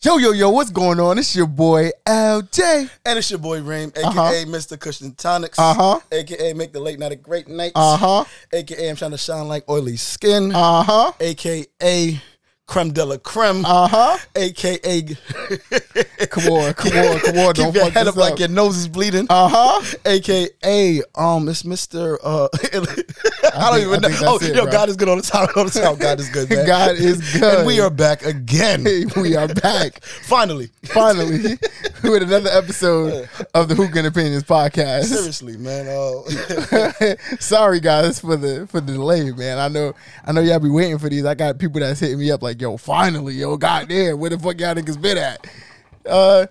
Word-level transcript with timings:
Yo, 0.00 0.16
yo, 0.16 0.30
yo, 0.30 0.48
what's 0.50 0.70
going 0.70 1.00
on? 1.00 1.18
It's 1.18 1.34
your 1.34 1.48
boy 1.48 1.90
LJ. 2.06 2.88
And 3.04 3.18
it's 3.18 3.30
your 3.30 3.40
boy 3.40 3.60
Reem, 3.62 3.90
aka 3.96 4.06
Uh-huh. 4.06 4.30
Mr. 4.46 4.78
Kush 4.78 5.00
and 5.00 5.16
Tonics, 5.18 5.58
Uh-huh. 5.58 5.98
aka 6.12 6.52
Make 6.52 6.72
the 6.72 6.78
Late 6.78 7.00
Night 7.00 7.10
a 7.10 7.16
Great 7.16 7.48
Night, 7.48 7.72
Uh-huh. 7.74 8.24
aka 8.52 8.88
I'm 8.90 8.94
trying 8.94 9.10
to 9.10 9.18
shine 9.18 9.48
like 9.48 9.68
oily 9.68 9.96
skin, 9.96 10.54
Uh-huh. 10.54 11.10
aka 11.18 12.20
Creme 12.68 12.92
de 12.92 13.02
la 13.04 13.16
Creme, 13.16 13.64
Uh-huh. 13.64 14.18
aka 14.36 15.02
Come 16.30 16.48
on, 16.52 16.74
come 16.74 16.92
on, 16.98 17.18
come 17.20 17.38
on. 17.38 17.54
Keep 17.54 17.74
your 17.74 17.84
head 17.90 17.94
this 17.94 18.08
up 18.08 18.16
like 18.16 18.38
your 18.38 18.48
nose 18.48 18.76
is 18.76 18.88
bleeding. 18.88 19.26
Uh-huh. 19.30 19.82
AKA, 20.04 21.00
um, 21.14 21.48
it's 21.48 21.62
Mr. 21.62 22.18
Uh, 22.22 22.48
I 22.52 22.68
don't 22.68 22.86
think- 22.86 23.86
even 23.86 24.04
I 24.04 24.08
know. 24.08 24.16
Oh, 24.20 24.36
it, 24.36 24.54
yo, 24.54 24.64
bro. 24.64 24.70
God 24.72 24.88
is 24.90 24.96
good 24.96 25.08
all 25.08 25.16
the 25.16 25.22
time. 25.22 25.48
All 25.56 25.64
the 25.64 25.70
time, 25.70 25.96
God 25.96 26.20
is 26.20 26.28
good, 26.28 26.50
man. 26.50 26.66
God 26.66 26.96
is 26.96 27.32
good. 27.32 27.42
And 27.58 27.66
we 27.66 27.80
are 27.80 27.88
back 27.90 28.22
again. 28.24 28.84
we 29.16 29.34
are 29.34 29.48
back. 29.48 30.04
Finally. 30.04 30.68
Finally, 30.84 31.56
with 32.02 32.22
another 32.22 32.50
episode 32.50 33.28
of 33.54 33.68
the 33.68 33.74
Hookah 33.74 33.98
and 33.98 34.06
Opinions 34.08 34.44
podcast. 34.44 35.04
Seriously, 35.04 35.56
man. 35.56 35.86
Uh, 35.88 37.14
Sorry 37.40 37.80
guys 37.80 38.20
for 38.20 38.36
the 38.36 38.66
for 38.66 38.80
the 38.82 38.92
delay, 38.92 39.30
man. 39.32 39.58
I 39.58 39.68
know 39.68 39.94
I 40.26 40.32
know 40.32 40.42
y'all 40.42 40.58
be 40.60 40.68
waiting 40.68 40.98
for 40.98 41.08
these. 41.08 41.24
I 41.24 41.34
got 41.34 41.58
people 41.58 41.80
that's 41.80 42.00
hitting 42.00 42.18
me 42.18 42.30
up 42.30 42.42
like, 42.42 42.57
yo, 42.60 42.76
finally, 42.76 43.34
yo, 43.34 43.56
goddamn, 43.56 44.18
where 44.18 44.30
the 44.30 44.38
fuck 44.38 44.58
y'all 44.60 44.74
niggas 44.74 45.00
been 45.00 45.18
at? 45.18 45.46
Uh 46.06 46.46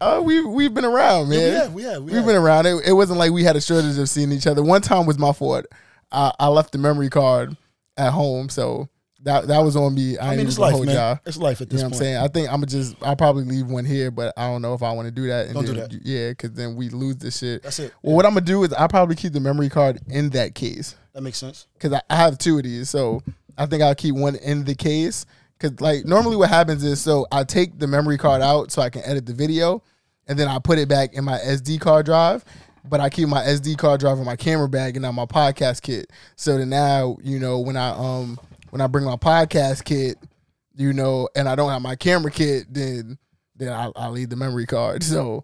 uh, 0.00 0.22
we 0.24 0.44
we've 0.44 0.72
been 0.74 0.84
around, 0.84 1.28
man. 1.28 1.38
we 1.38 1.54
have, 1.58 1.72
we 1.74 1.82
have, 1.82 2.02
we 2.04 2.12
have 2.12 2.24
been 2.24 2.36
around. 2.36 2.66
It, 2.66 2.86
it 2.86 2.92
wasn't 2.92 3.18
like 3.18 3.32
we 3.32 3.42
had 3.42 3.56
a 3.56 3.60
shortage 3.60 3.98
of 3.98 4.08
seeing 4.08 4.30
each 4.30 4.46
other. 4.46 4.62
One 4.62 4.80
time 4.80 5.06
was 5.06 5.18
my 5.18 5.32
fault. 5.32 5.66
I, 6.12 6.32
I 6.38 6.46
left 6.48 6.70
the 6.72 6.78
memory 6.78 7.10
card 7.10 7.56
at 7.96 8.12
home, 8.12 8.48
so 8.48 8.88
that 9.24 9.48
that 9.48 9.58
was 9.58 9.74
on 9.74 9.94
me. 9.96 10.16
I, 10.16 10.34
I 10.34 10.36
mean, 10.36 10.46
it's 10.46 10.56
life, 10.58 10.80
man. 10.80 10.94
y'all. 10.94 11.18
It's 11.26 11.36
life 11.36 11.60
at 11.60 11.66
You 11.66 11.78
this 11.78 11.80
know 11.82 11.88
what 11.88 11.92
point. 11.94 12.02
I'm 12.02 12.06
saying? 12.06 12.16
I 12.18 12.28
think 12.28 12.46
I'm 12.48 12.54
gonna 12.60 12.66
just 12.66 12.94
I'll 13.02 13.16
probably 13.16 13.42
leave 13.44 13.66
one 13.66 13.84
here, 13.84 14.12
but 14.12 14.32
I 14.36 14.46
don't 14.46 14.62
know 14.62 14.74
if 14.74 14.84
I 14.84 14.92
want 14.92 15.06
to 15.06 15.12
do 15.12 15.26
that. 15.26 15.46
And 15.46 15.54
Don't 15.54 15.66
do 15.66 15.74
that. 15.74 15.92
Yeah, 16.04 16.28
because 16.30 16.52
then 16.52 16.76
we 16.76 16.90
lose 16.90 17.16
the 17.16 17.32
shit. 17.32 17.64
That's 17.64 17.80
it. 17.80 17.92
Well, 18.02 18.14
what 18.14 18.24
I'm 18.24 18.34
gonna 18.34 18.42
do 18.46 18.62
is 18.62 18.72
I'll 18.74 18.86
probably 18.88 19.16
keep 19.16 19.32
the 19.32 19.40
memory 19.40 19.68
card 19.68 19.98
in 20.08 20.30
that 20.30 20.54
case 20.54 20.94
That 21.12 21.22
makes 21.22 21.38
sense. 21.38 21.66
because 21.74 21.92
I, 21.92 22.02
I 22.08 22.14
have 22.16 22.38
two 22.38 22.58
of 22.58 22.62
these. 22.62 22.88
So 22.88 23.22
I 23.58 23.66
think 23.66 23.82
I'll 23.82 23.94
keep 23.94 24.14
one 24.14 24.36
in 24.36 24.64
the 24.64 24.74
case. 24.74 25.26
Because 25.58 25.80
like 25.80 26.04
normally 26.04 26.36
what 26.36 26.48
happens 26.48 26.84
is 26.84 27.00
so 27.00 27.26
I 27.32 27.42
take 27.44 27.78
the 27.78 27.88
memory 27.88 28.16
card 28.16 28.40
out 28.40 28.70
so 28.70 28.80
I 28.80 28.90
can 28.90 29.02
edit 29.04 29.26
the 29.26 29.34
video, 29.34 29.82
and 30.28 30.38
then 30.38 30.48
I 30.48 30.58
put 30.58 30.78
it 30.78 30.88
back 30.88 31.14
in 31.14 31.24
my 31.24 31.38
SD 31.38 31.80
card 31.80 32.06
drive. 32.06 32.44
But 32.84 33.00
I 33.00 33.10
keep 33.10 33.28
my 33.28 33.42
SD 33.42 33.76
card 33.76 34.00
drive 34.00 34.18
in 34.18 34.24
my 34.24 34.36
camera 34.36 34.68
bag 34.68 34.96
and 34.96 35.02
not 35.02 35.12
my 35.12 35.26
podcast 35.26 35.82
kit. 35.82 36.10
So 36.36 36.56
then 36.56 36.68
now 36.70 37.18
you 37.22 37.38
know 37.38 37.58
when 37.58 37.76
I 37.76 37.90
um 37.90 38.38
when 38.70 38.80
I 38.80 38.86
bring 38.86 39.04
my 39.04 39.16
podcast 39.16 39.84
kit, 39.84 40.16
you 40.76 40.92
know, 40.92 41.28
and 41.34 41.48
I 41.48 41.56
don't 41.56 41.70
have 41.70 41.82
my 41.82 41.96
camera 41.96 42.30
kit, 42.30 42.72
then 42.72 43.18
then 43.58 43.72
I'll, 43.72 43.92
I'll 43.96 44.10
leave 44.12 44.30
the 44.30 44.36
memory 44.36 44.66
card. 44.66 45.02
So 45.08 45.42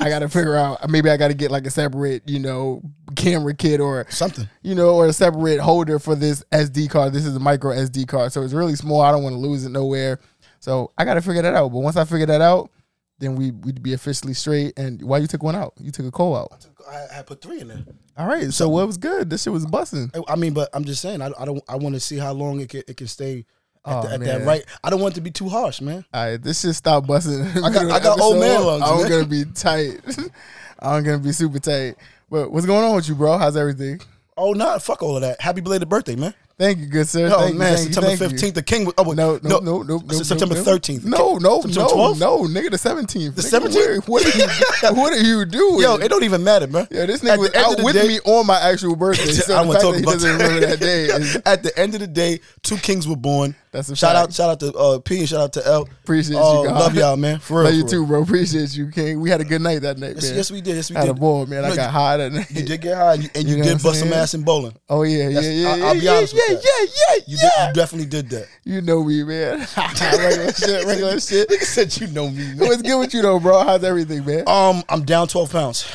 I 0.00 0.08
got 0.08 0.20
to 0.20 0.28
figure 0.28 0.54
out 0.56 0.88
maybe 0.88 1.10
I 1.10 1.16
got 1.16 1.28
to 1.28 1.34
get 1.34 1.50
like 1.50 1.66
a 1.66 1.70
separate 1.70 2.28
you 2.28 2.38
know 2.38 2.82
camera 3.16 3.54
kit 3.54 3.80
or 3.80 4.06
Something. 4.10 4.48
you 4.62 4.74
know, 4.74 4.94
or 4.94 5.06
a 5.06 5.12
separate 5.12 5.60
holder 5.60 5.98
for 5.98 6.14
this 6.14 6.44
SD 6.52 6.88
card. 6.90 7.12
This 7.12 7.26
is 7.26 7.36
a 7.36 7.40
micro 7.40 7.72
SD 7.74 8.06
card, 8.08 8.32
so 8.32 8.42
it's 8.42 8.52
really 8.54 8.76
small. 8.76 9.00
I 9.00 9.10
don't 9.12 9.22
want 9.22 9.34
to 9.34 9.38
lose 9.38 9.64
it 9.64 9.70
nowhere. 9.70 10.18
So 10.60 10.92
I 10.96 11.04
got 11.04 11.14
to 11.14 11.20
figure 11.20 11.42
that 11.42 11.54
out. 11.54 11.68
But 11.72 11.80
once 11.80 11.96
I 11.96 12.04
figure 12.04 12.26
that 12.26 12.40
out, 12.40 12.70
then 13.18 13.34
we 13.36 13.50
we'd 13.50 13.82
be 13.82 13.92
officially 13.92 14.34
straight. 14.34 14.78
And 14.78 15.02
why 15.02 15.18
you 15.18 15.26
took 15.26 15.42
one 15.42 15.56
out? 15.56 15.74
You 15.80 15.90
took 15.90 16.06
a 16.06 16.10
coal 16.10 16.36
out. 16.36 16.66
I, 16.88 17.18
I 17.18 17.22
put 17.22 17.40
three 17.40 17.60
in 17.60 17.68
there. 17.68 17.84
All 18.16 18.26
right. 18.26 18.52
So 18.52 18.68
what 18.68 18.86
was 18.86 18.96
good? 18.98 19.30
This 19.30 19.42
shit 19.44 19.52
was 19.52 19.66
busting. 19.66 20.10
I- 20.14 20.32
I 20.32 20.36
mean, 20.36 20.52
but 20.52 20.68
I'm 20.74 20.84
just 20.84 21.00
saying, 21.02 21.22
I, 21.22 21.30
I 21.38 21.44
don't. 21.44 21.62
I 21.68 21.76
want 21.76 21.94
to 21.94 22.00
see 22.00 22.18
how 22.18 22.32
long 22.32 22.60
it 22.60 22.68
can 22.68 22.82
it 22.86 22.96
can 22.96 23.06
stay 23.08 23.46
at, 23.84 23.92
Oh, 23.96 24.02
the, 24.06 24.14
at 24.14 24.20
that 24.20 24.44
right. 24.46 24.64
I 24.84 24.90
don't 24.90 25.00
want 25.00 25.14
it 25.14 25.16
to 25.16 25.20
be 25.22 25.30
too 25.30 25.48
harsh, 25.48 25.80
man. 25.80 26.04
All 26.14 26.24
right. 26.30 26.40
This 26.42 26.60
shit 26.60 26.74
stop 26.74 27.06
busting. 27.06 27.42
I 27.62 27.70
got- 27.70 27.90
I 27.90 28.00
got 28.00 28.20
old 28.20 28.38
man 28.38 28.64
lungs, 28.64 28.82
I'm 28.84 29.00
man. 29.02 29.10
gonna 29.10 29.26
be 29.26 29.44
tight. 29.44 30.00
I'm 30.78 31.02
gonna 31.04 31.18
be 31.18 31.32
super 31.32 31.58
tight. 31.58 31.96
But 32.30 32.50
what's 32.50 32.66
going 32.66 32.84
on 32.84 32.96
with 32.96 33.08
you, 33.08 33.14
bro? 33.14 33.36
How's 33.38 33.56
everything? 33.56 34.00
Oh, 34.36 34.52
not 34.52 34.82
fuck 34.82 35.02
all 35.02 35.16
of 35.16 35.22
that. 35.22 35.40
Happy 35.40 35.60
belated 35.60 35.88
birthday, 35.88 36.16
man. 36.16 36.32
Thank 36.62 36.78
you, 36.78 36.86
good 36.86 37.08
sir. 37.08 37.28
Oh 37.34 37.40
thank 37.40 37.56
man, 37.56 37.76
September 37.76 38.16
fifteenth, 38.16 38.54
the 38.54 38.62
king. 38.62 38.84
was- 38.84 38.94
Oh 38.96 39.02
No, 39.12 39.40
no, 39.42 39.58
no, 39.58 39.82
no, 39.82 39.98
no. 39.98 40.12
September 40.22 40.54
thirteenth. 40.54 41.04
No, 41.04 41.38
no, 41.38 41.60
no, 41.62 42.12
no, 42.14 42.38
nigga, 42.44 42.70
the 42.70 42.78
seventeenth. 42.78 43.34
The 43.34 43.42
17th? 43.42 44.06
What 44.06 44.24
are 44.24 44.38
you? 44.38 44.46
What 45.02 45.12
are 45.12 45.16
you 45.22 45.44
doing? 45.44 45.80
Yo, 45.80 45.96
it 45.96 46.08
don't 46.08 46.22
even 46.22 46.44
matter, 46.44 46.68
man. 46.68 46.86
Yo, 46.90 47.04
this 47.06 47.20
nigga 47.22 47.38
was 47.38 47.54
out 47.54 47.82
with 47.82 47.96
me 47.96 48.20
on 48.24 48.46
my 48.46 48.60
actual 48.60 48.94
birthday. 48.94 49.54
I 49.54 49.62
want 49.64 49.80
to 49.80 49.86
talk 49.86 49.96
about 50.00 50.20
that 50.20 50.78
day. 50.78 51.08
At 51.50 51.62
the 51.64 51.76
end 51.76 51.94
of 51.94 52.00
the 52.00 52.06
day, 52.06 52.38
two 52.62 52.76
kings 52.76 53.08
were 53.08 53.16
born. 53.16 53.56
That's 53.72 53.88
a 53.88 53.96
shout 53.96 54.14
out, 54.14 54.32
shout 54.34 54.50
out 54.50 54.60
to 54.60 54.72
uh, 54.74 54.98
P 54.98 55.20
and 55.20 55.28
shout 55.28 55.40
out 55.40 55.52
to 55.54 55.66
L. 55.66 55.88
Appreciate 56.04 56.36
Uh, 56.36 56.60
you, 56.62 56.68
God. 56.68 56.78
Love 56.78 56.94
y'all, 56.94 57.16
man. 57.16 57.38
For 57.38 57.60
real. 57.62 57.70
Love 57.70 57.74
you 57.74 57.88
too, 57.88 58.06
bro. 58.06 58.22
Appreciate 58.22 58.74
you, 58.76 58.90
King. 58.90 59.18
We 59.20 59.30
had 59.30 59.40
a 59.40 59.44
good 59.44 59.62
night 59.62 59.80
that 59.80 59.96
night, 59.98 60.16
Yes, 60.16 60.24
man. 60.28 60.36
yes, 60.36 60.50
we 60.50 60.60
did. 60.60 60.76
Yes, 60.76 60.90
we 60.90 60.96
had 60.96 61.04
did. 61.06 61.10
a 61.12 61.14
ball, 61.14 61.46
man. 61.46 61.64
I 61.64 61.70
No, 61.70 61.76
got 61.76 61.90
high 61.90 62.18
that 62.18 62.32
night. 62.32 62.50
You 62.50 62.64
did 62.64 62.82
get 62.82 62.98
high, 62.98 63.14
and 63.14 63.22
you, 63.24 63.30
you, 63.34 63.56
You 63.56 63.62
did 63.62 63.82
bust 63.82 64.00
some 64.00 64.12
ass 64.12 64.34
in 64.34 64.42
bowling. 64.42 64.74
Oh 64.90 65.04
yeah, 65.04 65.28
yeah, 65.30 65.40
yeah. 65.40 65.86
I'll 65.86 65.94
be 65.98 66.06
honest 66.06 66.34
with 66.34 66.46
that. 66.48 66.51
Yeah, 66.52 66.86
yeah, 66.86 67.14
You, 67.26 67.36
yeah. 67.42 67.50
did, 67.50 67.68
you 67.68 67.72
definitely 67.74 68.06
did 68.08 68.28
that. 68.30 68.46
You 68.64 68.80
know 68.80 69.02
me, 69.04 69.22
man. 69.24 69.58
regular 69.76 70.52
shit, 70.52 70.84
regular 70.86 71.20
shit. 71.20 71.48
Nigga 71.48 71.62
said 71.64 71.96
you 72.00 72.06
know 72.08 72.28
me. 72.30 72.44
Man. 72.54 72.58
What's 72.58 72.82
good 72.82 72.98
with 72.98 73.14
you 73.14 73.22
though, 73.22 73.38
bro? 73.40 73.64
How's 73.64 73.84
everything, 73.84 74.24
man? 74.24 74.44
Um, 74.48 74.82
I'm 74.88 75.04
down 75.04 75.28
twelve 75.28 75.50
pounds. 75.52 75.90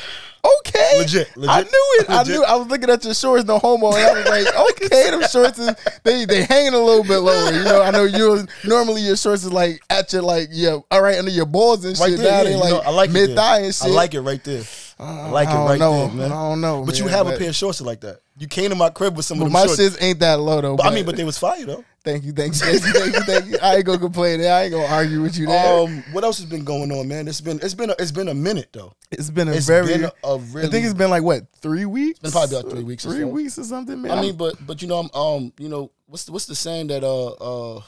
Okay. 0.60 0.98
Legit, 0.98 1.36
legit. 1.36 1.50
I 1.50 1.60
knew 1.62 1.96
it. 2.00 2.08
I 2.10 2.18
Legit. 2.18 2.34
knew. 2.36 2.44
I 2.44 2.54
was 2.54 2.68
looking 2.68 2.88
at 2.88 3.04
your 3.04 3.12
shorts, 3.12 3.44
no 3.44 3.58
homo, 3.58 3.88
and 3.88 3.96
I 3.96 4.12
was 4.14 4.24
like, 4.46 4.84
okay, 4.84 5.10
them 5.10 5.22
shorts 5.28 5.58
is 5.58 5.74
they 6.04 6.24
they 6.26 6.44
hanging 6.44 6.74
a 6.74 6.78
little 6.78 7.02
bit 7.02 7.18
lower. 7.18 7.52
You 7.52 7.64
know, 7.64 7.82
I 7.82 7.90
know 7.90 8.04
you 8.04 8.46
normally 8.64 9.02
your 9.02 9.16
shorts 9.16 9.44
is 9.44 9.52
like 9.52 9.82
at 9.90 10.12
your 10.12 10.22
like 10.22 10.48
yeah, 10.52 10.78
all 10.90 11.02
right 11.02 11.18
under 11.18 11.30
your 11.32 11.44
balls 11.46 11.84
and 11.84 11.98
Right 11.98 12.10
shit. 12.10 12.20
there, 12.20 12.44
now 12.44 12.50
yeah, 12.50 12.56
like 12.56 12.70
know, 12.70 12.78
I 12.80 12.90
like 12.90 13.10
mid 13.10 13.34
thigh 13.34 13.60
and 13.62 13.74
shit. 13.74 13.88
I 13.88 13.90
like 13.90 14.14
it 14.14 14.20
right 14.20 14.42
there. 14.44 14.62
I 15.00 15.28
like 15.30 15.48
it 15.48 15.52
I 15.54 15.64
right 15.66 15.78
know. 15.78 16.06
there, 16.06 16.14
man. 16.14 16.32
I 16.32 16.48
don't 16.48 16.60
know, 16.60 16.84
But 16.84 16.98
you 17.00 17.08
have 17.08 17.26
but- 17.26 17.34
a 17.34 17.38
pair 17.38 17.48
of 17.50 17.56
shorts 17.56 17.80
like 17.80 18.00
that. 18.02 18.20
You 18.38 18.46
came 18.46 18.70
to 18.70 18.76
my 18.76 18.90
crib 18.90 19.16
with 19.16 19.24
some 19.26 19.38
But 19.38 19.46
of 19.46 19.52
them 19.52 19.60
my 19.60 19.66
shorts. 19.66 19.80
shits 19.80 20.02
ain't 20.02 20.20
that 20.20 20.38
low 20.40 20.60
though. 20.60 20.76
But 20.76 20.86
I 20.86 20.94
mean, 20.94 21.04
but 21.04 21.16
they 21.16 21.24
was 21.24 21.36
fire 21.38 21.64
though. 21.66 21.84
thank 22.04 22.24
you, 22.24 22.32
thank 22.32 22.54
you, 22.54 22.60
thank 22.60 22.82
you, 22.84 22.92
thank 22.92 23.14
you, 23.14 23.20
thank 23.22 23.46
you. 23.46 23.58
I 23.62 23.76
ain't 23.76 23.84
gonna 23.84 23.98
complain. 23.98 24.40
I 24.40 24.62
ain't 24.64 24.72
gonna 24.72 24.86
argue 24.86 25.22
with 25.22 25.36
you 25.36 25.46
there. 25.46 25.78
Um, 25.80 26.04
what 26.12 26.22
else 26.24 26.38
has 26.38 26.46
been 26.46 26.64
going 26.64 26.92
on, 26.92 27.08
man? 27.08 27.26
It's 27.26 27.40
been 27.40 27.58
it's 27.62 27.74
been 27.74 27.90
a, 27.90 27.94
it's 27.98 28.12
been 28.12 28.28
a 28.28 28.34
minute 28.34 28.68
though. 28.72 28.92
it's 29.10 29.30
been 29.30 29.48
a 29.48 29.52
It's 29.52 29.66
very. 29.66 29.86
been 29.88 30.04
a 30.04 30.12
I 30.26 30.38
really. 30.52 30.68
think 30.68 30.84
it's 30.84 30.94
been 30.94 31.10
like 31.10 31.22
what 31.24 31.46
three 31.60 31.84
weeks? 31.84 32.20
been 32.20 32.30
probably 32.30 32.56
about 32.58 32.70
three 32.70 32.84
weeks 32.84 33.04
or 33.06 33.10
Three 33.10 33.20
so. 33.22 33.26
weeks 33.28 33.58
or 33.58 33.64
something, 33.64 34.00
man. 34.02 34.16
I 34.16 34.20
mean, 34.20 34.36
but 34.36 34.54
but 34.66 34.82
you 34.82 34.88
know, 34.88 34.98
I'm 34.98 35.10
um, 35.14 35.52
you 35.58 35.68
know, 35.68 35.90
what's 36.06 36.24
the, 36.24 36.32
what's 36.32 36.46
the 36.46 36.54
saying 36.54 36.86
that 36.88 37.02
uh 37.02 37.28
uh 37.76 37.82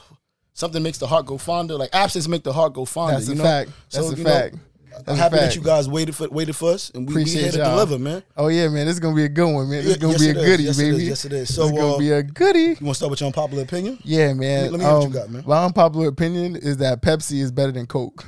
something 0.53 0.83
makes 0.83 0.97
the 0.97 1.07
heart 1.07 1.25
go 1.25 1.37
fonder? 1.37 1.75
Like 1.75 1.91
absence 1.93 2.27
make 2.27 2.43
the 2.43 2.51
heart 2.53 2.73
go 2.73 2.83
fonder. 2.85 3.13
that's 3.15 3.29
a 3.29 3.35
know? 3.35 3.43
fact. 3.43 3.71
That's 3.91 4.05
So, 4.07 4.13
a 4.13 4.15
you 4.17 4.23
know, 4.25 4.29
fact. 4.29 4.55
I'm 5.07 5.15
happy 5.17 5.37
that 5.37 5.55
you 5.55 5.61
guys 5.61 5.87
waited 5.87 6.15
for 6.15 6.27
waited 6.29 6.55
for 6.55 6.71
us, 6.71 6.91
and 6.93 7.07
we, 7.07 7.15
we 7.15 7.23
here 7.25 7.51
to 7.51 7.57
y'all. 7.57 7.71
deliver, 7.71 7.97
man. 7.99 8.23
Oh 8.37 8.47
yeah, 8.49 8.67
man, 8.67 8.85
this 8.87 8.95
is 8.95 8.99
gonna 8.99 9.15
be 9.15 9.23
a 9.25 9.29
good 9.29 9.51
one, 9.53 9.69
man. 9.69 9.83
This 9.83 9.93
is 9.93 9.97
gonna 9.97 10.13
yes, 10.13 10.21
be 10.21 10.27
a 10.27 10.31
is. 10.31 10.45
goodie, 10.45 10.63
Yes, 10.63 10.79
it 10.79 10.83
is. 10.83 10.91
baby. 10.97 11.03
Yes, 11.05 11.25
it 11.25 11.33
is. 11.33 11.47
This 11.47 11.55
So, 11.55 11.65
is 11.65 11.71
gonna 11.71 11.93
uh, 11.93 11.97
be 11.97 12.11
a 12.11 12.23
goodie. 12.23 12.59
You 12.59 12.67
want 12.81 12.87
to 12.89 12.93
start 12.95 13.09
with 13.11 13.21
your 13.21 13.27
unpopular 13.27 13.63
opinion? 13.63 13.99
Yeah, 14.03 14.33
man. 14.33 14.71
let 14.71 14.79
me 14.79 14.85
hear 14.85 14.93
what 14.93 14.99
you 15.01 15.05
Um, 15.07 15.11
got, 15.11 15.29
man. 15.29 15.43
My 15.47 15.65
unpopular 15.65 16.07
opinion 16.07 16.55
is 16.55 16.77
that 16.77 17.01
Pepsi 17.01 17.39
is 17.41 17.51
better 17.51 17.71
than 17.71 17.87
Coke. 17.87 18.25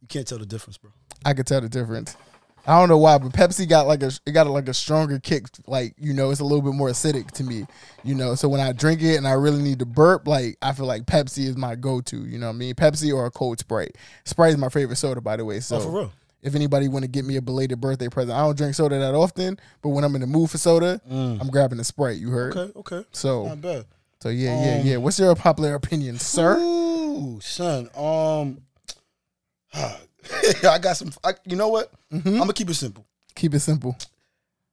You 0.00 0.08
can't 0.08 0.26
tell 0.26 0.38
the 0.38 0.46
difference, 0.46 0.78
bro. 0.78 0.90
I 1.24 1.34
could 1.34 1.46
tell 1.46 1.60
the 1.60 1.68
difference. 1.68 2.16
I 2.66 2.78
don't 2.78 2.88
know 2.88 2.98
why, 2.98 3.18
but 3.18 3.32
Pepsi 3.32 3.68
got 3.68 3.86
like 3.86 4.02
a 4.02 4.10
it 4.26 4.32
got 4.32 4.46
like 4.46 4.68
a 4.68 4.74
stronger 4.74 5.18
kick. 5.18 5.46
Like 5.66 5.94
you 5.98 6.12
know, 6.12 6.30
it's 6.30 6.40
a 6.40 6.44
little 6.44 6.62
bit 6.62 6.74
more 6.74 6.88
acidic 6.88 7.30
to 7.32 7.44
me. 7.44 7.66
You 8.04 8.14
know, 8.14 8.34
so 8.34 8.48
when 8.48 8.60
I 8.60 8.72
drink 8.72 9.02
it 9.02 9.16
and 9.16 9.26
I 9.26 9.32
really 9.32 9.62
need 9.62 9.78
to 9.80 9.86
burp, 9.86 10.26
like 10.28 10.56
I 10.62 10.72
feel 10.72 10.86
like 10.86 11.04
Pepsi 11.06 11.46
is 11.46 11.56
my 11.56 11.74
go 11.74 12.00
to. 12.02 12.24
You 12.26 12.38
know 12.38 12.46
what 12.48 12.54
I 12.54 12.58
mean? 12.58 12.74
Pepsi 12.74 13.12
or 13.14 13.26
a 13.26 13.30
cold 13.30 13.58
Sprite. 13.58 13.96
Sprite 14.24 14.50
is 14.52 14.58
my 14.58 14.68
favorite 14.68 14.96
soda, 14.96 15.20
by 15.20 15.36
the 15.36 15.44
way. 15.44 15.60
So 15.60 15.76
Oh, 15.76 15.80
for 15.80 15.90
real? 15.90 16.12
if 16.42 16.54
anybody 16.54 16.88
want 16.88 17.02
to 17.04 17.08
get 17.10 17.24
me 17.24 17.36
a 17.36 17.42
belated 17.42 17.80
birthday 17.80 18.08
present, 18.08 18.32
I 18.38 18.42
don't 18.42 18.56
drink 18.56 18.74
soda 18.74 18.98
that 18.98 19.14
often, 19.14 19.58
but 19.82 19.88
when 19.90 20.04
I'm 20.04 20.14
in 20.14 20.20
the 20.20 20.26
mood 20.26 20.50
for 20.50 20.58
soda, 20.58 21.00
I'm 21.10 21.48
grabbing 21.48 21.80
a 21.80 21.84
Sprite. 21.84 22.18
You 22.18 22.30
heard? 22.30 22.56
Okay, 22.56 22.78
okay. 22.78 23.04
So 23.12 23.46
Not 23.48 23.60
bad. 23.62 23.84
so 24.22 24.28
yeah, 24.28 24.64
yeah, 24.64 24.80
Um, 24.80 24.86
yeah. 24.86 24.96
What's 24.98 25.18
your 25.18 25.34
popular 25.34 25.74
opinion, 25.74 26.18
sir? 26.18 26.56
Ooh, 26.58 27.40
son. 27.42 27.88
Um, 27.96 28.58
I 30.68 30.78
got 30.78 30.96
some. 30.96 31.12
I, 31.24 31.34
you 31.44 31.56
know 31.56 31.68
what? 31.68 31.92
Mm-hmm. 32.12 32.28
I'm 32.28 32.38
gonna 32.38 32.52
keep 32.52 32.70
it 32.70 32.74
simple. 32.74 33.06
Keep 33.34 33.54
it 33.54 33.60
simple. 33.60 33.96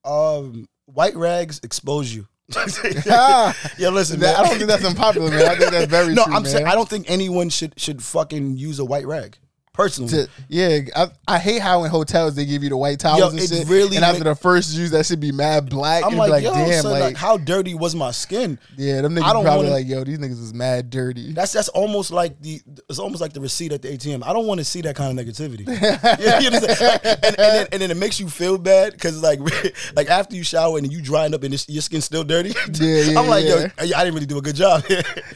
Um, 0.03 0.67
white 0.85 1.15
rags 1.15 1.59
expose 1.63 2.13
you. 2.13 2.27
Ah, 2.55 3.55
yeah, 3.77 3.89
listen, 3.89 4.19
that-. 4.21 4.37
I 4.37 4.43
don't 4.43 4.57
think 4.57 4.69
that's 4.69 4.85
unpopular, 4.85 5.29
man. 5.29 5.45
I 5.45 5.55
think 5.55 5.71
that's 5.71 5.91
very 5.91 6.13
no, 6.13 6.23
true, 6.23 6.33
I'm 6.33 6.43
man. 6.43 6.51
saying 6.51 6.65
I 6.67 6.75
don't 6.75 6.89
think 6.89 7.09
anyone 7.09 7.49
should 7.49 7.73
should 7.79 8.01
fucking 8.03 8.57
use 8.57 8.79
a 8.79 8.85
white 8.85 9.05
rag. 9.05 9.37
Personally, 9.77 10.09
To- 10.09 10.29
yeah, 10.49 10.79
I, 10.95 11.07
I 11.27 11.37
hate 11.37 11.61
how 11.61 11.83
in 11.83 11.91
hotels 11.91 12.33
they 12.35 12.45
give 12.45 12.63
you 12.63 12.69
the 12.69 12.77
white 12.77 12.99
towels 12.99 13.19
Yo, 13.19 13.27
and 13.29 13.39
it 13.39 13.47
shit. 13.47 13.67
really 13.67 13.95
and 13.95 14.03
after 14.03 14.23
make- 14.23 14.33
the 14.33 14.35
first 14.35 14.73
use, 14.75 14.89
that 14.89 15.05
should 15.05 15.19
be 15.19 15.31
mad 15.31 15.69
black. 15.69 16.03
I'm 16.03 16.09
and 16.09 16.17
like, 16.17 16.31
like, 16.31 16.43
yo, 16.43 16.53
damn, 16.53 16.81
son, 16.81 16.91
like, 16.93 17.01
like, 17.03 17.15
how 17.15 17.37
dirty 17.37 17.75
was 17.75 17.93
my 17.95 18.09
skin? 18.09 18.57
yeah, 18.75 19.01
them 19.01 19.15
I 19.17 19.21
niggas 19.21 19.33
don't 19.33 19.43
probably 19.45 19.65
wanna- 19.65 19.69
like, 19.77 19.87
yo, 19.87 20.03
these 20.03 20.17
niggas 20.17 20.41
is 20.41 20.53
mad 20.53 20.89
dirty. 20.89 21.31
That's 21.31 21.53
that's 21.53 21.69
almost 21.69 22.09
like 22.09 22.41
the 22.41 22.59
it's 22.89 22.97
almost 22.97 23.21
like 23.21 23.33
the 23.33 23.39
receipt 23.39 23.71
at 23.71 23.83
the 23.83 23.89
ATM. 23.89 24.23
I 24.25 24.33
don't 24.33 24.47
want 24.47 24.59
to 24.59 24.65
see 24.65 24.81
that 24.81 24.95
kind 24.95 25.17
of 25.19 25.23
negativity. 25.25 25.67
yeah, 26.19 26.39
you 26.39 26.47
understand? 26.47 26.79
Like, 26.81 27.05
and, 27.05 27.25
and, 27.25 27.35
then, 27.37 27.67
and 27.73 27.81
then 27.83 27.91
it 27.91 27.97
makes 27.97 28.19
you 28.19 28.29
feel 28.29 28.57
bad 28.57 28.93
because 28.93 29.21
like 29.21 29.39
like 29.95 30.09
after 30.09 30.35
you 30.35 30.43
shower 30.43 30.79
and 30.79 30.91
you 30.91 31.03
drying 31.03 31.35
up 31.35 31.43
and 31.43 31.53
your 31.69 31.81
skin's 31.83 32.05
still 32.05 32.23
dirty. 32.23 32.49
Yeah, 32.73 33.01
yeah, 33.11 33.19
I'm 33.19 33.27
like, 33.27 33.45
yeah. 33.45 33.67
yo, 33.83 33.95
I 33.95 34.03
didn't 34.03 34.15
really 34.15 34.25
do 34.25 34.39
a 34.39 34.41
good 34.41 34.55
job. 34.55 34.83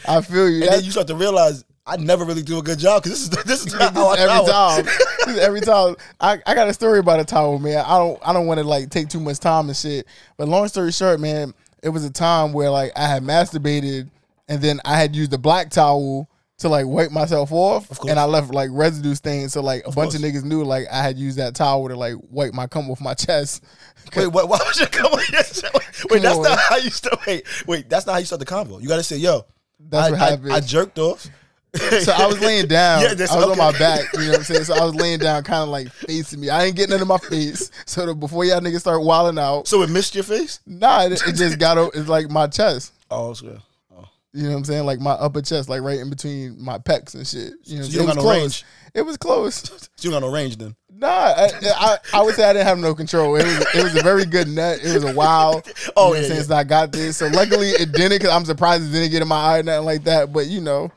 I 0.07 0.21
feel 0.21 0.49
you. 0.49 0.63
And 0.63 0.73
then 0.73 0.83
you 0.83 0.89
start 0.89 1.05
to 1.07 1.15
realize 1.15 1.63
I 1.91 1.97
never 1.97 2.23
really 2.23 2.41
do 2.43 2.57
a 2.57 2.61
good 2.61 2.79
job 2.79 3.03
because 3.03 3.29
this 3.29 3.39
is 3.39 3.43
this 3.45 3.65
is 3.65 3.73
how 3.73 4.07
I 4.07 4.17
every 4.17 4.27
shower. 4.47 4.47
time. 4.47 4.85
This 4.85 5.27
is 5.27 5.37
every 5.47 5.61
time. 5.61 5.95
I, 6.19 6.39
I 6.45 6.55
got 6.55 6.67
a 6.69 6.73
story 6.73 6.99
about 6.99 7.19
a 7.19 7.25
towel, 7.25 7.59
man. 7.59 7.83
I 7.85 7.97
don't 7.97 8.19
I 8.25 8.31
don't 8.33 8.47
want 8.47 8.59
to 8.59 8.63
like 8.63 8.89
take 8.89 9.09
too 9.09 9.19
much 9.19 9.39
time 9.39 9.67
and 9.67 9.75
shit. 9.75 10.07
But 10.37 10.47
long 10.47 10.67
story 10.69 10.91
short, 10.91 11.19
man, 11.19 11.53
it 11.83 11.89
was 11.89 12.05
a 12.05 12.09
time 12.11 12.53
where 12.53 12.69
like 12.69 12.91
I 12.95 13.07
had 13.07 13.23
masturbated 13.23 14.09
and 14.47 14.61
then 14.61 14.79
I 14.85 14.97
had 14.97 15.15
used 15.15 15.33
a 15.33 15.37
black 15.37 15.69
towel 15.69 16.27
to 16.59 16.69
like 16.69 16.85
wipe 16.85 17.09
myself 17.11 17.51
off, 17.51 17.87
course. 17.89 18.09
and 18.11 18.19
I 18.19 18.25
left 18.25 18.53
like 18.53 18.69
residue 18.71 19.15
stains. 19.15 19.53
So 19.53 19.61
like 19.61 19.81
a 19.87 19.91
bunch 19.91 20.13
of 20.15 20.21
niggas 20.21 20.43
knew 20.43 20.63
like 20.63 20.85
I 20.91 21.01
had 21.01 21.17
used 21.17 21.39
that 21.39 21.55
towel 21.55 21.87
to 21.89 21.95
like 21.95 22.15
wipe 22.29 22.53
my 22.53 22.67
cum 22.67 22.89
off 22.91 23.01
my 23.01 23.15
chest. 23.15 23.63
Wait, 24.15 24.27
what, 24.27 24.47
why 24.47 24.59
was 24.59 24.79
you 24.79 24.85
coming? 24.87 25.11
Wait, 25.31 25.31
Come 26.09 26.21
that's 26.21 26.37
on. 26.37 26.43
not 26.43 26.59
how 26.59 26.77
you 26.77 26.89
start. 26.89 27.25
Wait, 27.25 27.45
wait, 27.67 27.89
that's 27.89 28.05
not 28.05 28.13
how 28.13 28.19
you 28.19 28.25
start 28.25 28.39
the 28.39 28.45
convo. 28.45 28.81
You 28.81 28.87
got 28.87 28.97
to 28.97 29.03
say, 29.03 29.17
yo, 29.17 29.45
That's 29.89 30.07
I, 30.07 30.11
what 30.11 30.21
I- 30.21 30.29
happened. 30.29 30.53
I, 30.53 30.59
jerked 30.59 30.99
off. 30.99 31.27
So 32.01 32.11
I 32.11 32.25
was 32.27 32.39
laying 32.41 32.67
down. 32.67 33.01
Yeah, 33.01 33.09
that's- 33.09 33.31
I 33.31 33.37
was 33.37 33.45
on 33.47 33.57
my 33.57 33.71
back. 33.77 34.01
You 34.13 34.19
know 34.23 34.27
what 34.29 34.37
I'm 34.39 34.43
saying? 34.43 34.63
So 34.65 34.73
I 34.75 34.83
was 34.83 34.93
laying 34.95 35.19
down, 35.19 35.43
kind 35.43 35.63
of 35.63 35.69
like 35.69 35.89
facing 35.89 36.39
me. 36.41 36.49
I 36.49 36.65
ain't 36.65 36.75
getting 36.75 36.93
into 36.93 37.05
my 37.05 37.17
face. 37.17 37.71
So 37.85 38.05
that 38.05 38.15
before 38.15 38.43
y'all 38.43 38.59
niggas 38.59 38.81
start 38.81 39.01
wilding 39.03 39.39
out, 39.39 39.67
So 39.67 39.81
it 39.81 39.89
missed 39.89 40.13
your 40.15 40.23
face. 40.25 40.59
nah, 40.65 41.03
it, 41.03 41.13
it 41.25 41.33
just 41.35 41.59
got. 41.59 41.77
It's 41.95 42.09
like 42.09 42.29
my 42.29 42.47
chest. 42.47 42.91
Oh, 43.09 43.31
it's 43.31 43.39
good. 43.41 43.61
Oh. 43.95 44.05
You 44.33 44.43
know 44.43 44.49
what 44.49 44.55
I'm 44.57 44.63
saying? 44.65 44.85
Like 44.85 44.99
my 44.99 45.11
upper 45.11 45.41
chest, 45.41 45.69
like 45.69 45.81
right 45.81 45.99
in 45.99 46.09
between 46.09 46.61
my 46.61 46.77
pecs 46.77 47.15
and 47.15 47.25
shit. 47.25 47.53
You 47.63 47.77
know, 47.79 47.83
So 47.83 47.87
what 47.87 47.93
you 47.93 47.99
I'm 48.01 48.05
saying? 48.07 48.07
don't 48.07 48.07
got 48.07 48.07
it 48.07 48.07
was 48.07 48.15
no 48.15 48.21
close. 48.21 48.41
range? 48.41 48.65
It 48.93 49.01
was 49.03 49.17
close. 49.17 49.87
So 50.01 50.07
you 50.07 50.11
don't 50.11 50.21
got 50.21 50.27
no 50.27 50.33
range 50.33 50.57
then. 50.57 50.75
Nah, 50.93 51.07
I, 51.07 51.49
I, 51.63 51.97
I 52.15 52.21
would 52.21 52.35
say 52.35 52.43
I 52.43 52.53
didn't 52.53 52.67
have 52.67 52.77
no 52.79 52.93
control. 52.93 53.35
It 53.37 53.43
was 53.45 53.75
it 53.75 53.83
was 53.83 53.95
a 53.95 54.03
very 54.03 54.25
good 54.25 54.47
nut. 54.47 54.79
It 54.83 54.93
was 54.93 55.03
a 55.05 55.13
wow. 55.13 55.61
Oh, 55.95 56.13
you 56.13 56.21
know 56.21 56.27
yeah, 56.27 56.33
since 56.35 56.51
I 56.51 56.63
got 56.63 56.91
this, 56.91 57.17
so 57.17 57.27
luckily 57.27 57.69
it 57.69 57.91
didn't. 57.93 58.19
Because 58.19 58.29
I'm 58.29 58.45
surprised 58.45 58.83
it 58.83 58.91
didn't 58.91 59.11
get 59.11 59.21
in 59.21 59.27
my 59.27 59.37
eye 59.41 59.59
or 59.59 59.63
nothing 59.63 59.85
like 59.85 60.03
that. 60.03 60.31
But 60.33 60.47
you 60.47 60.59
know, 60.61 60.91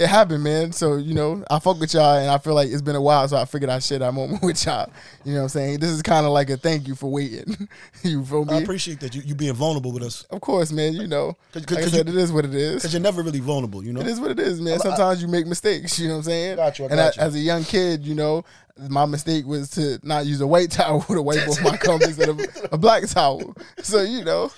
it 0.00 0.08
happened, 0.08 0.42
man. 0.42 0.72
So 0.72 0.96
you 0.96 1.14
know, 1.14 1.44
I 1.50 1.58
fuck 1.58 1.78
with 1.78 1.92
y'all, 1.94 2.16
and 2.16 2.30
I 2.30 2.38
feel 2.38 2.54
like 2.54 2.68
it's 2.70 2.82
been 2.82 2.96
a 2.96 3.00
while, 3.02 3.28
so 3.28 3.36
I 3.36 3.44
figured 3.44 3.70
I 3.70 3.78
share 3.78 3.98
that 4.00 4.12
moment 4.14 4.42
with 4.44 4.64
y'all. 4.64 4.90
You 5.24 5.32
know 5.34 5.38
what 5.40 5.42
I'm 5.44 5.48
saying? 5.50 5.80
This 5.80 5.90
is 5.90 6.02
kind 6.02 6.24
of 6.26 6.32
like 6.32 6.48
a 6.50 6.56
thank 6.56 6.88
you 6.88 6.94
for 6.94 7.10
waiting. 7.10 7.68
you 8.02 8.24
feel 8.24 8.44
me? 8.44 8.54
I 8.54 8.58
appreciate 8.60 9.00
that 9.00 9.14
you 9.14 9.22
you 9.24 9.34
being 9.34 9.54
vulnerable 9.54 9.92
with 9.92 10.02
us 10.02 10.22
of 10.30 10.40
course, 10.40 10.72
man. 10.72 10.94
You 10.94 11.06
know, 11.06 11.36
'Cause- 11.52 11.68
like 11.70 11.78
I 11.78 11.82
'cause 11.82 11.92
said, 11.92 12.08
you- 12.08 12.14
it 12.14 12.18
is 12.20 12.32
what 12.32 12.44
it 12.44 12.54
is. 12.54 12.76
because 12.76 12.92
you're 12.94 13.02
never 13.02 13.22
really 13.22 13.40
vulnerable. 13.40 13.84
You 13.84 13.92
know. 13.92 14.00
It 14.00 14.06
is 14.08 14.18
what 14.20 14.30
it 14.30 14.40
is, 14.40 14.60
man. 14.60 14.78
Sometimes 14.80 15.22
you 15.22 15.28
make 15.28 15.46
mistakes. 15.46 15.98
You 15.98 16.08
know 16.08 16.14
what 16.14 16.18
I'm 16.18 16.24
saying? 16.24 16.56
Got 16.56 16.78
you, 16.78 16.84
I 16.86 16.88
and 16.88 17.00
I- 17.00 17.06
you. 17.06 17.12
as 17.18 17.34
a 17.34 17.38
young 17.40 17.64
kid, 17.64 18.04
you 18.06 18.14
know, 18.14 18.44
my 18.88 19.04
mistake 19.04 19.46
was 19.46 19.68
to 19.70 19.98
not 20.02 20.24
use 20.24 20.40
a 20.40 20.46
white 20.46 20.70
towel 20.70 21.02
to 21.02 21.20
wipe 21.20 21.46
off 21.46 21.62
my 21.62 21.76
cum 21.76 22.00
instead 22.02 22.30
of 22.30 22.40
a 22.72 22.78
black 22.78 23.06
towel. 23.06 23.54
So 23.82 24.00
you 24.02 24.24
know, 24.24 24.50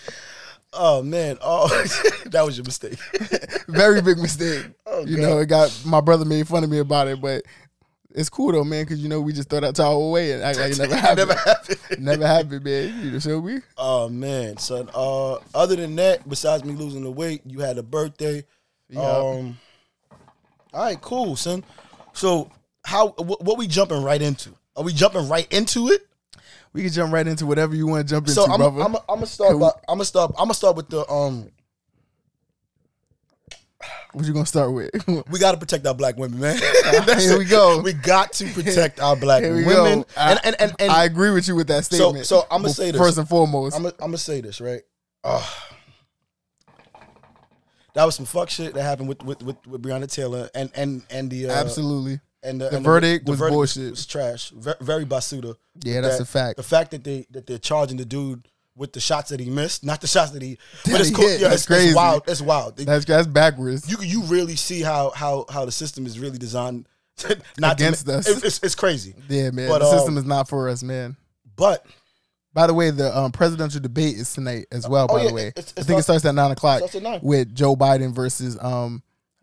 Oh 0.74 1.02
man. 1.02 1.36
Oh, 1.42 1.68
that 2.26 2.42
was 2.46 2.56
your 2.56 2.64
mistake. 2.64 2.98
very 3.68 4.00
big 4.00 4.16
mistake. 4.18 4.64
Oh, 5.02 5.06
you 5.06 5.16
God. 5.16 5.22
know, 5.22 5.38
it 5.38 5.46
got 5.46 5.82
my 5.84 6.00
brother 6.00 6.24
made 6.24 6.46
fun 6.48 6.64
of 6.64 6.70
me 6.70 6.78
about 6.78 7.08
it, 7.08 7.20
but 7.20 7.42
it's 8.14 8.28
cool 8.28 8.52
though, 8.52 8.64
man, 8.64 8.84
because 8.84 9.00
you 9.00 9.08
know 9.08 9.20
we 9.20 9.32
just 9.32 9.48
throw 9.48 9.60
that 9.60 9.74
towel 9.76 10.08
away 10.08 10.32
and 10.32 10.42
act 10.42 10.58
like 10.58 10.72
it 10.72 10.78
never 10.78 10.96
happened. 10.96 11.28
never 11.28 11.34
happened. 11.40 11.78
never 11.98 12.26
happened, 12.26 12.64
man. 12.64 13.04
You 13.04 13.10
know, 13.12 13.18
so 13.18 13.38
we. 13.38 13.60
Oh 13.76 14.08
man, 14.08 14.56
son. 14.58 14.90
Uh, 14.94 15.34
other 15.54 15.76
than 15.76 15.96
that, 15.96 16.28
besides 16.28 16.64
me 16.64 16.74
losing 16.74 17.02
the 17.02 17.10
weight, 17.10 17.42
you 17.46 17.60
had 17.60 17.78
a 17.78 17.82
birthday. 17.82 18.44
Um, 18.94 19.58
all 20.74 20.84
right, 20.84 21.00
cool, 21.00 21.36
son. 21.36 21.64
So, 22.12 22.50
how 22.84 23.08
what, 23.10 23.42
what 23.42 23.56
we 23.58 23.66
jumping 23.66 24.02
right 24.02 24.20
into? 24.20 24.50
Are 24.76 24.84
we 24.84 24.92
jumping 24.92 25.28
right 25.28 25.50
into 25.52 25.88
it? 25.88 26.06
We 26.74 26.82
can 26.82 26.92
jump 26.92 27.12
right 27.12 27.26
into 27.26 27.46
whatever 27.46 27.74
you 27.74 27.86
want 27.86 28.06
to 28.06 28.14
jump 28.14 28.26
into, 28.28 28.34
So 28.34 28.50
I'm 28.50 28.58
brother. 28.58 28.80
I'm 28.82 28.96
I'm 28.96 29.16
gonna 29.16 29.26
start. 29.26 29.58
By, 29.58 29.68
I'm 29.88 29.96
gonna 29.96 30.04
start. 30.04 30.32
I'm 30.38 30.44
gonna 30.44 30.54
start 30.54 30.76
with 30.76 30.88
the 30.88 31.08
um. 31.10 31.50
What 34.12 34.24
you 34.26 34.32
gonna 34.32 34.46
start 34.46 34.72
with? 34.72 34.90
We 35.30 35.38
got 35.38 35.52
to 35.52 35.58
protect 35.58 35.86
our 35.86 35.94
black 35.94 36.16
women, 36.16 36.40
man. 36.40 36.58
Here 37.18 37.38
we 37.38 37.44
go. 37.44 37.80
We 37.80 37.92
got 37.92 38.32
to 38.34 38.46
protect 38.52 39.00
our 39.00 39.16
black 39.16 39.42
women. 39.42 39.64
go. 39.64 40.06
I, 40.16 40.30
And 40.32 40.40
and 40.44 40.56
and, 40.60 40.74
and 40.78 40.90
I 40.92 41.04
agree 41.04 41.30
with 41.30 41.48
you 41.48 41.54
with 41.56 41.68
that 41.68 41.84
statement. 41.84 42.26
so 42.26 42.46
I'ma 42.50 42.64
Well, 42.64 42.72
say 42.74 42.90
this. 42.90 43.00
first 43.00 43.18
and 43.18 43.28
foremost. 43.28 43.76
I'm 43.76 43.90
gonna 43.98 44.18
say 44.18 44.40
this 44.40 44.60
right. 44.60 44.82
Ugh. 45.24 45.42
that 47.94 48.04
was 48.04 48.14
some 48.16 48.26
fuck 48.26 48.50
shit 48.50 48.74
that 48.74 48.82
happened 48.82 49.08
with 49.08 49.22
with 49.22 49.42
with, 49.42 49.66
with 49.66 49.82
Breonna 49.82 50.10
Taylor 50.10 50.48
and 50.54 50.70
and 50.74 51.02
and 51.10 51.30
the 51.30 51.48
uh, 51.48 51.52
Absolutely. 51.52 52.20
and 52.42 52.60
the, 52.60 52.70
The 52.70 52.76
and 52.76 52.84
verdict 52.84 53.28
was 53.28 53.38
bullshit. 53.38 53.90
Was 53.90 54.06
trash. 54.06 54.50
Very, 54.50 54.76
very 54.80 55.04
basuda. 55.04 55.56
Yeah, 55.84 56.00
that's 56.00 56.16
That- 56.18 56.22
a 56.22 56.26
fact. 56.26 56.56
The 56.56 56.62
fact 56.62 56.90
that 56.92 57.04
they 57.04 57.26
that 57.30 57.46
they're 57.46 57.58
charging 57.58 57.98
the 57.98 58.04
dude 58.04 58.48
with 58.76 58.92
the 58.92 59.00
shots 59.00 59.30
that 59.30 59.38
he 59.40 59.50
missed, 59.50 59.84
not 59.84 60.00
the 60.00 60.06
shots 60.06 60.30
that 60.32 60.42
he. 60.42 60.58
That 60.84 60.92
But 60.92 61.00
it's 61.02 61.10
cool. 61.10 61.30
Yeah, 61.30 61.48
That's 61.48 61.70
it's, 61.70 61.84
it's 61.84 61.94
wild. 61.94 62.22
It's 62.26 62.40
wild. 62.40 62.76
That's 62.78 63.04
that's 63.04 63.26
backwards. 63.26 63.90
you 63.90 63.98
you 64.02 64.22
really 64.24 64.56
see 64.56 64.80
how 64.82 65.10
how 65.14 65.44
how 65.50 65.64
the 65.64 65.72
system 65.72 66.06
is 66.06 66.18
really 66.18 66.38
designed 66.38 66.86
not 67.58 67.74
Against 67.74 68.06
to, 68.06 68.18
us. 68.18 68.28
It- 68.28 68.44
it's, 68.44 68.60
it's 68.62 68.74
crazy. 68.74 69.14
yeah, 69.28 69.50
man. 69.50 69.68
But, 69.68 69.80
the 69.80 69.90
system 69.90 70.14
um, 70.14 70.18
is 70.18 70.24
not 70.24 70.48
for 70.48 70.68
us, 70.70 70.82
man. 70.82 71.16
But 71.56 71.84
By 72.54 72.66
the 72.66 72.74
way, 72.74 72.90
the 72.90 73.16
um, 73.16 73.30
presidential 73.32 73.80
debate 73.80 74.16
is 74.16 74.32
tonight 74.32 74.66
as 74.72 74.88
well. 74.88 75.06
Oh, 75.10 75.16
by 75.16 75.22
yeah, 75.22 75.28
the 75.28 75.34
way, 75.34 75.46
it's- 75.48 75.74
I 75.76 75.80
think 75.82 75.90
not- 75.90 75.98
it 76.00 76.02
starts 76.04 76.24
at 76.24 76.34
nine 76.34 76.50
o'clock 76.50 76.82
at 76.82 77.02
nine. 77.02 77.20
with 77.22 77.54
Joe 77.54 77.76
Biden 77.76 78.12
versus 78.14 78.56
um, 78.60 79.02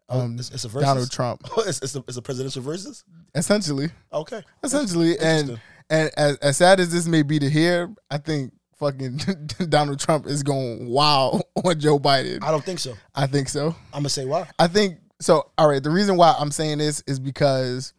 um 0.09 0.37
it's, 0.39 0.49
it's 0.49 0.65
a 0.65 0.69
versus. 0.69 0.87
Donald 0.87 1.11
Trump. 1.11 1.43
it's, 1.59 1.79
it's, 1.83 1.95
a, 1.95 2.03
it's 2.07 2.17
a 2.17 2.21
presidential 2.23 2.63
versus. 2.63 3.03
Essentially, 3.35 3.89
Okay. 4.11 4.41
essentially, 4.63 5.17
and 5.19 5.59
and 5.91 6.09
as, 6.17 6.37
as 6.37 6.57
sad 6.57 6.79
as 6.79 6.91
this 6.91 7.05
may 7.07 7.21
be 7.21 7.37
to 7.39 7.49
hear, 7.49 7.93
I 8.09 8.17
think 8.17 8.51
fucking 8.79 9.19
Donald 9.69 9.99
Trump 9.99 10.25
is 10.25 10.43
going 10.43 10.87
wild 10.89 11.43
on 11.63 11.79
Joe 11.79 11.99
Biden. 11.99 12.43
I 12.43 12.51
don't 12.51 12.63
think 12.63 12.79
so. 12.79 12.95
I 13.13 13.27
think 13.27 13.49
so. 13.49 13.75
I'm 13.93 13.99
gonna 14.01 14.09
say 14.09 14.25
why. 14.25 14.49
I 14.57 14.67
think 14.67 14.99
so. 15.19 15.51
All 15.57 15.67
right. 15.69 15.83
The 15.83 15.89
reason 15.89 16.17
why 16.17 16.35
I'm 16.39 16.51
saying 16.51 16.77
this 16.79 17.03
is 17.07 17.19
because 17.19 17.93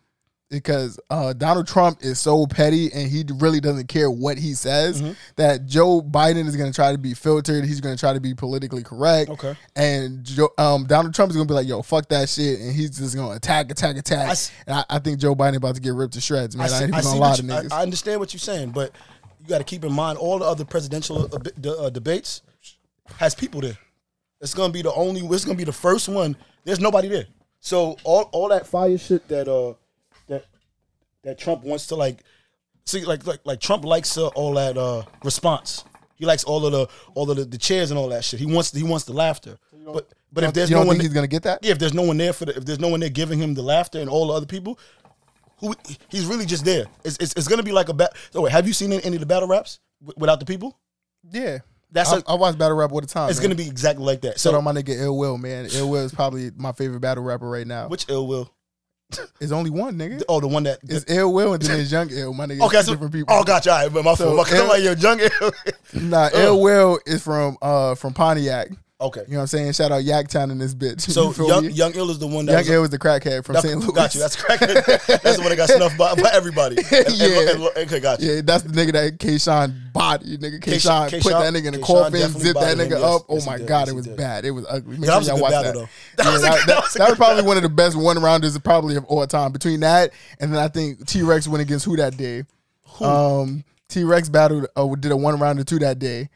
because 0.49 0.99
uh, 1.11 1.33
Donald 1.33 1.69
Trump 1.69 1.99
is 2.03 2.19
so 2.19 2.45
petty 2.45 2.91
and 2.93 3.09
he 3.09 3.25
really 3.37 3.61
doesn't 3.61 3.87
care 3.87 4.11
what 4.11 4.37
he 4.37 4.55
says 4.55 5.01
Mm-hmm. 5.01 5.13
that 5.37 5.67
Joe 5.67 6.03
Biden 6.03 6.45
is 6.49 6.57
going 6.57 6.69
to 6.69 6.75
try 6.75 6.91
to 6.91 6.99
be 6.99 7.15
filtered. 7.15 7.65
He's 7.65 7.81
going 7.81 7.95
to 7.95 8.01
try 8.01 8.13
to 8.13 8.21
be 8.21 8.35
politically 8.35 8.83
correct. 8.83 9.31
Okay. 9.31 9.55
And 9.77 10.25
Joe, 10.25 10.49
um, 10.59 10.87
Donald 10.87 11.15
Trump 11.15 11.31
is 11.31 11.37
going 11.37 11.47
to 11.47 11.53
be 11.53 11.55
like, 11.55 11.69
"Yo, 11.69 11.83
fuck 11.83 12.09
that 12.09 12.29
shit," 12.29 12.59
and 12.59 12.75
he's 12.75 12.99
just 12.99 13.15
going 13.15 13.31
to 13.31 13.37
attack, 13.37 13.71
attack, 13.71 13.97
attack. 13.97 14.29
I 14.29 14.35
and 14.67 14.77
I, 14.81 14.97
I 14.97 14.99
think 14.99 15.21
Joe 15.21 15.37
Biden 15.37 15.57
about 15.57 15.77
to 15.77 15.81
get 15.81 15.95
ripped 15.95 16.15
to 16.15 16.21
shreds, 16.21 16.57
man. 16.57 16.65
I, 16.69 16.75
I, 16.75 16.79
see, 16.79 16.85
ain't 16.87 16.95
I, 16.95 16.99
even 16.99 17.03
see 17.03 17.09
gonna 17.11 17.21
lie 17.21 17.31
what 17.31 17.37
to 17.37 17.43
I, 17.43 17.63
niggas. 17.63 17.73
I 17.73 17.83
understand 17.83 18.19
what 18.21 18.33
you're 18.35 18.41
saying, 18.41 18.71
but 18.73 18.91
you 19.41 19.49
got 19.49 19.59
to 19.59 19.65
keep 19.65 19.85
in 19.85 19.93
mind 19.93 20.19
all 20.19 20.39
the 20.39 20.45
other 20.45 20.65
presidential 20.65 21.23
uh, 21.23 21.39
de- 21.39 21.77
uh, 21.77 21.91
debates 21.91 22.43
has 23.17 23.35
people 23.35 23.61
there. 23.61 23.79
It's 24.41 24.55
gonna 24.55 24.73
be 24.73 24.83
the 24.83 24.93
only. 24.95 25.21
It's 25.21 25.45
gonna 25.45 25.59
be 25.59 25.65
the 25.65 25.73
first 25.73 26.09
one. 26.09 26.37
There's 26.65 26.81
nobody 26.81 27.09
there. 27.09 27.27
So 27.61 27.97
all 28.05 28.23
all 28.33 28.49
that 28.49 28.67
fire 28.67 28.97
shit 28.97 29.27
that 29.29 29.49
uh 29.49 29.75
that 30.29 30.47
that 31.25 31.39
Trump 31.39 31.63
wants 31.63 31.89
to 31.89 31.97
like 31.97 32.21
see 32.87 33.05
like 33.05 33.27
like 33.27 33.41
like 33.45 33.61
Trump 33.61 33.85
likes 33.85 34.17
uh, 34.17 34.29
all 34.29 34.55
that 34.55 34.79
uh 34.79 35.03
response. 35.25 35.85
He 36.15 36.25
likes 36.27 36.45
all 36.45 36.65
of 36.65 36.73
the 36.73 36.89
all 37.15 37.31
of 37.31 37.37
the, 37.37 37.45
the 37.45 37.59
chairs 37.59 37.91
and 37.91 37.99
all 37.99 38.09
that 38.09 38.25
shit. 38.25 38.41
He 38.41 38.47
wants 38.47 38.73
he 38.73 38.83
wants 38.83 39.05
the 39.05 39.13
laughter. 39.13 39.59
But 39.85 40.09
but 40.33 40.45
if 40.45 40.53
there's 40.55 40.71
you 40.71 40.77
no 40.77 40.81
don't 40.81 40.89
one 40.89 40.97
think 40.99 41.11
he's 41.11 41.21
to 41.21 41.27
get 41.27 41.43
that? 41.43 41.65
yeah, 41.65 41.73
if 41.73 41.79
there's 41.79 41.95
no 41.95 42.03
one 42.03 42.17
there 42.17 42.33
for 42.33 42.45
the, 42.45 42.57
if 42.57 42.65
there's 42.65 42.79
no 42.79 42.89
one 42.89 43.01
there 43.01 43.09
giving 43.09 43.39
him 43.39 43.55
the 43.55 43.63
laughter 43.63 44.01
and 44.01 44.09
all 44.09 44.29
the 44.29 44.35
other 44.35 44.47
people, 44.47 44.79
who 45.61 45.75
he's 46.09 46.27
really 46.27 46.47
just 46.47 46.65
there. 46.65 46.87
It's 47.05 47.17
it's, 47.19 47.33
it's 47.37 47.49
gonna 47.49 47.63
be 47.63 47.73
like 47.73 47.89
a 47.89 47.95
bat. 47.95 48.13
So 48.31 48.43
wait, 48.43 48.53
have 48.53 48.67
you 48.67 48.73
seen 48.73 48.93
any 48.93 49.17
of 49.17 49.21
the 49.21 49.27
battle 49.27 49.49
raps 49.49 49.79
w- 50.01 50.15
without 50.19 50.41
the 50.41 50.47
people? 50.47 50.79
Yeah. 51.31 51.59
That's 51.93 52.13
I 52.13 52.19
a- 52.19 52.23
I 52.29 52.35
watch 52.35 52.57
battle 52.57 52.77
rap 52.77 52.93
all 52.93 53.01
the 53.01 53.07
time. 53.07 53.31
It's 53.31 53.39
man. 53.41 53.49
gonna 53.49 53.55
be 53.57 53.67
exactly 53.69 54.05
like 54.05 54.21
that. 54.23 54.33
Shout 54.41 54.53
So 54.53 54.57
out 54.57 54.63
my 54.65 54.73
nigga 54.73 54.97
Ill 55.01 55.17
Will, 55.19 55.37
man. 55.39 55.67
Ill 55.75 55.91
Will 55.91 56.05
is 56.05 56.13
probably 56.15 56.51
my 56.57 56.73
favorite 56.73 57.01
battle 57.01 57.25
rapper 57.25 57.49
right 57.51 57.67
now. 57.67 57.89
which 57.89 58.07
ill 58.09 58.27
will? 58.27 58.51
There's 59.41 59.51
only 59.51 59.71
one, 59.71 59.97
nigga. 59.99 60.23
Oh, 60.29 60.39
the 60.39 60.47
one 60.47 60.63
that. 60.63 60.79
It's 60.85 61.05
Ill 61.11 61.33
Will 61.33 61.55
and 61.55 61.61
then 61.63 61.79
there's 61.79 61.91
Young 61.91 62.11
Ill. 62.13 62.33
My 62.33 62.47
nigga, 62.47 62.61
okay, 62.67 62.81
so, 62.83 62.93
different 62.93 63.13
people. 63.13 63.35
oh, 63.37 63.43
gotcha. 63.43 63.73
All 63.73 63.83
right, 63.83 63.93
but 63.93 64.05
my 64.05 64.15
So, 64.15 64.37
fault. 64.37 64.53
I'm 64.53 64.69
like, 64.69 64.85
yo, 64.85 64.93
young 64.93 65.19
ill. 65.19 65.51
Nah, 65.95 66.31
Ill 66.35 66.61
Will 66.63 67.01
is 67.05 67.21
from 67.21 67.57
uh 67.61 67.97
from 67.97 68.15
Pontiac. 68.15 68.69
Okay. 69.01 69.23
You 69.27 69.33
know 69.33 69.37
what 69.39 69.43
I'm 69.43 69.47
saying? 69.49 69.73
Shout 69.73 69.91
out 69.93 70.03
Yaktown 70.03 70.51
in 70.51 70.59
this 70.59 70.75
bitch. 70.75 71.11
So 71.11 71.33
You 71.33 71.49
young 71.49 71.67
me? 71.67 71.73
young 71.73 71.93
ill 71.95 72.11
is 72.11 72.19
the 72.19 72.27
one 72.27 72.47
that 72.47 72.53
Young 72.53 72.61
was- 72.61 72.69
Ill 72.71 72.81
was 72.83 72.91
the 72.91 72.99
crackhead 72.99 73.45
from 73.45 73.57
St. 73.57 73.79
Louis. 73.79 73.93
Got 73.93 74.15
you. 74.15 74.21
That's 74.21 74.37
correct. 74.37 74.61
That's 75.07 75.37
the 75.37 75.41
one 75.41 75.49
that 75.51 75.57
got 75.57 75.69
snuffed 75.71 75.97
by, 75.99 76.15
by 76.15 76.31
everybody. 76.33 76.77
And- 76.93 77.07
and- 77.07 77.17
Yeah. 77.17 77.51
and- 77.53 77.63
okay, 77.87 78.01
got 78.01 78.21
you. 78.21 78.33
Yeah, 78.33 78.41
that's 78.45 78.63
the 78.65 78.71
nigga 78.73 78.93
that 78.93 79.19
Kayshawn 79.19 79.93
body. 79.93 80.37
Nigga, 80.39 80.61
Kayshawn- 80.61 81.09
Kayshawn 81.11 81.23
put 81.23 81.31
that 81.33 81.53
nigga 81.55 81.67
in 81.67 81.73
the 81.73 81.79
coffin, 81.81 82.21
zipped 82.29 82.43
that 82.45 82.55
bodied 82.55 82.79
him, 82.79 82.87
nigga 82.89 82.91
yes. 82.91 83.03
up. 83.03 83.23
Oh 83.29 83.35
Yes, 83.35 83.47
my 83.47 83.57
did. 83.59 83.67
god, 83.67 83.81
Yes, 83.81 83.89
it 83.89 83.95
was 83.95 84.07
bad. 84.09 84.45
It 84.45 84.51
was 84.51 84.67
ugly. 84.69 84.97
Make 84.99 85.07
that 85.09 85.17
was 85.19 85.27
sure 85.27 85.35
a 85.35 85.37
y'all 85.39 85.43
watch 85.43 85.53
battle, 85.53 85.73
that. 85.73 85.79
though. 85.79 85.89
That 86.23 86.25
Yeah, 86.27 86.33
was 86.33 86.43
that, 86.43 86.67
that- 86.67 86.83
was 86.83 86.95
that 86.95 87.09
was 87.09 87.17
probably 87.19 87.43
one 87.43 87.57
of 87.57 87.63
the 87.63 87.69
best 87.69 87.97
one 87.97 88.19
rounders 88.23 88.59
probably 88.59 88.97
of 88.97 89.05
all 89.07 89.27
time. 89.27 89.53
Between 89.53 89.81
that 89.81 90.13
and 90.39 90.53
then 90.53 90.61
I 90.61 90.69
think 90.69 91.07
T 91.07 91.23
Rex 91.23 91.49
went 91.49 91.63
against 91.63 91.85
who 91.85 91.97
that 91.97 92.17
day. 92.17 92.45
Um, 93.01 93.65
T 93.89 94.05
Rex 94.05 94.29
battled 94.29 94.67
uh, 94.77 94.87
did 94.97 95.11
a 95.13 95.17
one 95.17 95.39
rounder 95.39 95.65
two 95.65 95.79
that 95.81 95.99
day. 95.99 96.29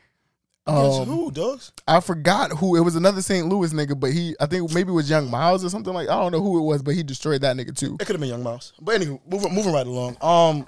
Um, 0.67 1.07
who, 1.07 1.31
does? 1.31 1.73
I 1.87 2.01
forgot 2.01 2.53
who 2.53 2.75
it 2.77 2.81
was. 2.81 2.97
Another 2.97 3.21
St. 3.21 3.47
Louis 3.47 3.73
nigga, 3.75 3.99
but 3.99 4.13
he 4.13 4.35
I 4.41 4.47
think 4.47 4.73
maybe 4.73 4.91
it 4.91 4.95
was 4.95 5.11
Young 5.11 5.31
Miles 5.31 5.63
or 5.63 5.69
something 5.69 5.93
like. 5.93 6.09
I 6.09 6.15
don't 6.15 6.33
know 6.33 6.41
who 6.41 6.59
it 6.59 6.63
was, 6.63 6.83
but 6.83 6.95
he 6.95 7.03
destroyed 7.03 7.43
that 7.43 7.55
nigga 7.57 7.77
too. 7.77 7.97
It 8.01 8.07
could 8.07 8.15
have 8.15 8.21
been 8.21 8.31
Young 8.31 8.43
Miles, 8.43 8.73
But 8.81 8.95
anyway, 8.95 9.21
moving 9.29 9.55
moving 9.55 9.75
right 9.75 9.87
along. 9.87 10.17
Um, 10.23 10.67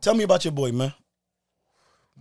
tell 0.00 0.14
me 0.14 0.22
about 0.22 0.44
your 0.44 0.52
boy, 0.52 0.70
man. 0.70 0.94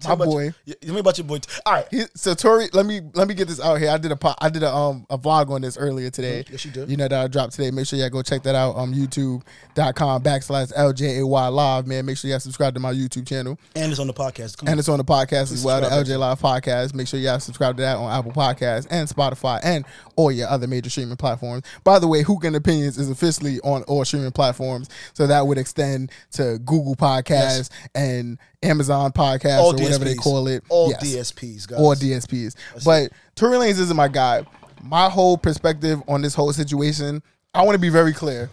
My 0.07 0.15
boy. 0.15 0.53
Tell 0.81 0.93
me 0.93 0.99
about 0.99 1.17
your 1.17 1.25
boy. 1.25 1.39
All 1.65 1.73
right. 1.73 1.87
He, 1.91 2.03
so 2.15 2.33
Tory, 2.33 2.67
let 2.73 2.85
me 2.85 3.01
let 3.13 3.27
me 3.27 3.33
get 3.33 3.47
this 3.47 3.59
out 3.61 3.75
here. 3.79 3.89
I 3.89 3.97
did 3.97 4.11
a 4.11 4.15
po- 4.15 4.35
I 4.39 4.49
did 4.49 4.63
a 4.63 4.73
um 4.73 5.05
a 5.09 5.17
vlog 5.17 5.49
on 5.49 5.61
this 5.61 5.77
earlier 5.77 6.09
today. 6.09 6.43
Yes, 6.49 6.65
you 6.65 6.71
did. 6.71 6.89
You 6.89 6.97
know 6.97 7.07
that 7.07 7.19
I 7.23 7.27
dropped 7.27 7.53
today. 7.53 7.71
Make 7.71 7.87
sure 7.87 7.97
y'all 7.99 8.09
go 8.09 8.21
check 8.21 8.43
that 8.43 8.55
out. 8.55 8.75
Um, 8.75 8.93
YouTube.com 8.93 10.23
backslash 10.23 10.73
LJAY 10.73 11.51
live. 11.51 11.87
Man, 11.87 12.05
make 12.05 12.17
sure 12.17 12.29
y'all 12.29 12.39
subscribe 12.39 12.73
to 12.73 12.79
my 12.79 12.93
YouTube 12.93 13.27
channel. 13.27 13.57
And 13.75 13.91
it's 13.91 13.99
on 13.99 14.07
the 14.07 14.13
podcast. 14.13 14.57
Come 14.57 14.67
And 14.67 14.73
on. 14.75 14.79
it's 14.79 14.89
on 14.89 14.97
the 14.97 15.05
podcast 15.05 15.51
as 15.51 15.63
well, 15.63 15.81
the 15.81 15.87
LJ 15.87 16.17
Live 16.17 16.39
podcast. 16.39 16.93
Make 16.93 17.07
sure 17.07 17.19
y'all 17.19 17.39
subscribe 17.39 17.77
to 17.77 17.83
that 17.83 17.97
on 17.97 18.11
Apple 18.11 18.31
Podcasts 18.31 18.87
and 18.89 19.07
Spotify 19.07 19.59
and 19.63 19.85
all 20.15 20.31
your 20.31 20.47
other 20.47 20.67
major 20.67 20.89
streaming 20.89 21.17
platforms. 21.17 21.63
By 21.83 21.99
the 21.99 22.07
way, 22.07 22.23
and 22.43 22.55
Opinions 22.55 22.97
is 22.97 23.09
officially 23.09 23.59
on 23.61 23.83
all 23.83 24.03
streaming 24.05 24.31
platforms, 24.31 24.89
so 25.13 25.27
that 25.27 25.45
would 25.45 25.57
extend 25.57 26.11
to 26.31 26.59
Google 26.59 26.95
Podcasts 26.95 27.69
and 27.93 28.37
Amazon 28.63 29.11
Podcasts 29.11 29.59
All 29.59 29.73
whatever 29.99 30.05
they 30.05 30.15
call 30.15 30.47
it. 30.47 30.63
All 30.69 30.89
Yes 30.89 31.31
DSPs, 31.31 31.67
guys. 31.67 31.79
or 31.79 31.95
DSPs. 31.95 32.55
but 32.85 33.11
Tory 33.35 33.57
Lanez 33.57 33.79
isn't 33.79 33.95
my 33.97 34.07
guy. 34.07 34.45
My 34.83 35.09
whole 35.09 35.37
perspective 35.37 36.01
on 36.07 36.21
this 36.21 36.33
whole 36.33 36.51
situation, 36.53 37.21
I 37.53 37.61
want 37.63 37.75
to 37.75 37.79
be 37.79 37.89
very 37.89 38.13
clear. 38.13 38.49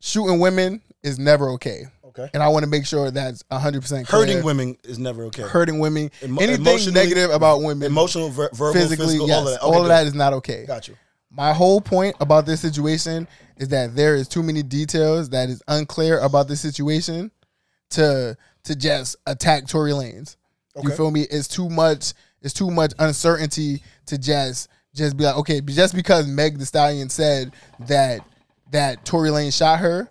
Shooting 0.00 0.38
women 0.38 0.82
is 1.02 1.18
never 1.18 1.50
okay. 1.50 1.84
Okay. 2.04 2.30
And 2.32 2.42
I 2.42 2.48
want 2.48 2.64
to 2.64 2.70
make 2.70 2.86
sure 2.86 3.10
that's 3.10 3.42
100% 3.44 3.88
clear. 3.88 4.04
Hurting 4.04 4.42
women 4.44 4.76
is 4.84 4.98
never 4.98 5.24
okay. 5.24 5.42
Hurting 5.42 5.78
women. 5.78 6.10
Emo- 6.22 6.40
anything 6.40 6.94
negative 6.94 7.30
about 7.30 7.60
women, 7.62 7.86
Emotional, 7.86 8.30
ver- 8.30 8.50
verbal, 8.54 8.72
physically, 8.72 9.06
physical, 9.06 9.28
yes, 9.28 9.36
all 9.38 9.46
of 9.46 9.52
that. 9.52 9.60
all 9.62 9.82
of 9.82 9.88
that 9.88 10.06
is 10.06 10.14
not 10.14 10.32
okay. 10.34 10.64
Got 10.66 10.88
you. 10.88 10.96
My 11.30 11.52
whole 11.52 11.80
point 11.80 12.16
about 12.20 12.46
this 12.46 12.60
situation 12.60 13.28
is 13.58 13.68
that 13.68 13.94
there 13.94 14.14
is 14.14 14.28
too 14.28 14.42
many 14.42 14.62
details 14.62 15.28
that 15.30 15.50
is 15.50 15.62
unclear 15.68 16.18
about 16.20 16.48
this 16.48 16.60
situation 16.60 17.30
to 17.90 18.36
to 18.66 18.76
just 18.76 19.16
attack 19.26 19.66
Tory 19.66 19.92
Lanez. 19.92 20.36
You 20.82 20.90
feel 20.90 21.10
me? 21.10 21.22
It's 21.22 21.48
too 21.48 21.68
much. 21.70 22.12
It's 22.42 22.52
too 22.52 22.70
much 22.70 22.92
uncertainty 22.98 23.82
to 24.06 24.18
just 24.18 24.68
just 24.94 25.16
be 25.16 25.24
like, 25.24 25.36
okay, 25.36 25.60
just 25.60 25.94
because 25.94 26.26
Meg 26.26 26.58
Thee 26.58 26.64
Stallion 26.64 27.08
said 27.08 27.52
that 27.80 28.20
that 28.72 29.04
Tory 29.04 29.30
Lanez 29.30 29.56
shot 29.56 29.80
her 29.80 30.08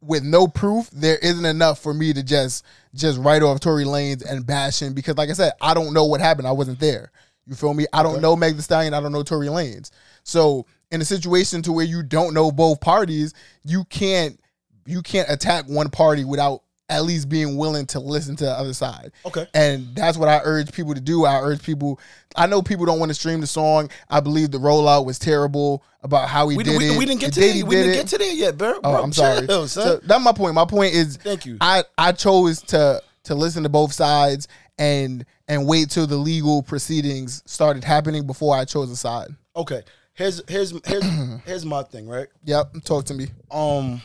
with 0.00 0.22
no 0.22 0.46
proof, 0.46 0.90
there 0.90 1.18
isn't 1.18 1.44
enough 1.44 1.80
for 1.80 1.92
me 1.94 2.12
to 2.12 2.22
just 2.22 2.64
just 2.94 3.18
write 3.18 3.42
off 3.42 3.60
Tory 3.60 3.84
Lanez 3.84 4.24
and 4.28 4.46
bash 4.46 4.82
him 4.82 4.92
because, 4.92 5.16
like 5.16 5.30
I 5.30 5.34
said, 5.34 5.52
I 5.60 5.74
don't 5.74 5.92
know 5.94 6.04
what 6.04 6.20
happened. 6.20 6.46
I 6.46 6.52
wasn't 6.52 6.80
there. 6.80 7.10
You 7.46 7.54
feel 7.54 7.72
me? 7.72 7.86
I 7.92 8.02
don't 8.02 8.20
know 8.20 8.36
Meg 8.36 8.56
Thee 8.56 8.62
Stallion. 8.62 8.94
I 8.94 9.00
don't 9.00 9.12
know 9.12 9.22
Tory 9.22 9.46
Lanez. 9.46 9.90
So 10.22 10.66
in 10.90 11.00
a 11.00 11.04
situation 11.04 11.62
to 11.62 11.72
where 11.72 11.86
you 11.86 12.02
don't 12.02 12.34
know 12.34 12.50
both 12.50 12.80
parties, 12.80 13.32
you 13.64 13.84
can't 13.84 14.38
you 14.86 15.02
can't 15.02 15.30
attack 15.30 15.66
one 15.66 15.90
party 15.90 16.24
without 16.24 16.62
at 16.90 17.04
least 17.04 17.28
being 17.28 17.56
willing 17.56 17.84
to 17.86 18.00
listen 18.00 18.34
to 18.36 18.44
the 18.44 18.50
other 18.50 18.72
side. 18.72 19.12
Okay. 19.26 19.46
And 19.54 19.94
that's 19.94 20.16
what 20.16 20.28
I 20.28 20.40
urge 20.44 20.72
people 20.72 20.94
to 20.94 21.00
do. 21.00 21.24
I 21.26 21.38
urge 21.40 21.62
people. 21.62 22.00
I 22.36 22.46
know 22.46 22.62
people 22.62 22.86
don't 22.86 22.98
want 22.98 23.10
to 23.10 23.14
stream 23.14 23.40
the 23.40 23.46
song. 23.46 23.90
I 24.08 24.20
believe 24.20 24.50
the 24.50 24.58
rollout 24.58 25.04
was 25.04 25.18
terrible 25.18 25.84
about 26.02 26.28
how 26.28 26.48
he 26.48 26.56
We, 26.56 26.64
did 26.64 26.78
we, 26.78 26.90
it. 26.90 26.98
we 26.98 27.04
didn't 27.04 27.20
get 27.20 27.32
to 27.34 27.40
there. 27.40 27.52
We 27.66 27.74
did 27.76 27.82
didn't 27.82 27.90
it. 27.90 27.94
get 27.96 28.08
to 28.08 28.18
there 28.18 28.32
yet, 28.32 28.56
bro. 28.56 28.80
Oh, 28.82 29.02
I'm 29.02 29.12
sorry. 29.12 29.46
chill, 29.46 29.68
So 29.68 29.98
that's 30.02 30.24
my 30.24 30.32
point. 30.32 30.54
My 30.54 30.64
point 30.64 30.94
is, 30.94 31.16
Thank 31.18 31.44
you. 31.46 31.58
I 31.60 31.84
I 31.98 32.12
chose 32.12 32.62
to 32.62 33.02
to 33.24 33.34
listen 33.34 33.64
to 33.64 33.68
both 33.68 33.92
sides 33.92 34.48
and 34.78 35.26
and 35.48 35.66
wait 35.66 35.90
till 35.90 36.06
the 36.06 36.16
legal 36.16 36.62
proceedings 36.62 37.42
started 37.46 37.84
happening 37.84 38.26
before 38.26 38.56
I 38.56 38.64
chose 38.64 38.90
a 38.90 38.96
side. 38.96 39.28
Okay. 39.56 39.82
Here's 40.14 40.40
here's 40.48 40.72
here's 40.86 41.04
here's 41.44 41.64
my 41.66 41.82
thing, 41.82 42.08
right? 42.08 42.28
Yep, 42.44 42.82
talk 42.84 43.04
to 43.06 43.14
me. 43.14 43.28
Um, 43.50 44.00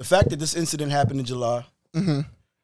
the 0.00 0.04
fact 0.04 0.30
that 0.30 0.38
this 0.40 0.54
incident 0.56 0.90
happened 0.90 1.20
in 1.20 1.26
July, 1.26 1.64
Mm-hmm. 1.94 2.20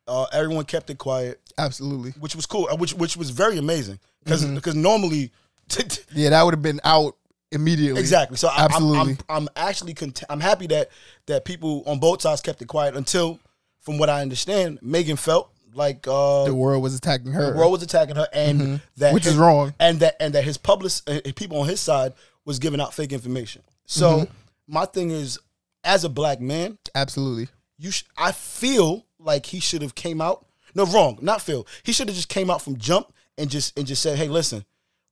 uh, 0.09 0.27
everyone 0.33 0.65
kept 0.65 0.89
it 0.91 0.97
quiet, 0.99 1.41
Absolutely. 1.59 2.13
which 2.19 2.35
was 2.35 2.47
cool, 2.47 2.67
uh, 2.71 2.77
which 2.77 2.95
which 2.95 3.17
was 3.17 3.29
very 3.31 3.59
amazing 3.59 3.99
because 4.25 4.43
Mm-hmm. 4.45 4.55
because 4.57 4.75
normally. 4.75 5.31
Yeah, 6.15 6.31
that 6.31 6.43
would 6.45 6.55
have 6.55 6.63
been 6.63 6.81
out 6.85 7.17
immediately. 7.53 8.01
Exactly. 8.01 8.37
So 8.37 8.49
I, 8.49 8.57
I'm, 8.57 8.65
Absolutely. 8.71 9.01
I'm, 9.29 9.43
I'm 9.43 9.49
actually 9.57 9.95
cont- 9.95 10.23
I'm 10.31 10.41
happy 10.41 10.67
that 10.69 10.91
that 11.27 11.45
people 11.45 11.83
on 11.87 11.99
both 11.99 12.23
sides 12.23 12.41
kept 12.41 12.63
it 12.63 12.69
quiet 12.69 12.95
until, 12.97 13.39
from 13.81 13.99
what 13.99 14.09
I 14.09 14.23
understand, 14.23 14.79
Megan 14.83 15.17
felt 15.17 15.51
like 15.75 16.07
uh, 16.09 16.45
The 16.45 16.55
world 16.55 16.83
was 16.83 16.95
attacking 16.95 17.33
her. 17.33 17.51
the 17.53 17.59
world 17.59 17.73
was 17.73 17.83
attacking 17.83 18.15
her, 18.17 18.29
and 18.33 18.61
that 18.61 19.07
Mm-hmm. 19.09 19.15
Which 19.15 19.27
is 19.27 19.37
wrong. 19.37 19.75
and 19.81 19.99
that 20.01 20.15
and 20.21 20.35
that 20.35 20.45
his 20.45 20.57
public 20.57 20.93
uh, 21.09 21.21
people 21.35 21.59
on 21.61 21.67
his 21.69 21.81
side 21.81 22.13
was 22.45 22.59
giving 22.61 22.81
out 22.81 22.95
fake 22.95 23.13
information. 23.13 23.63
So 23.87 24.09
Mm-hmm. 24.21 24.33
my 24.69 24.85
thing 24.87 25.11
is, 25.11 25.39
as 25.87 26.05
a 26.05 26.09
black 26.09 26.41
man, 26.41 26.77
Absolutely. 26.95 27.49
you 27.79 27.91
sh- 27.91 28.05
I 28.19 28.33
feel 28.33 29.07
like 29.19 29.47
he 29.47 29.61
should 29.61 29.83
have 29.83 29.95
came 29.95 30.21
out. 30.21 30.45
No, 30.75 30.85
wrong, 30.85 31.19
not 31.23 31.41
feel. 31.41 31.67
He 31.85 31.93
should 31.93 32.09
have 32.09 32.17
just 32.17 32.29
came 32.29 32.51
out 32.51 32.61
from 32.61 32.77
jump 32.77 33.13
and 33.39 33.49
just 33.49 33.79
and 33.79 33.87
just 33.87 34.03
said, 34.03 34.19
"Hey, 34.19 34.29
listen, 34.29 34.65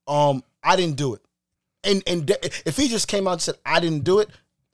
um, 0.07 0.43
I 0.63 0.77
didn't 0.77 0.97
do 0.97 1.15
it." 1.15 1.23
And 1.83 2.03
and 2.07 2.27
de- 2.27 2.47
if 2.69 2.77
he 2.77 2.89
just 2.89 3.09
came 3.09 3.27
out 3.27 3.33
and 3.33 3.43
said, 3.43 3.55
"I 3.65 3.81
didn't 3.81 4.05
do 4.05 4.19
it," 4.19 4.29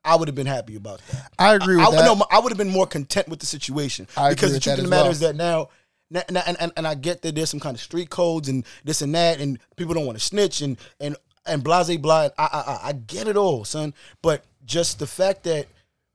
I 0.04 0.16
would 0.16 0.26
have 0.28 0.34
been 0.34 0.46
happy 0.46 0.74
about 0.76 1.00
that. 1.12 1.30
I 1.38 1.54
agree 1.54 1.76
with 1.76 1.86
I, 1.86 1.90
that. 1.92 2.04
no, 2.04 2.26
I 2.30 2.40
would 2.40 2.50
have 2.50 2.58
been 2.58 2.70
more 2.70 2.86
content 2.86 3.28
with 3.28 3.38
the 3.38 3.46
situation 3.46 4.08
I 4.16 4.30
because 4.30 4.52
the 4.52 4.58
truth 4.60 4.78
of 4.78 4.84
the 4.84 4.90
matter 4.90 5.02
well. 5.04 5.10
is 5.12 5.20
that 5.20 5.36
now. 5.36 5.68
na- 6.10 6.22
na- 6.30 6.42
And, 6.46 6.56
and, 6.60 6.72
and 6.76 6.86
I 6.88 6.94
get 6.94 7.22
that 7.22 7.34
there's 7.36 7.50
some 7.50 7.60
kind 7.60 7.76
of 7.76 7.80
street 7.80 8.10
codes 8.10 8.48
and 8.48 8.64
this 8.84 9.00
and 9.02 9.14
that, 9.14 9.38
and 9.40 9.58
people 9.76 9.94
don't 9.94 10.06
want 10.06 10.18
to 10.18 10.24
snitch 10.24 10.60
and 10.60 10.76
and 11.00 11.16
and 11.46 11.62
blase 11.62 11.96
blah. 11.98 12.30
I, 12.36 12.44
I 12.44 12.46
I 12.46 12.78
I 12.88 12.92
get 12.92 13.28
it 13.28 13.36
all, 13.36 13.64
son. 13.64 13.94
But 14.22 14.44
just 14.64 14.98
the 14.98 15.06
fact 15.06 15.44
that 15.44 15.66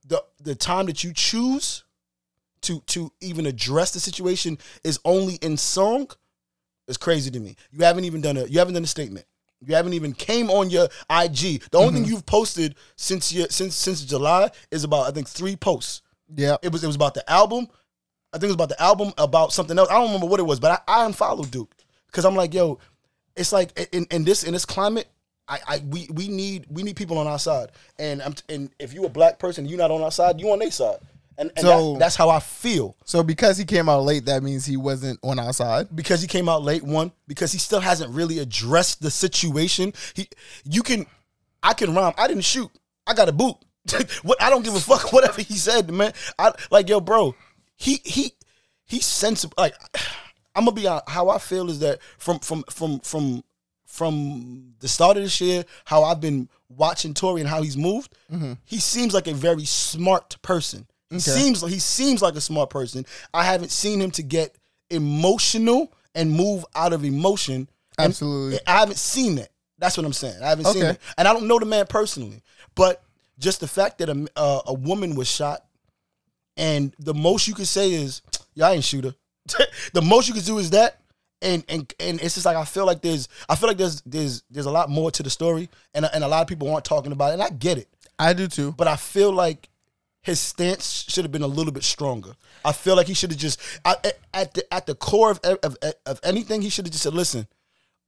the 0.07 0.23
the 0.41 0.55
time 0.55 0.85
that 0.87 1.03
you 1.03 1.13
choose 1.13 1.83
to 2.61 2.81
to 2.87 3.11
even 3.21 3.45
address 3.45 3.91
the 3.91 3.99
situation 3.99 4.57
is 4.83 4.99
only 5.05 5.35
in 5.35 5.57
song 5.57 6.09
is 6.87 6.97
crazy 6.97 7.31
to 7.31 7.39
me. 7.39 7.55
You 7.71 7.83
haven't 7.83 8.05
even 8.05 8.21
done 8.21 8.37
a 8.37 8.45
you 8.45 8.59
haven't 8.59 8.73
done 8.73 8.83
a 8.83 8.87
statement. 8.87 9.25
You 9.61 9.75
haven't 9.75 9.93
even 9.93 10.13
came 10.13 10.49
on 10.51 10.69
your 10.69 10.85
IG. 11.09 11.63
The 11.71 11.77
only 11.77 11.93
thing 11.93 12.03
mm-hmm. 12.03 12.11
you've 12.11 12.25
posted 12.25 12.75
since 12.97 13.31
your 13.31 13.47
since 13.49 13.75
since 13.75 14.03
July 14.03 14.49
is 14.71 14.83
about 14.83 15.07
I 15.07 15.11
think 15.11 15.27
three 15.27 15.55
posts. 15.55 16.01
yeah. 16.35 16.57
It 16.61 16.71
was 16.71 16.83
it 16.83 16.87
was 16.87 16.95
about 16.95 17.13
the 17.13 17.29
album. 17.29 17.67
I 18.33 18.37
think 18.37 18.45
it 18.45 18.47
was 18.47 18.55
about 18.55 18.69
the 18.69 18.81
album 18.81 19.13
about 19.17 19.53
something 19.53 19.77
else. 19.79 19.89
I 19.89 19.93
don't 19.93 20.07
remember 20.07 20.27
what 20.27 20.41
it 20.41 20.43
was, 20.43 20.59
but 20.59 20.83
I, 20.87 21.01
I 21.01 21.05
unfollowed 21.05 21.51
Duke 21.51 21.73
because 22.07 22.25
I'm 22.25 22.35
like, 22.35 22.53
yo, 22.53 22.79
it's 23.35 23.53
like 23.53 23.89
in, 23.93 24.05
in 24.11 24.23
this 24.23 24.43
in 24.43 24.53
this 24.53 24.65
climate, 24.65 25.07
I, 25.47 25.59
I 25.67 25.77
we 25.89 26.07
we 26.13 26.27
need 26.27 26.65
we 26.69 26.81
need 26.83 26.95
people 26.95 27.17
on 27.17 27.27
our 27.27 27.39
side. 27.39 27.71
And 27.99 28.21
I'm 28.21 28.33
and 28.49 28.69
if 28.79 28.93
you 28.93 29.05
a 29.05 29.09
black 29.09 29.37
person, 29.39 29.65
you're 29.65 29.77
not 29.77 29.91
on 29.91 30.01
our 30.01 30.11
side, 30.11 30.39
you 30.39 30.51
on 30.51 30.59
their 30.59 30.71
side. 30.71 30.97
And, 31.37 31.51
and 31.57 31.65
So- 31.65 31.93
that- 31.93 31.99
that's 31.99 32.15
how 32.15 32.29
I 32.29 32.39
feel 32.39 32.95
So 33.03 33.21
because 33.21 33.57
he 33.57 33.65
came 33.65 33.89
out 33.89 34.03
late, 34.03 34.25
that 34.25 34.41
means 34.41 34.65
he 34.65 34.77
wasn't 34.77 35.19
on 35.21 35.37
our 35.37 35.51
side. 35.53 35.93
because 35.93 36.21
he 36.21 36.27
came 36.27 36.47
out 36.47 36.63
late. 36.63 36.81
One 36.81 37.11
because 37.27 37.51
he 37.51 37.59
still 37.59 37.81
hasn't 37.81 38.11
really 38.13 38.39
addressed 38.39 39.01
the 39.01 39.11
situation. 39.11 39.93
He 40.13 40.29
you 40.63 40.81
can 40.81 41.05
I 41.61 41.73
can 41.73 41.93
rhyme. 41.93 42.13
I 42.17 42.27
didn't 42.27 42.43
shoot. 42.45 42.71
I 43.05 43.13
got 43.13 43.27
a 43.29 43.33
boot. 43.33 43.55
what 44.23 44.41
I 44.41 44.49
don't 44.49 44.63
give 44.63 44.73
a 44.75 44.79
fuck 44.79 45.11
whatever 45.13 45.41
he 45.41 45.55
said, 45.55 45.91
man. 45.91 46.13
I 46.39 46.53
like 46.71 46.89
yo, 46.89 47.01
bro. 47.01 47.35
He 47.75 47.99
he 48.05 48.31
he 48.85 48.99
sensible. 48.99 49.53
Like 49.57 49.75
I'm 50.55 50.63
gonna 50.63 50.71
be 50.71 50.87
honest, 50.87 51.09
how 51.09 51.29
I 51.29 51.37
feel 51.37 51.69
is 51.69 51.79
that 51.79 51.99
from 52.17 52.39
from 52.39 52.63
from 52.69 52.99
from 53.01 53.43
from 53.95 54.73
the 54.79 54.87
start 54.87 55.15
of 55.15 55.23
this 55.23 55.39
year, 55.39 55.63
how 55.85 56.03
I've 56.03 56.19
been 56.19 56.49
watching 56.67 57.13
Tory 57.13 57.39
and 57.39 57.49
how 57.49 57.61
he's 57.61 57.77
moved, 57.77 58.13
he 58.65 58.79
seems 58.79 59.13
like 59.13 59.27
a 59.27 59.33
very 59.33 59.65
smart 59.65 60.35
person. 60.41 60.85
He 61.09 61.19
seems 61.19 61.61
he 61.61 61.79
seems 61.79 62.21
like 62.21 62.35
a 62.35 62.41
smart 62.41 62.69
person. 62.69 63.05
I 63.33 63.45
haven't 63.45 63.71
seen 63.71 64.01
him 64.01 64.11
to 64.11 64.23
get 64.23 64.57
emotional 64.89 65.93
and 66.13 66.31
move 66.31 66.65
out 66.75 66.91
of 66.93 67.05
emotion. 67.05 67.69
Absolutely. 67.97 68.59
I 68.67 68.79
haven't 68.79 68.97
seen 68.97 69.35
that. 69.35 69.49
That's 69.77 69.95
what 69.97 70.05
I'm 70.05 70.13
saying. 70.13 70.41
I 70.41 70.49
haven't 70.49 70.65
seen 70.65 70.83
it, 70.83 70.99
and 71.17 71.27
I 71.27 71.33
don't 71.33 71.47
know 71.47 71.59
the 71.59 71.65
man 71.65 71.85
personally, 71.87 72.41
but 72.75 73.01
just 73.39 73.59
the 73.61 73.67
fact 73.67 73.99
that 73.99 74.09
a 74.09 74.27
uh, 74.35 74.61
a 74.67 74.73
woman 74.73 75.15
was 75.15 75.29
shot, 75.29 75.65
and 76.57 76.93
the 76.99 77.13
most 77.13 77.47
you 77.47 77.53
could 77.53 77.67
say 77.67 77.91
is, 77.93 78.21
"Yeah, 78.53 78.67
I 78.67 78.73
ain't 78.73 78.83
shoot 78.83 79.05
her." 79.05 79.15
the 79.93 80.01
most 80.01 80.27
you 80.27 80.33
could 80.33 80.45
do 80.45 80.57
is 80.57 80.71
that, 80.71 80.99
and 81.45 81.63
and 81.69 81.93
and 81.99 82.19
it's 82.21 82.33
just 82.33 82.45
like 82.45 82.57
I 82.57 82.65
feel 82.65 82.85
like 82.85 83.01
there's 83.01 83.29
I 83.47 83.55
feel 83.55 83.67
like 83.69 83.77
there's 83.77 84.01
there's 84.05 84.43
there's 84.49 84.65
a 84.65 84.71
lot 84.71 84.89
more 84.89 85.11
to 85.11 85.23
the 85.23 85.29
story, 85.29 85.69
and 85.93 86.05
and 86.13 86.23
a 86.23 86.27
lot 86.27 86.41
of 86.41 86.47
people 86.47 86.69
aren't 86.71 86.85
talking 86.85 87.11
about 87.11 87.29
it, 87.29 87.33
and 87.35 87.43
I 87.43 87.49
get 87.49 87.77
it, 87.77 87.87
I 88.19 88.33
do 88.33 88.47
too. 88.47 88.73
but 88.73 88.87
I 88.87 88.95
feel 88.95 89.31
like 89.31 89.69
his 90.21 90.39
stance 90.39 91.05
should 91.07 91.23
have 91.23 91.31
been 91.31 91.43
a 91.43 91.47
little 91.47 91.71
bit 91.71 91.83
stronger. 91.83 92.31
I 92.65 92.71
feel 92.71 92.95
like 92.95 93.05
he 93.07 93.13
should 93.13 93.29
have 93.31 93.39
just 93.39 93.59
I, 93.85 93.95
at- 94.03 94.19
at 94.33 94.53
the 94.55 94.73
at 94.73 94.85
the 94.87 94.95
core 94.95 95.31
of 95.31 95.39
of, 95.63 95.77
of 96.05 96.19
anything 96.23 96.61
he 96.63 96.69
should 96.69 96.85
have 96.85 96.91
just 96.91 97.03
said, 97.03 97.13
"Listen, 97.13 97.47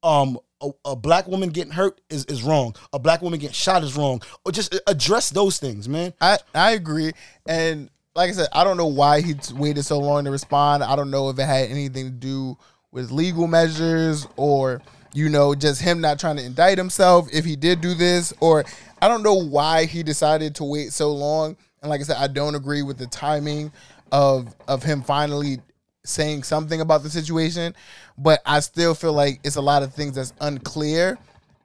um, 0.04 0.40
a, 0.62 0.72
a 0.86 0.96
black 0.96 1.28
woman 1.28 1.50
getting 1.50 1.74
hurt 1.74 2.02
is, 2.10 2.26
is 2.26 2.42
wrong. 2.44 2.76
A 2.92 2.98
black 3.00 3.22
woman 3.22 3.40
getting 3.40 3.54
shot 3.54 3.84
is 3.84 3.96
wrong. 3.96 4.22
Or 4.46 4.52
just 4.52 4.80
address 4.88 5.30
those 5.30 5.60
things, 5.60 5.88
man. 5.88 6.14
I 6.20 6.40
I 6.56 6.72
agree, 6.72 7.12
and 7.48 7.90
like 8.16 8.32
I 8.32 8.34
said, 8.34 8.48
I 8.52 8.64
don't 8.64 8.78
know 8.78 8.88
why 8.88 9.22
he 9.22 9.36
waited 9.54 9.84
so 9.84 10.00
long 10.00 10.26
to 10.26 10.32
respond. 10.32 10.84
I 10.84 10.96
don't 10.96 11.12
know 11.12 11.30
if 11.30 11.38
it 11.38 11.44
had 11.46 11.70
anything 11.70 12.06
to 12.06 12.12
do 12.12 12.58
with 12.98 13.12
legal 13.12 13.46
measures 13.46 14.28
or 14.38 14.82
you 15.14 15.30
know 15.30 15.54
just 15.54 15.80
him 15.80 16.02
not 16.02 16.18
trying 16.20 16.36
to 16.36 16.44
indict 16.44 16.80
himself 16.80 17.30
if 17.32 17.46
he 17.46 17.56
did 17.56 17.80
do 17.80 17.94
this, 17.94 18.34
or 18.40 18.66
I 19.00 19.08
don't 19.08 19.22
know 19.22 19.36
why 19.36 19.86
he 19.86 20.02
decided 20.02 20.56
to 20.56 20.64
wait 20.64 20.92
so 20.92 21.14
long. 21.14 21.56
And 21.82 21.92
like 21.92 22.02
I 22.02 22.06
said, 22.06 22.18
I 22.18 22.26
don't 22.26 22.56
agree 22.56 22.82
with 22.82 22.98
the 22.98 23.06
timing 23.06 23.72
of 24.12 24.56
of 24.68 24.82
him 24.82 25.04
finally 25.04 25.60
saying 26.06 26.42
something 26.42 26.82
about 26.82 27.04
the 27.04 27.10
situation, 27.12 27.76
but 28.18 28.42
I 28.48 28.62
still 28.62 28.96
feel 28.96 29.14
like 29.14 29.42
it's 29.44 29.58
a 29.58 29.62
lot 29.62 29.84
of 29.84 29.94
things 29.94 30.16
that's 30.16 30.34
unclear, 30.42 31.20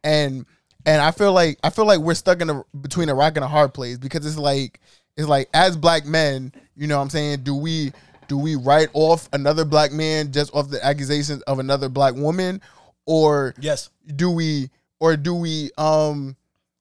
and 0.04 0.44
and 0.84 1.00
I 1.00 1.12
feel 1.12 1.32
like 1.32 1.58
I 1.64 1.70
feel 1.70 1.86
like 1.86 2.00
we're 2.00 2.12
stuck 2.12 2.42
in 2.42 2.50
a 2.50 2.62
between 2.82 3.08
a 3.08 3.14
rock 3.14 3.38
and 3.38 3.44
a 3.44 3.48
hard 3.48 3.72
place 3.72 3.96
because 3.96 4.26
it's 4.26 4.36
like 4.36 4.80
it's 5.16 5.28
like 5.28 5.48
as 5.54 5.78
black 5.78 6.04
men, 6.04 6.52
you 6.76 6.86
know, 6.88 6.98
what 6.98 7.04
I'm 7.04 7.10
saying, 7.10 7.40
do 7.42 7.54
we 7.54 7.92
do 8.32 8.38
we 8.38 8.56
write 8.56 8.88
off 8.94 9.28
another 9.34 9.62
black 9.62 9.92
man 9.92 10.32
just 10.32 10.54
off 10.54 10.70
the 10.70 10.82
accusations 10.82 11.42
of 11.42 11.58
another 11.58 11.90
black 11.90 12.14
woman, 12.14 12.62
or 13.04 13.54
Yes. 13.60 13.90
do 14.16 14.30
we 14.30 14.70
or 15.00 15.18
do 15.18 15.34
we 15.34 15.70
um 15.76 16.34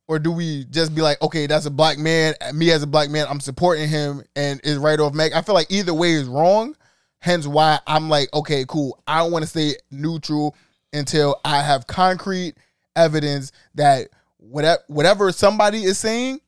or 0.08 0.18
do 0.18 0.32
we 0.32 0.64
just 0.70 0.96
be 0.96 1.02
like 1.02 1.22
okay 1.22 1.48
that's 1.48 1.66
a 1.66 1.70
black 1.70 1.98
man 1.98 2.36
me 2.54 2.72
as 2.72 2.84
a 2.84 2.88
black 2.88 3.10
man 3.10 3.26
i'm 3.30 3.42
supporting 3.42 3.90
him 3.90 4.24
and 4.38 4.62
is 4.64 4.78
right 4.78 4.98
off 5.02 5.14
meg 5.14 5.34
i 5.34 5.42
feel 5.42 5.54
like 5.54 5.70
either 5.70 5.94
way 5.94 6.14
is 6.14 6.30
wrong. 6.30 6.74
Hence 7.20 7.46
why 7.46 7.80
i'm 7.86 8.08
like 8.08 8.34
okay 8.34 8.64
cool. 8.66 8.98
I 9.06 9.18
don't 9.18 9.34
want 9.34 9.44
to 9.44 9.50
stay 9.50 9.74
neutral 9.92 10.56
until 10.94 11.38
i 11.44 11.62
have 11.62 11.86
concrete 11.86 12.56
evidence 12.96 13.52
that 13.76 14.08
whatever 14.38 14.82
whatever 14.88 15.34
somebody 15.34 15.84
is 15.84 15.98
saying 16.00 16.40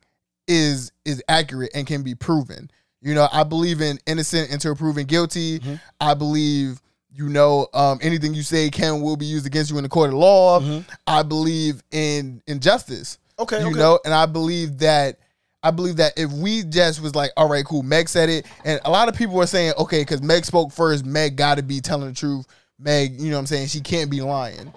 is 0.47 0.93
is 1.03 1.21
accurate 1.27 1.71
and 1.75 1.85
can 1.85 2.03
be 2.03 2.15
proven 2.15 2.71
you 3.03 3.13
know 3.13 3.27
i 3.31 3.43
believe 3.43 3.81
in 3.81 3.99
innocent 4.07 4.51
until 4.51 4.75
proven 4.75 5.05
guilty. 5.05 5.61
I 5.99 6.13
believe 6.13 6.79
you 7.15 7.29
know 7.29 7.67
um, 7.75 7.99
anything 8.01 8.33
you 8.33 8.41
say 8.41 8.69
can 8.71 9.01
will 9.01 9.17
be 9.17 9.25
used 9.27 9.45
against 9.45 9.69
you 9.69 9.77
in 9.77 9.83
the 9.83 9.89
court 9.89 10.09
of 10.09 10.15
law. 10.15 10.59
I 11.05 11.21
believe 11.21 11.83
in 11.91 12.41
injustice 12.47 13.19
Okay, 13.39 13.59
you 13.61 13.67
okay. 13.67 13.77
know 13.79 13.99
and 14.05 14.13
i 14.13 14.25
believe 14.25 14.77
that 14.79 15.17
i 15.63 15.71
believe 15.71 15.95
that 15.97 16.13
if 16.17 16.31
we 16.31 16.63
just 16.63 17.01
was 17.01 17.15
like 17.15 17.31
all 17.35 17.49
right 17.49 17.65
cool 17.65 17.83
meg 17.83 18.07
said 18.07 18.29
it. 18.29 18.45
And 18.63 18.79
a 18.85 18.91
lot 18.91 19.09
of 19.09 19.15
people 19.15 19.39
are 19.41 19.47
saying 19.47 19.73
okay 19.77 20.01
because 20.01 20.21
meg 20.21 20.45
spoke 20.45 20.71
first. 20.71 21.05
Meg 21.05 21.35
got 21.35 21.55
to 21.55 21.63
be 21.63 21.81
telling 21.81 22.07
the 22.09 22.15
truth. 22.15 22.45
Meg 22.79 23.19
you 23.19 23.29
know 23.29 23.35
what 23.35 23.39
i'm 23.41 23.45
saying? 23.47 23.67
She 23.67 23.81
can't 23.81 24.09
be 24.09 24.21
lying. 24.21 24.71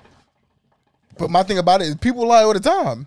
But 1.19 1.31
my 1.31 1.43
thing 1.43 1.59
about 1.59 1.81
it 1.83 1.89
is 1.89 1.95
people 1.97 2.27
lie 2.27 2.43
all 2.45 2.53
the 2.55 2.61
time 2.61 3.07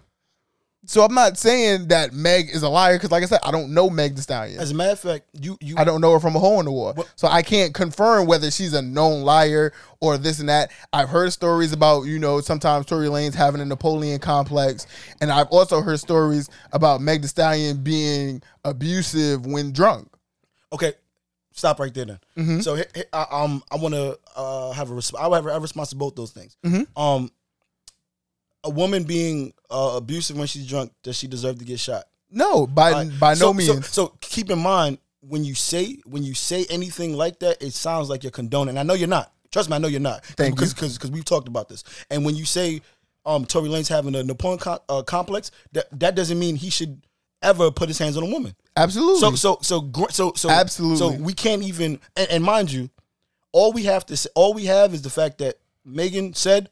so 0.90 1.04
i'm 1.04 1.14
not 1.14 1.38
saying 1.38 1.88
that 1.90 2.14
meg 2.14 2.50
is 2.52 2.64
a 2.64 2.70
liar 2.70 2.96
because 2.96 3.12
like 3.12 3.22
i 3.22 3.26
said 3.28 3.40
i 3.44 3.52
don't 3.52 3.72
know 3.74 3.90
meg 3.90 4.16
thee 4.16 4.22
stallion 4.22 4.60
As 4.60 4.72
a 4.72 4.74
matter 4.74 4.94
of 4.94 5.00
fact, 5.00 5.26
you 5.40 5.56
you 5.62 5.76
I 5.78 5.84
don't 5.84 6.02
know 6.02 6.12
her 6.14 6.20
from 6.20 6.36
a 6.36 6.40
hole 6.40 6.60
in 6.60 6.66
the 6.66 6.72
wall. 6.72 6.94
What- 6.94 7.10
So 7.16 7.28
I 7.28 7.42
can't 7.44 7.74
confirm 7.74 8.26
whether 8.28 8.50
she's 8.52 8.74
a 8.74 8.82
known 8.82 9.22
liar 9.24 9.72
or 10.02 10.18
this 10.18 10.40
and 10.40 10.50
that. 10.50 10.72
I've 10.92 11.10
heard 11.10 11.32
stories 11.34 11.72
about, 11.74 12.04
you 12.04 12.18
know, 12.20 12.42
sometimes 12.42 12.86
Tory 12.88 13.08
Lanez 13.08 13.36
having 13.36 13.62
a 13.62 13.66
Napoleon 13.66 14.20
complex. 14.20 14.88
And 15.22 15.32
I've 15.32 15.48
also 15.48 15.82
heard 15.82 16.00
stories 16.00 16.50
about 16.72 17.02
Meg 17.02 17.22
Thee 17.22 17.28
Stallion 17.28 17.84
being 17.84 18.42
abusive 18.66 19.46
when 19.46 19.72
drunk. 19.72 20.08
okay. 20.74 20.94
Stop 21.52 21.80
right 21.82 21.94
there 21.94 22.06
then. 22.06 22.20
Mm-hmm. 22.38 22.60
So 22.62 22.78
I, 23.12 23.26
um, 23.32 23.62
I 23.70 23.76
want 23.76 23.94
to 23.94 24.18
uh, 24.36 24.72
have 24.72 24.90
a 24.92 24.94
res- 24.94 25.14
I 25.14 25.30
have 25.36 25.46
a 25.46 25.60
response 25.60 25.90
to 25.90 25.96
both 25.98 26.16
those 26.16 26.32
things. 26.32 26.56
Mhm. 26.66 26.88
Um, 26.96 27.30
a 28.64 28.70
woman 28.70 29.04
being 29.04 29.54
uh, 29.70 29.94
abusive 29.96 30.38
when 30.38 30.48
she's 30.48 30.68
drunk, 30.68 30.92
does 31.04 31.18
she 31.18 31.28
deserve 31.28 31.60
to 31.60 31.66
get 31.66 31.80
shot? 31.80 32.06
No, 32.32 32.68
by 32.68 33.06
by 33.06 33.34
so, 33.34 33.52
no 33.52 33.60
so- 33.60 33.74
means. 33.74 33.90
So, 33.90 34.08
keep 34.22 34.50
in 34.50 34.60
mind 34.60 35.00
when 35.22 35.44
you 35.44 35.56
say 35.56 35.98
when 36.06 36.24
you 36.24 36.34
say 36.34 36.66
anything 36.70 37.16
like 37.16 37.40
that, 37.40 37.62
it 37.62 37.74
sounds 37.74 38.10
like 38.10 38.24
you're 38.24 38.32
condoning. 38.32 38.78
I 38.78 38.84
know 38.84 38.94
you're 38.94 39.08
not. 39.08 39.34
Trust 39.52 39.70
me, 39.70 39.76
I 39.76 39.80
know 39.80 39.88
you're 39.88 40.00
not. 40.00 40.24
Thank 40.24 40.56
because, 40.56 40.72
you. 40.72 40.76
Because 40.76 40.98
because 40.98 41.12
we've 41.12 41.26
talked 41.26 41.48
about 41.48 41.70
this. 41.70 41.84
And 42.12 42.24
when 42.24 42.36
you 42.36 42.46
say 42.46 42.82
um, 43.26 43.46
Tory 43.46 43.70
Lanez 43.70 43.90
having 43.90 44.16
a 44.16 44.24
Napoleon 44.24 44.60
co- 44.60 44.80
uh, 44.88 45.02
complex, 45.04 45.52
that 45.72 45.88
that 46.00 46.16
doesn't 46.16 46.38
mean 46.38 46.56
he 46.56 46.70
should 46.70 47.02
ever 47.42 47.72
put 47.72 47.88
his 47.88 47.98
hands 47.98 48.18
on 48.18 48.24
a 48.24 48.28
woman. 48.28 48.56
Absolutely. 48.76 49.20
So 49.20 49.36
so 49.36 49.58
so 49.62 49.82
gr- 49.82 50.12
so 50.12 50.34
so 50.36 50.50
Absolutely. 50.50 50.98
So 50.98 51.12
we 51.12 51.34
can't 51.34 51.64
even 51.64 52.00
and, 52.16 52.30
and 52.30 52.44
mind 52.44 52.72
you, 52.72 52.90
all 53.52 53.74
we 53.74 53.84
have 53.84 54.06
to 54.08 54.18
say, 54.18 54.30
all 54.36 54.54
we 54.54 54.66
have 54.66 54.94
is 54.94 55.02
the 55.02 55.10
fact 55.10 55.40
that 55.40 55.56
Megan 55.84 56.34
said 56.34 56.70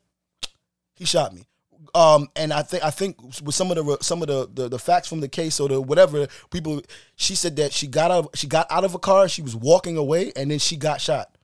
he 0.93 1.05
shot 1.05 1.33
me. 1.33 1.47
Um, 1.95 2.29
and 2.35 2.53
I 2.53 2.61
think 2.61 2.83
I 2.83 2.89
think 2.89 3.17
with 3.43 3.55
some 3.55 3.71
of 3.71 3.77
the 3.77 3.97
some 4.01 4.21
of 4.21 4.27
the, 4.27 4.49
the 4.53 4.69
the 4.69 4.79
facts 4.79 5.07
from 5.07 5.19
the 5.19 5.27
case 5.27 5.59
or 5.59 5.69
the 5.69 5.81
whatever 5.81 6.27
people, 6.51 6.81
she 7.15 7.35
said 7.35 7.55
that 7.57 7.73
she 7.73 7.87
got 7.87 8.11
out 8.11 8.37
she 8.37 8.47
got 8.47 8.67
out 8.71 8.83
of 8.83 8.95
a 8.95 8.99
car, 8.99 9.27
she 9.27 9.41
was 9.41 9.55
walking 9.55 9.97
away, 9.97 10.31
and 10.35 10.51
then 10.51 10.59
she 10.59 10.77
got 10.77 11.01
shot. 11.01 11.37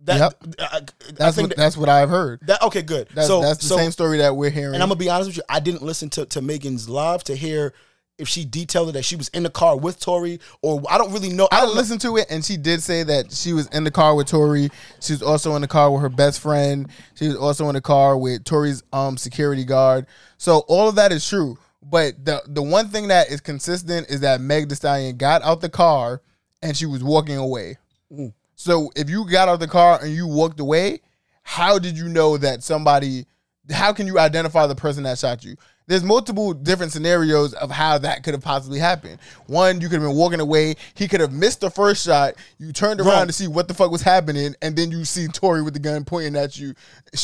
That 0.00 0.18
Yep. 0.18 0.54
I, 0.60 0.76
I 0.76 0.80
that's 1.12 1.36
think 1.36 1.48
what 1.48 1.56
that's 1.56 1.76
what 1.76 1.88
I've 1.88 2.08
heard. 2.10 2.40
that, 2.40 2.60
that 2.60 2.62
okay 2.62 2.82
good. 2.82 3.08
That's, 3.14 3.26
so 3.26 3.40
that's 3.40 3.58
the 3.60 3.66
so, 3.66 3.76
same 3.76 3.90
story 3.90 4.18
that 4.18 4.36
we're 4.36 4.50
hearing. 4.50 4.74
and 4.74 4.82
I'm 4.82 4.88
gonna 4.88 4.98
be 4.98 5.10
honest 5.10 5.28
with 5.28 5.36
you, 5.38 5.42
I 5.48 5.60
didn't 5.60 5.82
listen 5.82 6.08
to, 6.10 6.26
to 6.26 6.40
Megan's 6.40 6.88
live 6.88 7.24
to 7.24 7.34
hear 7.34 7.74
if 8.18 8.28
she 8.28 8.44
detailed 8.44 8.90
it 8.90 8.92
that 8.92 9.04
she 9.04 9.16
was 9.16 9.28
in 9.28 9.44
the 9.44 9.50
car 9.50 9.76
with 9.76 10.00
Tory, 10.00 10.40
or 10.62 10.82
I 10.90 10.98
don't 10.98 11.12
really 11.12 11.30
know. 11.30 11.48
I 11.50 11.58
I 11.58 11.60
don't 11.60 11.70
know. 11.70 11.74
listened 11.74 12.00
to 12.02 12.16
it, 12.16 12.26
and 12.30 12.44
she 12.44 12.56
did 12.56 12.82
say 12.82 13.02
that 13.04 13.32
she 13.32 13.52
was 13.52 13.66
in 13.68 13.84
the 13.84 13.90
car 13.90 14.14
with 14.14 14.26
Tory. 14.26 14.70
She 15.00 15.12
was 15.12 15.22
also 15.22 15.54
in 15.54 15.62
the 15.62 15.68
car 15.68 15.90
with 15.90 16.02
her 16.02 16.08
best 16.08 16.40
friend. 16.40 16.88
She 17.14 17.28
was 17.28 17.36
also 17.36 17.68
in 17.68 17.74
the 17.74 17.80
car 17.80 18.16
with 18.18 18.44
Tory's 18.44 18.82
um 18.92 19.16
security 19.16 19.64
guard. 19.64 20.06
So 20.36 20.60
all 20.68 20.88
of 20.88 20.96
that 20.96 21.12
is 21.12 21.26
true. 21.26 21.58
But 21.82 22.24
the 22.24 22.42
the 22.46 22.62
one 22.62 22.88
thing 22.88 23.08
that 23.08 23.30
is 23.30 23.40
consistent 23.40 24.10
is 24.10 24.20
that 24.20 24.40
Meg 24.40 24.68
Thee 24.68 24.74
Stallion 24.74 25.16
got 25.16 25.42
out 25.42 25.60
the 25.60 25.68
car 25.68 26.20
and 26.62 26.76
she 26.76 26.86
was 26.86 27.02
walking 27.02 27.36
away. 27.36 27.78
Mm. 28.12 28.32
So 28.56 28.90
if 28.96 29.08
you 29.08 29.28
got 29.30 29.48
out 29.48 29.60
the 29.60 29.68
car 29.68 30.00
and 30.02 30.12
you 30.12 30.26
walked 30.26 30.60
away, 30.60 31.00
how 31.42 31.78
did 31.78 31.96
you 31.96 32.08
know 32.08 32.36
that 32.36 32.62
somebody? 32.62 33.26
How 33.70 33.92
can 33.92 34.06
you 34.06 34.18
identify 34.18 34.66
the 34.66 34.74
person 34.74 35.04
that 35.04 35.18
shot 35.18 35.44
you? 35.44 35.56
There's 35.88 36.04
multiple 36.04 36.52
different 36.52 36.92
scenarios 36.92 37.54
of 37.54 37.70
how 37.70 37.96
that 37.98 38.22
could 38.22 38.34
have 38.34 38.42
possibly 38.42 38.78
happened. 38.78 39.18
One, 39.46 39.80
you 39.80 39.88
could 39.88 40.00
have 40.00 40.08
been 40.08 40.16
walking 40.16 40.38
away. 40.38 40.76
He 40.94 41.08
could 41.08 41.20
have 41.20 41.32
missed 41.32 41.62
the 41.62 41.70
first 41.70 42.04
shot. 42.04 42.34
You 42.58 42.72
turned 42.72 43.00
around 43.00 43.08
Wrong. 43.08 43.26
to 43.26 43.32
see 43.32 43.48
what 43.48 43.68
the 43.68 43.74
fuck 43.74 43.90
was 43.90 44.02
happening, 44.02 44.54
and 44.60 44.76
then 44.76 44.90
you 44.90 45.06
see 45.06 45.28
Tory 45.28 45.62
with 45.62 45.72
the 45.72 45.80
gun 45.80 46.04
pointing 46.04 46.36
at 46.36 46.58
you, 46.58 46.74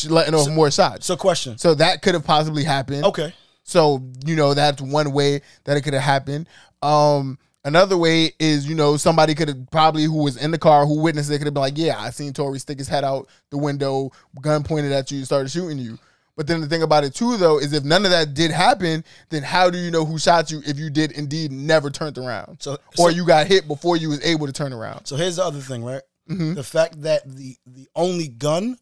letting 0.09 0.35
off 0.35 0.49
more 0.49 0.71
shots. 0.71 1.05
So 1.05 1.15
question. 1.15 1.59
So 1.59 1.75
that 1.75 2.01
could 2.01 2.15
have 2.15 2.25
possibly 2.25 2.65
happened. 2.65 3.05
Okay. 3.05 3.35
So, 3.65 4.03
you 4.25 4.35
know, 4.35 4.55
that's 4.55 4.81
one 4.81 5.13
way 5.13 5.43
that 5.65 5.77
it 5.77 5.83
could 5.83 5.95
have 5.95 6.03
happened. 6.03 6.49
Um, 6.83 7.39
another 7.67 7.99
way 7.99 8.33
is, 8.39 8.67
you 8.67 8.75
know, 8.75 8.97
somebody 8.97 9.35
could 9.35 9.49
have 9.49 9.71
probably 9.71 10.05
who 10.05 10.23
was 10.23 10.39
in 10.39 10.51
the 10.51 10.59
car, 10.59 10.87
who 10.87 11.03
witnessed 11.03 11.31
it, 11.31 11.37
could 11.37 11.47
have 11.47 11.55
been 11.55 11.61
like, 11.61 11.77
Yeah, 11.77 11.99
I 11.99 12.11
seen 12.11 12.33
Tory 12.33 12.59
stick 12.61 12.79
his 12.79 12.89
head 12.89 13.05
out 13.05 13.29
the 13.51 13.59
window, 13.59 14.11
gun 14.41 14.63
pointed 14.65 14.93
at 14.93 15.11
you, 15.11 15.23
started 15.27 15.51
shooting 15.51 15.79
you. 15.79 15.99
But 16.37 16.47
then 16.49 16.61
the 16.61 16.67
thing 16.67 16.83
about 16.83 17.05
it 17.05 17.15
too, 17.15 17.37
though, 17.37 17.59
is 17.59 17.73
if 17.73 17.85
none 17.85 18.05
of 18.05 18.11
that 18.11 18.35
did 18.35 18.51
happen, 18.51 19.05
then 19.31 19.43
how 19.43 19.71
do 19.71 19.79
you 19.79 19.91
know 19.91 20.05
who 20.05 20.19
shot 20.19 20.51
you 20.51 20.63
if 20.67 20.79
you 20.79 20.91
did 20.91 21.13
indeed 21.13 21.53
never 21.53 21.91
turned 21.91 22.19
around, 22.19 22.61
So- 22.61 22.73
or 22.73 22.79
so- 22.97 23.09
you 23.11 23.25
got 23.25 23.47
hit 23.47 23.69
before 23.69 23.97
you 23.97 24.09
was 24.09 24.21
able 24.25 24.47
to 24.47 24.53
turn 24.53 24.73
around? 24.73 25.07
So 25.07 25.17
here's 25.17 25.37
the 25.37 25.45
other 25.45 25.61
thing, 25.61 25.85
right? 25.85 26.03
Mhm. 26.29 26.55
The 26.57 26.65
fact 26.65 27.03
that 27.03 27.23
the 27.37 27.57
the 27.67 27.89
only 27.95 28.29
gun 28.29 28.79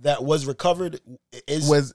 that 0.00 0.24
was 0.24 0.44
recovered 0.44 1.00
is 1.46 1.68
Was 1.68 1.94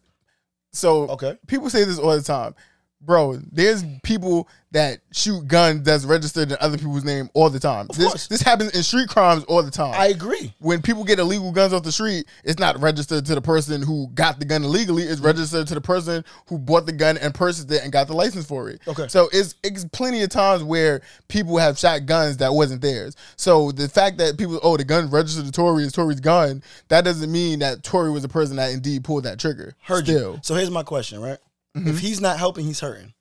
so 0.72 1.08
okay. 1.10 1.38
people 1.48 1.70
say 1.70 1.84
this 1.84 2.00
all 2.00 2.16
the 2.16 2.22
time, 2.24 2.56
bro. 3.02 3.40
There's 3.52 3.84
people 4.04 4.48
that 4.72 5.00
shoot 5.12 5.48
guns 5.48 5.84
that's 5.84 6.04
registered 6.04 6.52
in 6.52 6.58
other 6.60 6.78
people's 6.78 7.06
name 7.06 7.30
all 7.34 7.50
the 7.50 7.60
time. 7.60 7.88
Of 7.90 7.96
this 7.96 8.08
course. 8.08 8.28
this 8.28 8.42
happens 8.42 8.76
in 8.76 8.84
street 8.84 9.08
crimes 9.08 9.44
all 9.46 9.64
the 9.64 9.72
time. 9.72 9.94
I 9.98 10.08
agree. 10.08 10.54
when 10.60 10.82
people 10.82 11.04
get 11.06 11.20
illegal 11.20 11.52
guns 11.52 11.72
off 11.74 11.84
the 11.84 11.92
street, 11.92 12.26
it's 12.44 12.60
not 12.60 12.80
registered 12.80 13.26
to 13.28 13.36
the 13.36 13.42
person 13.42 13.82
who 13.82 14.10
got 14.14 14.40
the 14.40 14.46
gun 14.46 14.64
illegally. 14.64 15.04
It's 15.04 15.22
registered 15.22 15.68
to 15.68 15.74
the 15.74 15.82
person 15.82 16.26
who 16.48 16.58
bought 16.58 16.86
the 16.86 16.92
gun 16.92 17.18
and 17.18 17.34
purchased 17.34 17.72
it 17.72 17.82
and 17.82 17.92
got 17.92 18.08
the 18.08 18.14
license 18.14 18.46
for 18.46 18.70
it. 18.70 18.82
Okay. 18.88 19.08
So 19.08 19.30
it's 19.32 19.56
it's 19.64 19.86
plenty 19.86 20.22
of 20.24 20.30
times 20.30 20.64
where 20.64 21.02
people 21.30 21.58
have 21.58 21.78
shot 21.78 22.06
guns 22.06 22.38
that 22.38 22.54
wasn't 22.54 22.82
theirs. 22.82 23.16
So 23.38 23.72
the 23.72 23.88
fact 23.88 24.18
that 24.18 24.38
people, 24.38 24.60
oh, 24.64 24.76
the 24.76 24.84
gun 24.84 25.10
registered 25.10 25.46
to 25.46 25.52
Tory 25.52 25.84
is 25.84 25.94
Tory's 25.94 26.20
gun, 26.20 26.62
that 26.90 27.06
doesn't 27.06 27.32
mean 27.32 27.60
that 27.60 27.84
Tory 27.84 28.12
was 28.12 28.22
the 28.22 28.30
person 28.30 28.58
that 28.58 28.72
indeed 28.74 29.06
pulled 29.06 29.24
that 29.24 29.40
trigger. 29.40 29.76
Heard 29.84 30.04
Still. 30.04 30.34
you. 30.34 30.40
So 30.44 30.56
here's 30.56 30.70
my 30.70 30.84
question, 30.84 31.22
right? 31.22 31.38
Mm-hmm. 31.78 31.90
If 31.90 32.00
he's 32.00 32.20
not 32.22 32.38
helping, 32.40 32.66
he's 32.66 32.80
hurting. 32.80 33.14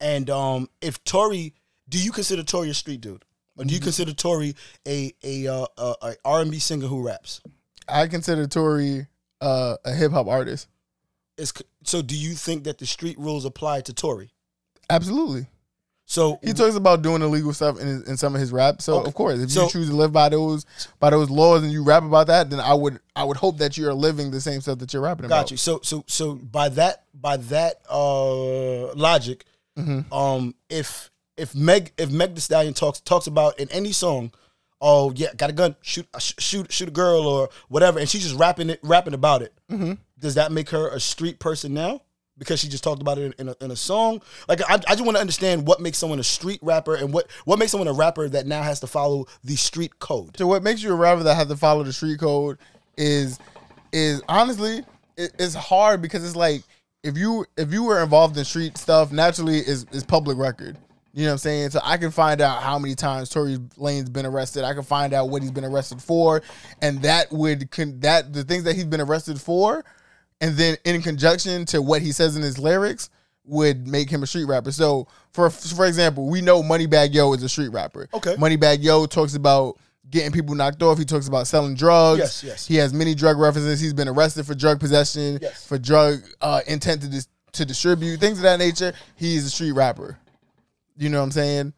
And 0.00 0.28
um, 0.30 0.68
if 0.80 1.02
Tory, 1.04 1.54
do 1.88 1.98
you 1.98 2.12
consider 2.12 2.42
Tory 2.42 2.70
a 2.70 2.74
street 2.74 3.00
dude, 3.00 3.24
or 3.56 3.60
Mm-hmm. 3.62 3.68
do 3.68 3.74
you 3.74 3.80
consider 3.80 4.12
Tory 4.12 4.54
a 4.86 5.12
a 5.24 5.46
uh, 5.46 5.66
a, 5.78 5.94
a 6.02 6.14
R 6.24 6.40
and 6.42 6.50
B 6.50 6.58
singer 6.58 6.86
who 6.86 7.02
raps? 7.06 7.40
I 7.88 8.06
consider 8.06 8.46
Tory 8.46 9.06
uh, 9.40 9.76
a 9.84 9.92
hip 9.92 10.12
hop 10.12 10.26
artist. 10.26 10.68
Is 11.38 11.52
so? 11.84 12.02
Do 12.02 12.16
you 12.16 12.34
think 12.34 12.64
that 12.64 12.78
the 12.78 12.86
street 12.86 13.18
rules 13.18 13.44
apply 13.44 13.80
to 13.82 13.94
Tory? 13.94 14.30
Absolutely. 14.90 15.46
So 16.08 16.38
He 16.42 16.52
talks 16.52 16.76
about 16.76 17.02
doing 17.02 17.20
illegal 17.20 17.52
stuff 17.52 17.80
in, 17.80 17.86
his, 17.86 18.02
in 18.08 18.16
some 18.16 18.32
of 18.34 18.40
his 18.40 18.52
rap. 18.52 18.80
So 18.80 18.98
Okay. 19.00 19.08
of 19.08 19.14
course, 19.14 19.40
if 19.40 19.50
So- 19.50 19.64
you 19.64 19.70
choose 19.70 19.88
to 19.88 19.96
live 19.96 20.12
by 20.12 20.28
those 20.28 20.64
by 21.00 21.10
those 21.10 21.28
laws 21.30 21.62
and 21.64 21.72
you 21.72 21.82
rap 21.82 22.04
about 22.04 22.28
that, 22.28 22.48
then 22.48 22.60
I 22.60 22.74
would 22.74 23.00
I 23.16 23.24
would 23.24 23.36
hope 23.36 23.58
that 23.58 23.76
you 23.76 23.88
are 23.88 23.94
living 23.94 24.30
the 24.30 24.40
same 24.40 24.60
stuff 24.60 24.78
that 24.78 24.92
you're 24.92 25.02
rapping 25.02 25.26
about. 25.26 25.42
Got 25.42 25.50
you. 25.50 25.56
So 25.56 25.80
so 25.82 26.04
so 26.06 26.34
by 26.36 26.68
that 26.70 27.04
by 27.12 27.36
that 27.38 27.80
uh 27.90 28.92
logic, 28.94 29.44
Mm-hmm. 29.78 30.10
um, 30.14 30.54
if 30.70 31.10
if 31.36 31.54
Meg 31.54 31.92
if 31.98 32.10
Meg 32.10 32.34
Thee 32.34 32.40
Stallion 32.40 32.72
talks 32.72 33.00
talks 33.00 33.26
about 33.26 33.58
in 33.58 33.68
any 33.70 33.92
song, 33.92 34.30
oh 34.80 35.12
yeah, 35.14 35.34
got 35.36 35.50
a 35.50 35.52
gun, 35.52 35.76
shoot 35.82 36.06
uh, 36.14 36.18
shoot 36.18 36.72
shoot 36.72 36.88
a 36.88 36.92
girl 36.92 37.26
or 37.26 37.50
whatever, 37.68 37.98
and 37.98 38.08
she's 38.08 38.22
just 38.22 38.36
rapping 38.36 38.70
it 38.70 38.80
rapping 38.82 39.12
about 39.12 39.42
it. 39.42 39.52
Mm-hmm. 39.70 39.94
Does 40.18 40.34
that 40.36 40.50
make 40.50 40.70
her 40.70 40.88
a 40.88 40.98
street 41.00 41.38
person 41.40 41.74
now? 41.74 42.00
Because 42.38 42.60
she 42.60 42.68
just 42.68 42.84
talked 42.84 43.00
about 43.00 43.16
it 43.18 43.34
in 43.38 43.48
a, 43.48 43.56
in 43.62 43.70
a 43.70 43.76
song? 43.76 44.20
Like, 44.48 44.60
I, 44.68 44.74
I 44.74 44.92
just 44.94 45.04
want 45.04 45.16
to 45.16 45.20
understand 45.20 45.66
what 45.66 45.80
makes 45.80 45.96
someone 45.96 46.18
a 46.18 46.24
street 46.24 46.60
rapper 46.62 46.94
and 46.94 47.12
what 47.12 47.30
what 47.44 47.58
makes 47.58 47.72
someone 47.72 47.88
a 47.88 47.94
rapper 47.94 48.28
that 48.28 48.46
now 48.46 48.62
has 48.62 48.80
to 48.80 48.86
follow 48.86 49.26
the 49.42 49.56
street 49.56 49.98
code. 49.98 50.36
So 50.36 50.46
what 50.46 50.62
makes 50.62 50.82
you 50.82 50.92
a 50.92 50.96
rapper 50.96 51.22
that 51.22 51.34
has 51.34 51.48
to 51.48 51.56
follow 51.56 51.82
the 51.82 51.92
street 51.92 52.20
code 52.20 52.58
is 52.98 53.38
is 53.92 54.22
honestly 54.28 54.84
it, 55.16 55.32
it's 55.38 55.54
hard 55.54 56.02
because 56.02 56.24
it's 56.24 56.36
like 56.36 56.62
if 57.02 57.16
you 57.16 57.46
if 57.56 57.72
you 57.72 57.84
were 57.84 58.02
involved 58.02 58.36
in 58.36 58.44
street 58.44 58.76
stuff, 58.76 59.12
naturally 59.12 59.58
is 59.58 59.86
is 59.92 60.04
public 60.04 60.36
record. 60.36 60.76
You 61.14 61.22
know 61.22 61.28
what 61.28 61.32
I'm 61.32 61.38
saying? 61.38 61.70
So 61.70 61.80
I 61.82 61.96
can 61.96 62.10
find 62.10 62.42
out 62.42 62.62
how 62.62 62.78
many 62.78 62.94
times 62.94 63.30
Tory 63.30 63.56
Lanez 63.78 64.12
been 64.12 64.26
arrested. 64.26 64.64
I 64.64 64.74
can 64.74 64.82
find 64.82 65.14
out 65.14 65.30
what 65.30 65.40
he's 65.40 65.50
been 65.50 65.64
arrested 65.64 66.02
for, 66.02 66.42
and 66.82 67.00
that 67.02 67.32
would 67.32 67.70
con- 67.70 68.00
that 68.00 68.34
the 68.34 68.44
things 68.44 68.64
that 68.64 68.74
he's 68.74 68.84
been 68.84 69.00
arrested 69.00 69.40
for, 69.40 69.82
and 70.40 70.56
then 70.56 70.76
in 70.84 71.00
conjunction 71.02 71.64
to 71.66 71.80
what 71.82 72.02
he 72.02 72.12
says 72.12 72.36
in 72.36 72.42
his 72.42 72.58
lyrics 72.58 73.10
would 73.44 73.86
make 73.86 74.10
him 74.10 74.22
a 74.22 74.26
street 74.26 74.44
rapper. 74.44 74.72
So 74.72 75.06
for 75.32 75.50
for 75.50 75.86
example, 75.86 76.28
we 76.28 76.40
know 76.40 76.62
Moneybagg 76.62 77.14
Yo 77.14 77.32
is 77.34 77.42
a 77.42 77.48
street 77.48 77.68
rapper. 77.68 78.08
Okay. 78.14 78.34
Moneybagg 78.36 78.82
Yo 78.82 79.06
talks 79.06 79.34
about 79.34 79.78
getting 80.10 80.32
people 80.32 80.54
knocked 80.54 80.82
off. 80.82 80.98
He 80.98 81.04
talks 81.04 81.28
about 81.28 81.46
selling 81.46 81.74
drugs. 81.74 82.18
Yes, 82.20 82.44
yes. 82.44 82.66
He 82.66 82.76
has 82.76 82.92
many 82.92 83.14
drug 83.14 83.38
references. 83.38 83.80
He's 83.80 83.94
been 83.94 84.08
arrested 84.08 84.46
for 84.46 84.54
drug 84.54 84.78
possession, 84.80 85.38
Yes. 85.40 85.66
for 85.66 85.78
drug 85.78 86.20
uh, 86.40 86.60
intent 86.66 87.02
to 87.02 87.08
dis- 87.08 87.28
to 87.52 87.64
distribute 87.64 88.18
things 88.20 88.38
of 88.38 88.42
that 88.42 88.58
nature. 88.58 88.92
He's 89.16 89.44
a 89.46 89.50
street 89.50 89.72
rapper. 89.72 90.18
You 90.96 91.08
know 91.08 91.18
what 91.18 91.24
I'm 91.24 91.30
saying? 91.32 91.72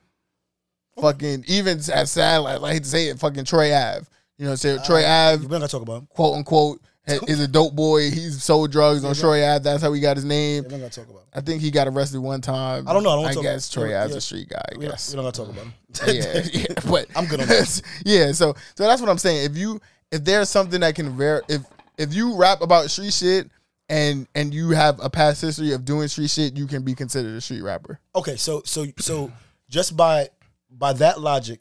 Fucking 1.01 1.45
even 1.47 1.79
as 1.93 2.11
sad, 2.11 2.39
like, 2.39 2.61
I 2.61 2.73
hate 2.73 2.83
to 2.83 2.89
say 2.89 3.09
it, 3.09 3.19
fucking 3.21 3.45
Troy 3.45 3.73
Ave. 3.75 4.05
You 4.37 4.47
know, 4.47 4.55
say 4.57 4.77
Troy 4.85 5.05
Ave 5.07 5.37
We're 5.47 5.51
not 5.53 5.59
gonna 5.59 5.69
talk 5.69 5.83
about 5.83 5.99
him. 5.99 6.09
quote 6.11 6.37
unquote 6.37 6.81
is 7.09 7.41
a 7.41 7.49
dope 7.49 7.75
boy. 7.75 8.11
He's 8.11 8.43
sold 8.43 8.71
drugs 8.71 9.05
on 9.05 9.15
Troy 9.15 9.45
Ave. 9.47 9.63
That's 9.63 9.83
how 9.83 9.93
he 9.93 10.01
got 10.01 10.17
his 10.17 10.25
name. 10.25 10.65
We're 10.71 10.79
not 10.79 10.93
talk 10.93 11.05
about 11.05 11.21
him. 11.21 11.29
I 11.35 11.41
think 11.41 11.63
he 11.63 11.71
got 11.71 11.89
arrested 11.89 12.21
one 12.21 12.41
time. 12.41 12.89
I 12.89 12.93
don't 12.93 13.03
know. 13.03 13.11
I 13.11 13.17
don't 13.17 13.25
I 13.27 13.33
talk 13.35 13.43
guess 13.43 13.73
about- 13.73 13.83
Troy 13.83 13.91
yeah, 13.91 14.05
Ave's 14.05 14.13
yeah. 14.13 14.19
a 14.19 14.21
street 14.21 14.49
guy. 14.49 14.63
I 14.73 14.75
guess. 14.77 15.15
we're 15.15 15.23
not 15.23 15.35
gonna 15.35 15.51
talk 15.51 15.57
about 15.57 15.65
him. 15.65 15.75
yeah, 16.15 16.43
yeah, 16.53 16.67
but 16.91 17.07
I'm 17.17 17.27
good 17.27 17.41
on 17.41 17.49
that. 17.49 17.83
yeah, 18.05 18.33
so 18.33 18.55
so 18.75 18.85
that's 18.85 19.01
what 19.01 19.11
I'm 19.11 19.19
saying. 19.19 19.51
If 19.51 19.57
you 19.57 19.81
if 20.11 20.25
there's 20.25 20.49
something 20.49 20.81
that 20.81 20.95
can 20.95 21.11
ver 21.17 21.43
if 21.49 21.63
if 21.97 22.15
you 22.15 22.37
rap 22.37 22.61
about 22.63 22.91
street 22.91 23.13
shit 23.13 23.51
and 23.89 24.27
and 24.35 24.53
you 24.53 24.71
have 24.71 25.01
a 25.03 25.11
past 25.11 25.41
history 25.43 25.73
of 25.73 25.85
doing 25.85 26.09
street 26.09 26.31
shit, 26.31 26.57
you 26.57 26.67
can 26.67 26.83
be 26.83 26.95
considered 26.95 27.35
a 27.35 27.41
street 27.41 27.63
rapper. 27.63 27.99
Okay, 28.15 28.37
so 28.37 28.63
so 28.65 28.87
so 28.99 29.33
just 29.69 29.97
by 29.97 30.29
by 30.71 30.93
that 30.95 31.21
logic, 31.21 31.61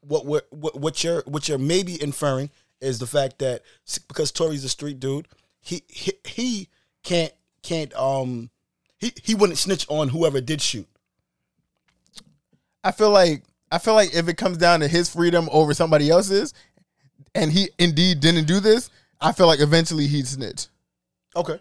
what 0.00 0.26
what 0.26 0.46
what 0.52 1.02
you're 1.04 1.22
what 1.26 1.48
you're 1.48 1.58
maybe 1.58 2.00
inferring 2.02 2.50
is 2.82 2.98
the 2.98 3.06
fact 3.06 3.38
that 3.38 3.62
because 4.08 4.32
Tory's 4.32 4.64
a 4.64 4.68
street 4.68 5.00
dude, 5.00 5.28
he 5.60 5.82
he, 5.88 6.12
he 6.24 6.68
can't 7.02 7.32
can't 7.62 7.94
um 7.94 8.50
he 8.98 9.12
he 9.22 9.34
wouldn't 9.34 9.58
snitch 9.58 9.86
on 9.88 10.08
whoever 10.08 10.40
did 10.40 10.60
shoot. 10.60 10.88
I 12.84 12.92
feel 12.92 13.10
like 13.10 13.44
I 13.70 13.78
feel 13.78 13.94
like 13.94 14.14
if 14.14 14.28
it 14.28 14.36
comes 14.36 14.58
down 14.58 14.80
to 14.80 14.88
his 14.88 15.08
freedom 15.08 15.48
over 15.52 15.72
somebody 15.72 16.10
else's, 16.10 16.52
and 17.34 17.50
he 17.52 17.70
indeed 17.78 18.20
didn't 18.20 18.46
do 18.46 18.60
this, 18.60 18.90
I 19.20 19.32
feel 19.32 19.46
like 19.46 19.60
eventually 19.60 20.06
he'd 20.06 20.26
snitch. 20.26 20.66
Okay. 21.34 21.58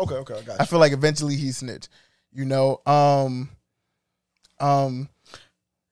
Okay, 0.00 0.14
okay, 0.14 0.34
I 0.34 0.42
got 0.42 0.60
I 0.62 0.64
feel 0.64 0.78
like 0.78 0.92
eventually 0.92 1.36
he 1.36 1.52
snitch. 1.52 1.88
You 2.32 2.46
know, 2.46 2.80
um, 2.86 3.50
um, 4.58 5.09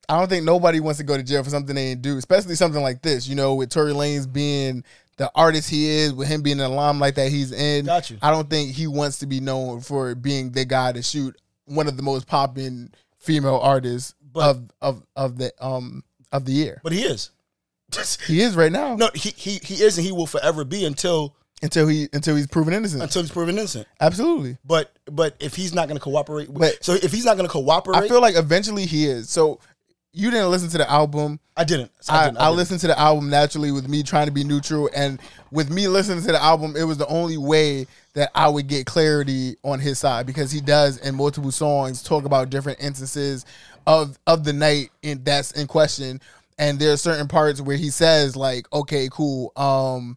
I 0.08 0.18
don't 0.18 0.28
think 0.28 0.44
nobody 0.44 0.80
wants 0.80 0.98
to 0.98 1.04
go 1.04 1.16
to 1.16 1.22
jail 1.22 1.44
for 1.44 1.50
something 1.50 1.74
they 1.74 1.90
didn't 1.90 2.02
do, 2.02 2.16
especially 2.16 2.54
something 2.54 2.82
like 2.82 3.02
this. 3.02 3.28
You 3.28 3.34
know, 3.34 3.54
with 3.54 3.70
Tory 3.70 3.92
Lanez 3.92 4.30
being 4.32 4.84
the 5.18 5.30
artist 5.34 5.68
he 5.68 5.88
is, 5.88 6.12
with 6.14 6.28
him 6.28 6.42
being 6.42 6.60
an 6.60 6.70
limelight 6.72 7.16
that 7.16 7.30
he's 7.30 7.52
in. 7.52 7.84
Got 7.86 8.08
you. 8.10 8.18
I 8.22 8.30
don't 8.30 8.48
think 8.48 8.72
he 8.74 8.86
wants 8.86 9.18
to 9.18 9.26
be 9.26 9.40
known 9.40 9.80
for 9.80 10.14
being 10.14 10.52
the 10.52 10.64
guy 10.64 10.92
to 10.92 11.02
shoot 11.02 11.36
one 11.66 11.88
of 11.88 11.96
the 11.96 12.02
most 12.02 12.26
popping 12.26 12.90
female 13.18 13.58
artists 13.58 14.14
But- 14.32 14.48
of 14.48 14.70
of 14.80 15.02
of 15.16 15.38
the 15.38 15.52
um 15.60 16.02
of 16.32 16.44
the 16.44 16.52
year. 16.52 16.80
But 16.82 16.92
he 16.92 17.02
is. 17.02 17.30
He 18.26 18.40
is 18.42 18.54
right 18.54 18.70
now 18.72 18.96
no, 18.96 19.08
he 19.14 19.30
he 19.30 19.58
he 19.62 19.82
is 19.82 19.96
and 19.98 20.06
he 20.06 20.12
will 20.12 20.26
forever 20.26 20.62
be 20.64 20.84
until 20.84 21.34
until 21.62 21.88
he 21.88 22.08
until 22.12 22.36
he's 22.36 22.46
proven 22.46 22.72
innocent. 22.74 23.02
until 23.02 23.22
he's 23.22 23.30
proven 23.30 23.56
innocent. 23.58 23.88
Absolutely. 24.00 24.58
But 24.64 24.92
but 25.10 25.34
if 25.40 25.54
he's 25.56 25.74
not 25.74 25.88
going 25.88 25.96
to 25.98 26.02
cooperate, 26.04 26.48
with, 26.50 26.58
But- 26.60 26.84
so 26.84 26.92
if 26.94 27.10
he's 27.12 27.24
not 27.24 27.36
going 27.36 27.48
to 27.48 27.52
cooperate, 27.52 27.96
I 27.96 28.06
feel 28.06 28.20
like 28.20 28.36
eventually 28.36 28.86
he 28.86 29.06
is. 29.06 29.28
So 29.30 29.58
you 30.12 30.30
didn't 30.30 30.50
listen 30.50 30.68
to 30.70 30.78
the 30.78 30.90
album. 30.90 31.38
I 31.56 31.64
didn't. 31.64 31.90
I, 32.08 32.24
didn't, 32.24 32.38
I, 32.38 32.46
didn't. 32.46 32.56
listened 32.56 32.80
to 32.80 32.86
the 32.88 32.98
album 32.98 33.30
naturally 33.30 33.72
with 33.72 33.88
me 33.88 34.02
trying 34.02 34.26
to 34.26 34.32
be 34.32 34.44
neutral, 34.44 34.88
and 34.94 35.20
with 35.50 35.70
me 35.70 35.88
listening 35.88 36.24
to 36.24 36.32
the 36.32 36.42
album, 36.42 36.76
it 36.76 36.84
was 36.84 36.98
the 36.98 37.06
only 37.06 37.36
way 37.36 37.86
that 38.14 38.30
I 38.34 38.48
would 38.48 38.66
get 38.66 38.86
clarity 38.86 39.56
on 39.62 39.80
his 39.80 39.98
side 39.98 40.26
because 40.26 40.50
he 40.50 40.60
does 40.60 40.98
in 40.98 41.14
multiple 41.14 41.52
songs 41.52 42.02
talk 42.02 42.24
about 42.24 42.50
different 42.50 42.82
instances 42.82 43.44
of 43.86 44.18
of 44.26 44.44
the 44.44 44.52
night 44.52 44.90
in 45.02 45.22
that's 45.24 45.52
in 45.52 45.66
question, 45.66 46.20
and 46.58 46.78
there 46.78 46.92
are 46.92 46.96
certain 46.96 47.28
parts 47.28 47.60
where 47.60 47.76
he 47.76 47.90
says 47.90 48.34
like, 48.34 48.66
"Okay, 48.72 49.08
cool." 49.12 49.52
Um, 49.56 50.16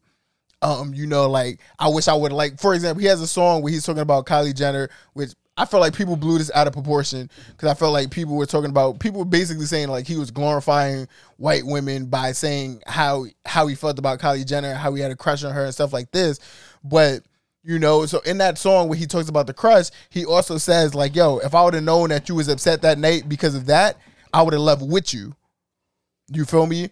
um, 0.62 0.94
you 0.94 1.08
know, 1.08 1.30
like 1.30 1.60
I 1.80 1.90
wish 1.90 2.08
I 2.08 2.14
would 2.14 2.32
like. 2.32 2.60
For 2.60 2.74
example, 2.74 3.02
he 3.02 3.08
has 3.08 3.22
a 3.22 3.28
song 3.28 3.62
where 3.62 3.74
he's 3.74 3.86
talking 3.86 4.02
about 4.02 4.26
Kylie 4.26 4.56
Jenner, 4.56 4.90
which 5.14 5.32
I 5.58 5.66
felt 5.66 5.82
like 5.82 5.96
people 5.96 6.16
blew 6.16 6.38
this 6.38 6.52
out 6.56 6.68
of 6.68 6.74
proportion 6.74 7.30
because 7.50 7.70
I 7.70 7.74
felt 7.74 7.94
like 7.94 8.10
people 8.10 8.36
were 8.36 8.46
talking 8.46 8.70
about 8.70 9.00
people 9.00 9.20
were 9.20 9.26
basically 9.26 9.66
saying 9.66 9.90
like 9.90 10.08
he 10.08 10.16
was 10.16 10.32
glorifying 10.32 11.08
white 11.38 11.66
women 11.66 12.06
by 12.06 12.32
saying 12.32 12.82
how 12.88 13.26
how 13.46 13.68
he 13.68 13.76
felt 13.76 14.00
about 14.00 14.20
Kylie 14.20 14.46
Jenner, 14.46 14.74
how 14.74 14.94
he 14.94 15.02
had 15.02 15.12
a 15.12 15.16
crush 15.16 15.44
on 15.44 15.54
her 15.54 15.66
and 15.66 15.74
stuff 15.74 15.94
like 15.94 16.12
this, 16.12 16.40
but. 16.84 17.24
You 17.64 17.78
know, 17.78 18.08
so 18.08 18.22
in 18.22 18.40
that 18.40 18.58
song 18.58 18.90
where 18.90 18.98
he 18.98 19.06
talks 19.06 19.30
about 19.30 19.46
the 19.46 19.54
crush, 19.54 19.92
he 20.10 20.26
also 20.26 20.58
says 20.58 20.96
like, 20.96 21.16
"Yo, 21.16 21.38
if 21.38 21.54
I 21.54 21.64
would 21.64 21.76
have 21.76 21.84
known 21.84 22.10
that 22.10 22.28
you 22.28 22.34
was 22.34 22.48
upset 22.48 22.82
that 22.82 22.98
night 22.98 23.30
because 23.30 23.54
of 23.54 23.68
that, 23.68 23.98
I 24.34 24.42
would 24.42 24.54
have 24.54 24.64
left 24.64 24.82
with 24.82 25.14
you." 25.14 25.36
You 26.30 26.46
feel 26.46 26.66
me? 26.66 26.90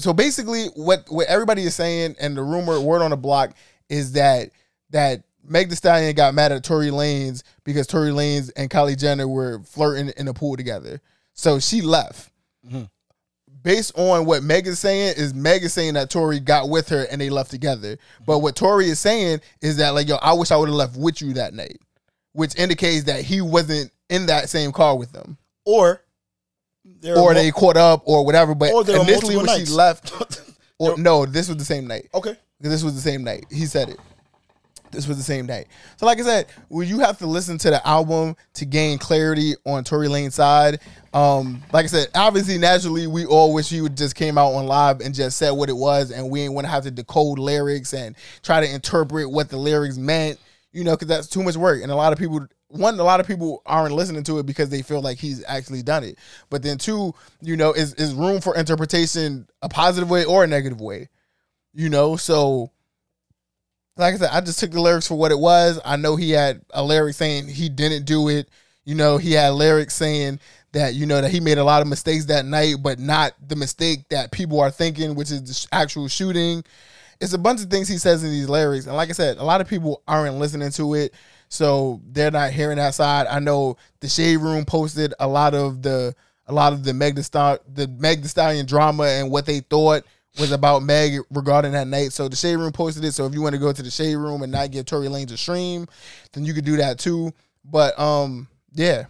So 0.00 0.12
basically, 0.12 0.66
what 0.74 1.06
what 1.08 1.28
everybody 1.28 1.62
is 1.62 1.74
saying, 1.74 2.16
and 2.20 2.36
the 2.36 2.42
rumor 2.42 2.78
word 2.78 3.00
on 3.00 3.08
the 3.10 3.16
block 3.16 3.54
is 3.88 4.12
that 4.12 4.50
that 4.90 5.22
Meg 5.44 5.68
Thee 5.68 5.76
Stallion 5.76 6.14
got 6.14 6.34
mad 6.34 6.52
at 6.52 6.62
Tory 6.64 6.88
Lanez 6.90 7.42
because 7.64 7.86
Tory 7.86 8.10
Lanez 8.10 8.50
and 8.56 8.70
Kylie 8.70 8.98
Jenner 8.98 9.26
were 9.28 9.60
flirting 9.64 10.12
in 10.16 10.26
the 10.26 10.34
pool 10.34 10.56
together. 10.56 11.00
So 11.34 11.58
she 11.58 11.80
left. 11.82 12.30
Based 13.62 13.96
on 13.96 14.24
what 14.26 14.42
Meg 14.42 14.66
is 14.66 14.78
saying, 14.80 15.14
is 15.16 15.34
Meg 15.34 15.62
is 15.62 15.72
saying 15.72 15.94
that 15.94 16.10
Tory 16.10 16.40
got 16.40 16.68
with 16.68 16.88
her 16.88 17.06
and 17.10 17.20
they 17.20 17.30
left 17.30 17.50
together. 17.50 17.96
But 18.26 18.38
what 18.40 18.56
Tory 18.56 18.86
is 18.88 18.98
saying 18.98 19.40
is 19.60 19.76
that 19.76 19.90
like, 19.90 20.08
yo, 20.08 20.16
I 20.16 20.32
wish 20.32 20.50
I 20.50 20.56
would 20.56 20.68
have 20.68 20.74
left 20.76 20.96
with 20.96 21.20
you 21.22 21.32
that 21.34 21.54
night, 21.54 21.78
which 22.32 22.56
indicates 22.58 23.04
that 23.04 23.22
he 23.22 23.40
wasn't 23.40 23.92
in 24.08 24.26
that 24.26 24.48
same 24.48 24.72
car 24.72 24.96
with 24.96 25.12
them 25.12 25.38
or 25.64 26.02
or 27.16 27.34
they 27.34 27.50
caught 27.52 27.76
up 27.76 28.02
or 28.04 28.24
whatever. 28.24 28.54
But 28.54 28.72
Or 28.72 28.82
initially 28.82 29.36
when 29.36 29.46
multiple 29.46 29.66
she 29.66 29.72
left, 29.72 30.12
or 30.78 30.98
no, 30.98 31.24
this 31.26 31.48
was 31.48 31.56
the 31.56 31.64
same 31.64 31.86
night. 31.86 32.08
okay. 32.14 32.36
This 32.60 32.82
was 32.84 32.94
the 32.94 33.00
same 33.00 33.24
night. 33.24 33.46
He 33.50 33.66
said 33.66 33.88
it. 33.88 33.98
This 34.92 35.08
was 35.08 35.16
the 35.16 35.22
same 35.22 35.46
night. 35.46 35.68
So, 35.96 36.06
like 36.06 36.20
I 36.20 36.22
said, 36.22 36.46
well, 36.68 36.86
you 36.86 37.00
have 37.00 37.18
to 37.18 37.26
listen 37.26 37.58
to 37.58 37.70
the 37.70 37.86
album 37.86 38.36
to 38.54 38.64
gain 38.64 38.98
clarity 38.98 39.54
on 39.64 39.84
Tory 39.84 40.08
Lanez 40.08 40.32
side. 40.32 40.80
Um, 41.14 41.62
like 41.72 41.84
I 41.84 41.88
said, 41.88 42.08
obviously, 42.14 42.58
naturally, 42.58 43.06
we 43.06 43.24
all 43.24 43.52
wish 43.52 43.70
he 43.70 43.80
would 43.80 43.96
just 43.96 44.14
came 44.14 44.38
out 44.38 44.52
on 44.52 44.66
live 44.66 45.00
and 45.00 45.14
just 45.14 45.38
said 45.38 45.50
what 45.50 45.68
it 45.68 45.76
was, 45.76 46.10
and 46.10 46.30
we 46.30 46.42
ain't 46.42 46.52
want 46.52 46.66
to 46.66 46.70
have 46.70 46.84
to 46.84 46.90
decode 46.90 47.38
lyrics 47.38 47.94
and 47.94 48.14
try 48.42 48.60
to 48.60 48.72
interpret 48.72 49.30
what 49.30 49.48
the 49.48 49.56
lyrics 49.56 49.96
meant. 49.96 50.38
You 50.72 50.84
know, 50.84 50.92
because 50.92 51.08
that's 51.08 51.26
too 51.26 51.42
much 51.42 51.56
work, 51.56 51.82
and 51.82 51.90
a 51.90 51.96
lot 51.96 52.12
of 52.12 52.18
people. 52.18 52.46
One, 52.68 52.98
a 52.98 53.04
lot 53.04 53.20
of 53.20 53.26
people 53.26 53.60
aren't 53.66 53.94
listening 53.94 54.22
to 54.22 54.38
it 54.38 54.46
because 54.46 54.70
they 54.70 54.80
feel 54.80 55.02
like 55.02 55.18
he's 55.18 55.44
actually 55.46 55.82
done 55.82 56.04
it. 56.04 56.18
But 56.48 56.62
then, 56.62 56.78
two, 56.78 57.14
you 57.42 57.54
know, 57.54 57.74
is 57.74 57.92
is 57.94 58.14
room 58.14 58.40
for 58.40 58.56
interpretation 58.56 59.46
a 59.60 59.68
positive 59.68 60.08
way 60.08 60.24
or 60.24 60.44
a 60.44 60.46
negative 60.46 60.80
way. 60.80 61.10
You 61.74 61.90
know, 61.90 62.16
so 62.16 62.70
like 63.96 64.14
I 64.14 64.18
said, 64.18 64.30
I 64.32 64.40
just 64.40 64.58
took 64.58 64.70
the 64.70 64.80
lyrics 64.80 65.08
for 65.08 65.16
what 65.16 65.32
it 65.32 65.38
was. 65.38 65.80
I 65.84 65.96
know 65.96 66.16
he 66.16 66.30
had 66.30 66.62
a 66.70 66.82
lyric 66.82 67.14
saying 67.14 67.48
he 67.48 67.68
didn't 67.68 68.06
do 68.06 68.28
it. 68.28 68.48
You 68.84 68.94
know, 68.94 69.16
he 69.18 69.32
had 69.32 69.50
lyrics 69.50 69.94
saying 69.94 70.40
that 70.72 70.94
you 70.94 71.06
know 71.06 71.20
that 71.20 71.30
he 71.30 71.40
made 71.40 71.58
a 71.58 71.64
lot 71.64 71.82
of 71.82 71.88
mistakes 71.88 72.24
that 72.26 72.44
night, 72.44 72.76
but 72.82 72.98
not 72.98 73.34
the 73.46 73.56
mistake 73.56 74.08
that 74.08 74.32
people 74.32 74.60
are 74.60 74.70
thinking, 74.70 75.14
which 75.14 75.30
is 75.30 75.42
the 75.42 75.76
actual 75.76 76.08
shooting. 76.08 76.64
It's 77.20 77.34
a 77.34 77.38
bunch 77.38 77.62
of 77.62 77.70
things 77.70 77.86
he 77.86 77.98
says 77.98 78.24
in 78.24 78.30
these 78.30 78.48
lyrics, 78.48 78.86
and 78.86 78.96
like 78.96 79.10
I 79.10 79.12
said, 79.12 79.36
a 79.36 79.44
lot 79.44 79.60
of 79.60 79.68
people 79.68 80.02
aren't 80.08 80.38
listening 80.38 80.70
to 80.72 80.94
it, 80.94 81.14
so 81.48 82.00
they're 82.06 82.32
not 82.32 82.50
hearing 82.50 82.78
that 82.78 82.94
side. 82.94 83.26
I 83.28 83.38
know 83.38 83.76
the 84.00 84.08
Shade 84.08 84.38
Room 84.38 84.64
posted 84.64 85.14
a 85.20 85.28
lot 85.28 85.54
of 85.54 85.82
the 85.82 86.14
a 86.46 86.52
lot 86.52 86.72
of 86.72 86.82
the 86.82 86.92
Meg 86.94 87.14
the 87.14 87.22
Star 87.22 87.60
the 87.72 87.86
Meg 87.86 88.22
Thee 88.22 88.28
Stallion 88.28 88.66
drama 88.66 89.04
and 89.04 89.30
what 89.30 89.46
they 89.46 89.60
thought 89.60 90.04
was 90.38 90.52
about 90.52 90.82
Meg 90.82 91.20
regarding 91.30 91.72
that 91.72 91.86
night. 91.86 92.12
So 92.12 92.28
the 92.28 92.36
Shade 92.36 92.56
Room 92.56 92.72
posted 92.72 93.04
it. 93.04 93.12
So 93.12 93.26
if 93.26 93.34
you 93.34 93.42
want 93.42 93.54
to 93.54 93.58
go 93.58 93.72
to 93.72 93.82
the 93.82 93.90
Shade 93.90 94.16
Room 94.16 94.42
and 94.42 94.50
not 94.52 94.70
give 94.70 94.86
Tory 94.86 95.08
Lanez 95.08 95.32
a 95.32 95.36
stream, 95.36 95.86
then 96.32 96.44
you 96.44 96.54
could 96.54 96.64
do 96.64 96.76
that 96.78 96.98
too. 96.98 97.32
But 97.64 97.98
um, 97.98 98.48
yeah, 98.72 99.04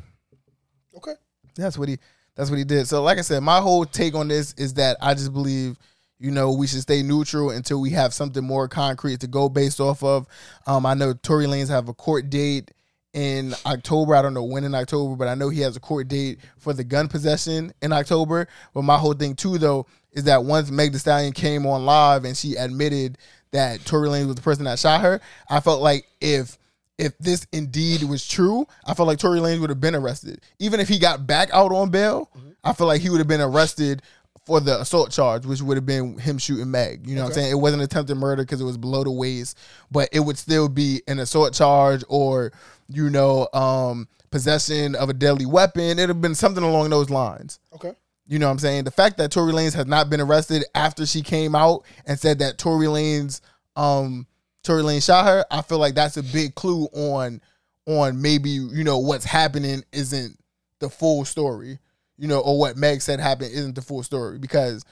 Okay. 0.96 1.14
that's 1.56 1.78
what 1.78 1.88
he 1.88 1.98
that's 2.34 2.50
what 2.50 2.58
he 2.58 2.64
did. 2.64 2.88
So 2.88 3.02
like 3.02 3.18
I 3.18 3.22
said, 3.22 3.40
my 3.42 3.60
whole 3.60 3.84
take 3.84 4.14
on 4.14 4.28
this 4.28 4.52
is 4.54 4.74
that 4.74 4.96
I 5.00 5.14
just 5.14 5.32
believe 5.32 5.78
you 6.18 6.30
know 6.30 6.52
we 6.52 6.66
should 6.66 6.80
stay 6.82 7.02
neutral 7.02 7.50
until 7.50 7.80
we 7.80 7.90
have 7.90 8.12
something 8.14 8.44
more 8.44 8.68
concrete 8.68 9.20
to 9.20 9.26
go 9.26 9.48
based 9.48 9.80
off 9.80 10.02
of. 10.02 10.26
Um, 10.66 10.86
I 10.86 10.94
know 10.94 11.12
Tory 11.14 11.46
Lanez 11.46 11.68
have 11.68 11.88
a 11.88 11.94
court 11.94 12.30
date 12.30 12.70
in 13.12 13.54
October. 13.66 14.14
I 14.14 14.22
don't 14.22 14.34
know 14.34 14.44
when 14.44 14.64
in 14.64 14.74
October, 14.74 15.16
but 15.16 15.28
I 15.28 15.34
know 15.34 15.48
he 15.48 15.60
has 15.60 15.76
a 15.76 15.80
court 15.80 16.08
date 16.08 16.38
for 16.58 16.72
the 16.72 16.84
gun 16.84 17.08
possession 17.08 17.72
in 17.82 17.92
October. 17.92 18.48
But 18.74 18.82
my 18.82 18.96
whole 18.98 19.14
thing 19.14 19.34
too, 19.34 19.58
though, 19.58 19.86
is 20.12 20.24
that 20.24 20.44
once 20.44 20.70
Meg 20.70 20.92
Thee 20.92 20.98
Stallion 20.98 21.32
came 21.32 21.66
on 21.66 21.84
live 21.84 22.24
and 22.24 22.36
she 22.36 22.54
admitted 22.54 23.18
that 23.52 23.84
Tory 23.84 24.08
Lanez 24.08 24.26
was 24.26 24.36
the 24.36 24.42
person 24.42 24.64
that 24.64 24.78
shot 24.78 25.00
her, 25.02 25.20
I 25.48 25.60
felt 25.60 25.82
like 25.82 26.06
if 26.20 26.58
if 26.98 27.16
this 27.18 27.46
indeed 27.52 28.04
was 28.04 28.26
true, 28.26 28.66
I 28.84 28.94
felt 28.94 29.08
like 29.08 29.18
Tory 29.18 29.40
Lanez 29.40 29.60
would 29.60 29.70
have 29.70 29.80
been 29.80 29.94
arrested. 29.94 30.40
Even 30.58 30.78
if 30.78 30.88
he 30.88 30.98
got 30.98 31.26
back 31.26 31.48
out 31.52 31.72
on 31.72 31.90
bail, 31.90 32.30
mm-hmm. 32.36 32.50
I 32.64 32.72
feel 32.74 32.86
like 32.86 33.00
he 33.00 33.10
would 33.10 33.18
have 33.18 33.28
been 33.28 33.40
arrested 33.40 34.02
for 34.44 34.60
the 34.60 34.80
assault 34.80 35.10
charge, 35.10 35.46
which 35.46 35.62
would 35.62 35.76
have 35.76 35.86
been 35.86 36.18
him 36.18 36.38
shooting 36.38 36.70
Meg. 36.70 37.06
You 37.06 37.14
know 37.14 37.22
what 37.22 37.28
I'm 37.28 37.34
saying? 37.34 37.50
It 37.52 37.60
wasn't 37.60 37.82
attempted 37.82 38.16
murder 38.16 38.42
because 38.42 38.60
it 38.60 38.64
was 38.64 38.76
below 38.76 39.04
the 39.04 39.10
waist, 39.10 39.56
but 39.90 40.08
it 40.12 40.20
would 40.20 40.36
still 40.36 40.68
be 40.68 41.02
an 41.06 41.20
assault 41.20 41.54
charge 41.54 42.02
or, 42.08 42.52
you 42.88 43.08
know, 43.08 43.48
um, 43.52 44.08
possession 44.30 44.94
of 44.96 45.08
a 45.08 45.12
deadly 45.14 45.46
weapon. 45.46 45.82
It'd 45.82 46.08
have 46.08 46.20
been 46.20 46.34
something 46.34 46.64
along 46.64 46.90
those 46.90 47.10
lines. 47.10 47.60
Okay. 47.74 47.92
You 48.26 48.38
know 48.38 48.46
what 48.46 48.52
I'm 48.52 48.58
saying? 48.58 48.84
The 48.84 48.90
fact 48.90 49.18
that 49.18 49.30
Tory 49.30 49.52
Lanez 49.52 49.74
has 49.74 49.86
not 49.86 50.08
been 50.10 50.20
arrested 50.20 50.64
after 50.74 51.06
she 51.06 51.22
came 51.22 51.54
out 51.54 51.84
and 52.06 52.18
said 52.18 52.38
that 52.40 52.58
Tory 52.58 52.86
Lanez 52.86 53.40
um 53.76 54.26
Tory 54.62 54.82
Lanez 54.82 55.04
shot 55.04 55.26
her, 55.26 55.44
I 55.50 55.62
feel 55.62 55.78
like 55.78 55.94
that's 55.94 56.16
a 56.16 56.22
big 56.22 56.54
clue 56.54 56.84
on 56.92 57.40
on 57.86 58.22
maybe, 58.22 58.50
you 58.50 58.84
know, 58.84 58.98
what's 58.98 59.24
happening 59.24 59.82
isn't 59.92 60.38
the 60.78 60.88
full 60.88 61.24
story. 61.24 61.78
You 62.22 62.28
know, 62.28 62.38
or 62.38 62.56
what 62.56 62.76
Meg 62.76 63.02
said 63.02 63.18
happened 63.18 63.50
isn't 63.52 63.74
the 63.74 63.82
full 63.82 64.04
story. 64.04 64.38
Because 64.38 64.84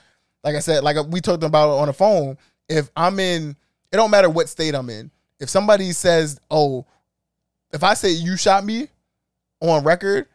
like 0.43 0.57
I 0.57 0.59
said, 0.59 0.83
like 0.83 0.97
uh, 0.97 1.05
we 1.09 1.21
talked 1.21 1.45
about 1.45 1.79
on 1.79 1.87
the 1.87 1.93
phone, 1.93 2.37
if 2.69 2.91
I'm 2.97 3.21
in 3.21 3.57
it 3.93 3.97
don't 3.97 4.11
matter 4.11 4.31
what 4.31 4.49
state 4.49 4.75
I'm 4.75 4.91
in. 4.91 5.11
If 5.39 5.49
somebody 5.49 5.93
says, 5.93 6.41
Oh, 6.51 6.87
if 7.73 7.83
I 7.83 7.95
say 7.95 8.11
you 8.11 8.37
shot 8.37 8.65
me 8.65 8.89
on 9.61 9.85
record 9.85 10.27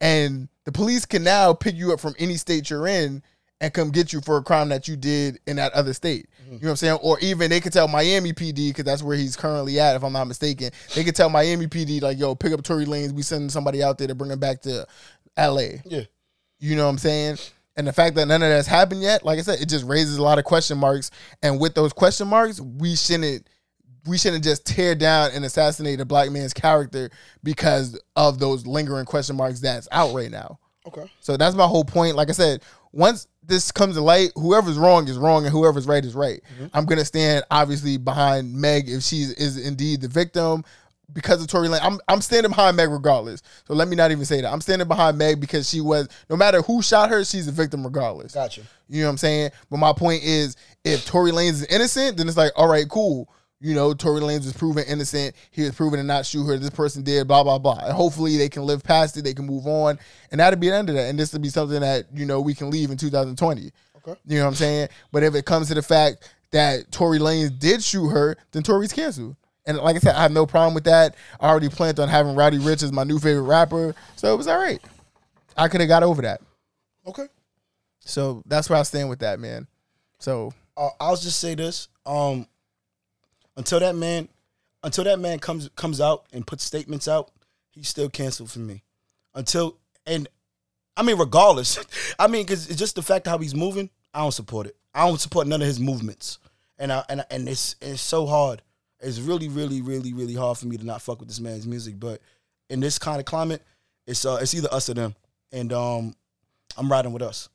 and 0.00 0.48
the 0.64 0.72
police 0.72 1.06
can 1.06 1.24
now 1.24 1.52
pick 1.52 1.74
you 1.74 1.92
up 1.92 2.00
from 2.00 2.14
any 2.18 2.36
state 2.36 2.70
you're 2.70 2.86
in 2.86 3.22
and 3.60 3.72
come 3.72 3.90
get 3.90 4.12
you 4.12 4.20
for 4.20 4.36
a 4.36 4.42
crime 4.42 4.68
that 4.68 4.88
you 4.88 4.96
did 4.96 5.38
in 5.46 5.56
that 5.56 5.72
other 5.72 5.92
state. 5.92 6.28
Mm-hmm. 6.42 6.54
You 6.54 6.58
know 6.60 6.66
what 6.66 6.70
I'm 6.70 6.76
saying? 6.76 6.98
Or 7.02 7.18
even 7.20 7.50
they 7.50 7.60
could 7.60 7.72
tell 7.72 7.88
Miami 7.88 8.32
PD 8.32 8.70
because 8.70 8.84
that's 8.84 9.02
where 9.02 9.16
he's 9.16 9.36
currently 9.36 9.78
at, 9.78 9.96
if 9.96 10.04
I'm 10.04 10.12
not 10.12 10.26
mistaken. 10.26 10.70
They 10.94 11.04
could 11.04 11.16
tell 11.16 11.30
Miami 11.30 11.66
PD 11.66 12.02
like, 12.02 12.18
"Yo, 12.18 12.34
pick 12.34 12.52
up 12.52 12.62
Tory 12.62 12.84
Lanez. 12.84 13.12
We 13.12 13.22
sending 13.22 13.50
somebody 13.50 13.82
out 13.82 13.96
there 13.96 14.08
to 14.08 14.14
bring 14.14 14.30
him 14.30 14.40
back 14.40 14.60
to 14.62 14.86
L.A." 15.36 15.80
Yeah. 15.84 16.02
You 16.58 16.76
know 16.76 16.84
what 16.84 16.90
I'm 16.90 16.98
saying? 16.98 17.38
And 17.76 17.86
the 17.86 17.92
fact 17.92 18.14
that 18.16 18.26
none 18.26 18.42
of 18.42 18.48
that's 18.48 18.68
happened 18.68 19.02
yet, 19.02 19.24
like 19.24 19.38
I 19.38 19.42
said, 19.42 19.60
it 19.60 19.68
just 19.68 19.84
raises 19.84 20.16
a 20.16 20.22
lot 20.22 20.38
of 20.38 20.44
question 20.44 20.78
marks. 20.78 21.10
And 21.42 21.60
with 21.60 21.74
those 21.74 21.92
question 21.92 22.28
marks, 22.28 22.60
we 22.60 22.94
shouldn't 22.94 23.48
we 24.06 24.18
shouldn't 24.18 24.44
just 24.44 24.66
tear 24.66 24.94
down 24.94 25.30
and 25.32 25.44
assassinate 25.44 26.00
a 26.00 26.04
black 26.04 26.30
man's 26.30 26.52
character 26.52 27.10
because 27.42 27.98
of 28.16 28.38
those 28.38 28.66
lingering 28.66 29.06
question 29.06 29.34
marks 29.34 29.60
that's 29.60 29.88
out 29.92 30.14
right 30.14 30.30
now. 30.30 30.58
Okay. 30.86 31.10
So 31.20 31.36
that's 31.36 31.56
my 31.56 31.66
whole 31.66 31.84
point. 31.84 32.14
Like 32.14 32.28
I 32.28 32.32
said, 32.32 32.62
once 32.92 33.26
this 33.42 33.72
comes 33.72 33.94
to 33.96 34.02
light, 34.02 34.30
whoever's 34.34 34.76
wrong 34.76 35.08
is 35.08 35.16
wrong 35.16 35.44
and 35.44 35.52
whoever's 35.52 35.86
right 35.86 36.04
is 36.04 36.14
right. 36.14 36.42
Mm-hmm. 36.54 36.66
I'm 36.74 36.84
gonna 36.84 37.04
stand 37.04 37.44
obviously 37.50 37.96
behind 37.96 38.52
Meg 38.54 38.88
if 38.88 39.02
she 39.02 39.22
is 39.22 39.56
indeed 39.56 40.02
the 40.02 40.08
victim 40.08 40.64
because 41.12 41.40
of 41.40 41.48
Tory 41.48 41.68
Lanez. 41.68 41.80
I'm 41.82 41.98
I'm 42.08 42.20
standing 42.20 42.50
behind 42.50 42.76
Meg 42.76 42.90
regardless. 42.90 43.42
So 43.66 43.74
let 43.74 43.88
me 43.88 43.96
not 43.96 44.10
even 44.10 44.24
say 44.24 44.40
that. 44.40 44.52
I'm 44.52 44.60
standing 44.60 44.88
behind 44.88 45.18
Meg 45.18 45.40
because 45.40 45.68
she 45.68 45.80
was 45.80 46.08
no 46.28 46.36
matter 46.36 46.62
who 46.62 46.82
shot 46.82 47.10
her, 47.10 47.24
she's 47.24 47.48
a 47.48 47.52
victim 47.52 47.84
regardless. 47.84 48.34
Gotcha. 48.34 48.62
You 48.88 49.00
know 49.00 49.08
what 49.08 49.12
I'm 49.12 49.18
saying? 49.18 49.50
But 49.70 49.78
my 49.78 49.92
point 49.92 50.22
is, 50.24 50.56
if 50.84 51.06
Tory 51.06 51.30
Lanez 51.30 51.50
is 51.50 51.66
innocent, 51.66 52.16
then 52.16 52.28
it's 52.28 52.36
like, 52.36 52.52
all 52.56 52.68
right, 52.68 52.88
cool. 52.88 53.28
You 53.60 53.74
know, 53.74 53.94
Tory 53.94 54.20
Lanez 54.20 54.44
was 54.44 54.52
proven 54.52 54.84
innocent. 54.86 55.34
He 55.50 55.62
was 55.62 55.74
proven 55.74 55.98
to 55.98 56.04
not 56.04 56.26
shoot 56.26 56.44
her. 56.44 56.58
This 56.58 56.68
person 56.68 57.02
did, 57.02 57.26
blah, 57.26 57.42
blah, 57.42 57.58
blah. 57.58 57.78
And 57.82 57.94
hopefully 57.94 58.36
they 58.36 58.50
can 58.50 58.64
live 58.64 58.82
past 58.82 59.16
it. 59.16 59.22
They 59.22 59.32
can 59.32 59.46
move 59.46 59.66
on. 59.66 59.98
And 60.30 60.40
that'll 60.40 60.60
be 60.60 60.68
the 60.68 60.76
end 60.76 60.90
of 60.90 60.96
that. 60.96 61.08
And 61.08 61.18
this 61.18 61.32
will 61.32 61.40
be 61.40 61.48
something 61.48 61.80
that, 61.80 62.06
you 62.12 62.26
know, 62.26 62.42
we 62.42 62.54
can 62.54 62.68
leave 62.68 62.90
in 62.90 62.98
2020. 62.98 63.72
Okay. 64.06 64.20
You 64.26 64.38
know 64.38 64.44
what 64.44 64.48
I'm 64.50 64.54
saying? 64.54 64.88
But 65.12 65.22
if 65.22 65.34
it 65.34 65.46
comes 65.46 65.68
to 65.68 65.74
the 65.74 65.82
fact 65.82 66.30
that 66.50 66.92
Tory 66.92 67.18
Lanez 67.18 67.58
did 67.58 67.82
shoot 67.82 68.10
her, 68.10 68.36
then 68.52 68.62
Tory's 68.62 68.92
canceled. 68.92 69.36
And 69.66 69.78
like 69.78 69.96
I 69.96 69.98
said, 69.98 70.14
I 70.14 70.22
have 70.22 70.32
no 70.32 70.46
problem 70.46 70.74
with 70.74 70.84
that. 70.84 71.14
I 71.40 71.48
already 71.48 71.68
planned 71.68 71.98
on 71.98 72.08
having 72.08 72.34
Roddy 72.34 72.58
Ricch 72.58 72.82
as 72.82 72.92
my 72.92 73.04
new 73.04 73.18
favorite 73.18 73.42
rapper. 73.42 73.94
So 74.16 74.32
it 74.32 74.36
was 74.36 74.46
all 74.46 74.58
right. 74.58 74.80
I 75.56 75.68
could 75.68 75.80
have 75.80 75.88
got 75.88 76.02
over 76.02 76.22
that. 76.22 76.40
Okay. 77.06 77.26
So 78.00 78.42
that's 78.46 78.68
where 78.68 78.78
I 78.78 78.82
stand 78.82 79.08
with 79.08 79.20
that, 79.20 79.40
man. 79.40 79.66
So 80.18 80.52
uh, 80.76 80.90
I'll 81.00 81.16
just 81.16 81.40
say 81.40 81.54
this: 81.54 81.88
um, 82.04 82.46
until 83.56 83.80
that 83.80 83.94
man, 83.94 84.28
until 84.82 85.04
that 85.04 85.18
man 85.18 85.38
comes 85.38 85.70
comes 85.76 86.00
out 86.00 86.26
and 86.32 86.46
puts 86.46 86.64
statements 86.64 87.08
out, 87.08 87.30
he's 87.72 87.88
still 87.88 88.08
canceled 88.08 88.50
for 88.50 88.60
me. 88.60 88.82
Until 89.34 89.78
and 90.06 90.28
I 90.96 91.02
mean, 91.02 91.18
regardless, 91.18 91.78
I 92.18 92.26
mean, 92.26 92.44
because 92.44 92.68
it's 92.68 92.78
just 92.78 92.96
the 92.96 93.02
fact 93.02 93.26
of 93.26 93.32
how 93.32 93.38
he's 93.38 93.54
moving. 93.54 93.90
I 94.12 94.20
don't 94.20 94.32
support 94.32 94.66
it. 94.66 94.76
I 94.94 95.06
don't 95.06 95.20
support 95.20 95.46
none 95.46 95.60
of 95.60 95.66
his 95.66 95.80
movements, 95.80 96.38
and 96.78 96.92
I, 96.92 97.04
and 97.08 97.24
and 97.30 97.48
it's 97.48 97.76
it's 97.80 98.00
so 98.00 98.26
hard. 98.26 98.62
It's 99.04 99.20
really, 99.20 99.48
really, 99.48 99.80
really, 99.82 100.12
really 100.12 100.34
hard 100.34 100.58
for 100.58 100.66
me 100.66 100.76
to 100.76 100.84
not 100.84 101.02
fuck 101.02 101.20
with 101.20 101.28
this 101.28 101.40
man's 101.40 101.66
music. 101.66 101.98
But 102.00 102.20
in 102.70 102.80
this 102.80 102.98
kind 102.98 103.18
of 103.20 103.24
climate, 103.26 103.62
it's 104.06 104.24
uh, 104.24 104.38
it's 104.40 104.54
either 104.54 104.68
us 104.72 104.88
or 104.88 104.94
them, 104.94 105.14
and 105.52 105.72
um, 105.72 106.14
I'm 106.76 106.90
riding 106.90 107.12
with 107.12 107.22
us. 107.22 107.48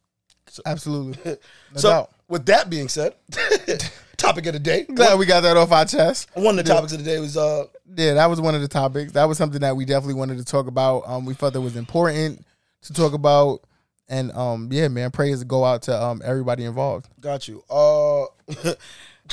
absolutely. 0.65 1.38
No 1.73 1.79
so, 1.79 1.89
doubt. 1.89 2.12
with 2.27 2.45
that 2.47 2.69
being 2.69 2.88
said, 2.88 3.13
topic 4.17 4.45
of 4.47 4.53
the 4.53 4.59
day. 4.59 4.83
Glad 4.93 5.19
we 5.19 5.25
got 5.25 5.41
that 5.41 5.57
off 5.57 5.71
our 5.71 5.85
chest. 5.85 6.29
One 6.33 6.57
of 6.57 6.65
the 6.65 6.73
topics 6.73 6.93
of 6.93 6.99
the 6.99 7.05
day 7.05 7.19
was 7.19 7.38
uh 7.38 7.65
Yeah, 7.95 8.15
that 8.15 8.29
was 8.29 8.41
one 8.41 8.55
of 8.55 8.62
the 8.62 8.67
topics. 8.67 9.12
That 9.12 9.25
was 9.25 9.38
something 9.38 9.62
that 9.62 9.75
we 9.75 9.85
definitely 9.85 10.15
wanted 10.15 10.38
to 10.39 10.45
talk 10.45 10.67
about. 10.67 11.03
Um, 11.07 11.25
we 11.25 11.33
felt 11.35 11.55
it 11.55 11.59
was 11.59 11.75
important 11.75 12.45
to 12.83 12.93
talk 12.93 13.13
about. 13.13 13.62
And 14.07 14.31
um, 14.31 14.69
yeah, 14.71 14.88
man, 14.88 15.12
praise 15.12 15.43
go 15.43 15.63
out 15.63 15.83
to 15.83 16.03
um 16.03 16.21
everybody 16.25 16.65
involved. 16.65 17.07
got 17.21 17.47
you. 17.47 17.63
Uh 17.69 18.25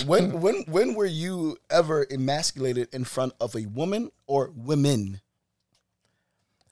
when 0.04 0.40
when 0.40 0.64
when 0.66 0.94
were 0.94 1.06
you 1.06 1.56
ever 1.70 2.06
emasculated 2.10 2.88
in 2.92 3.04
front 3.04 3.34
of 3.40 3.54
a 3.54 3.66
woman 3.66 4.10
or 4.26 4.52
women? 4.54 5.20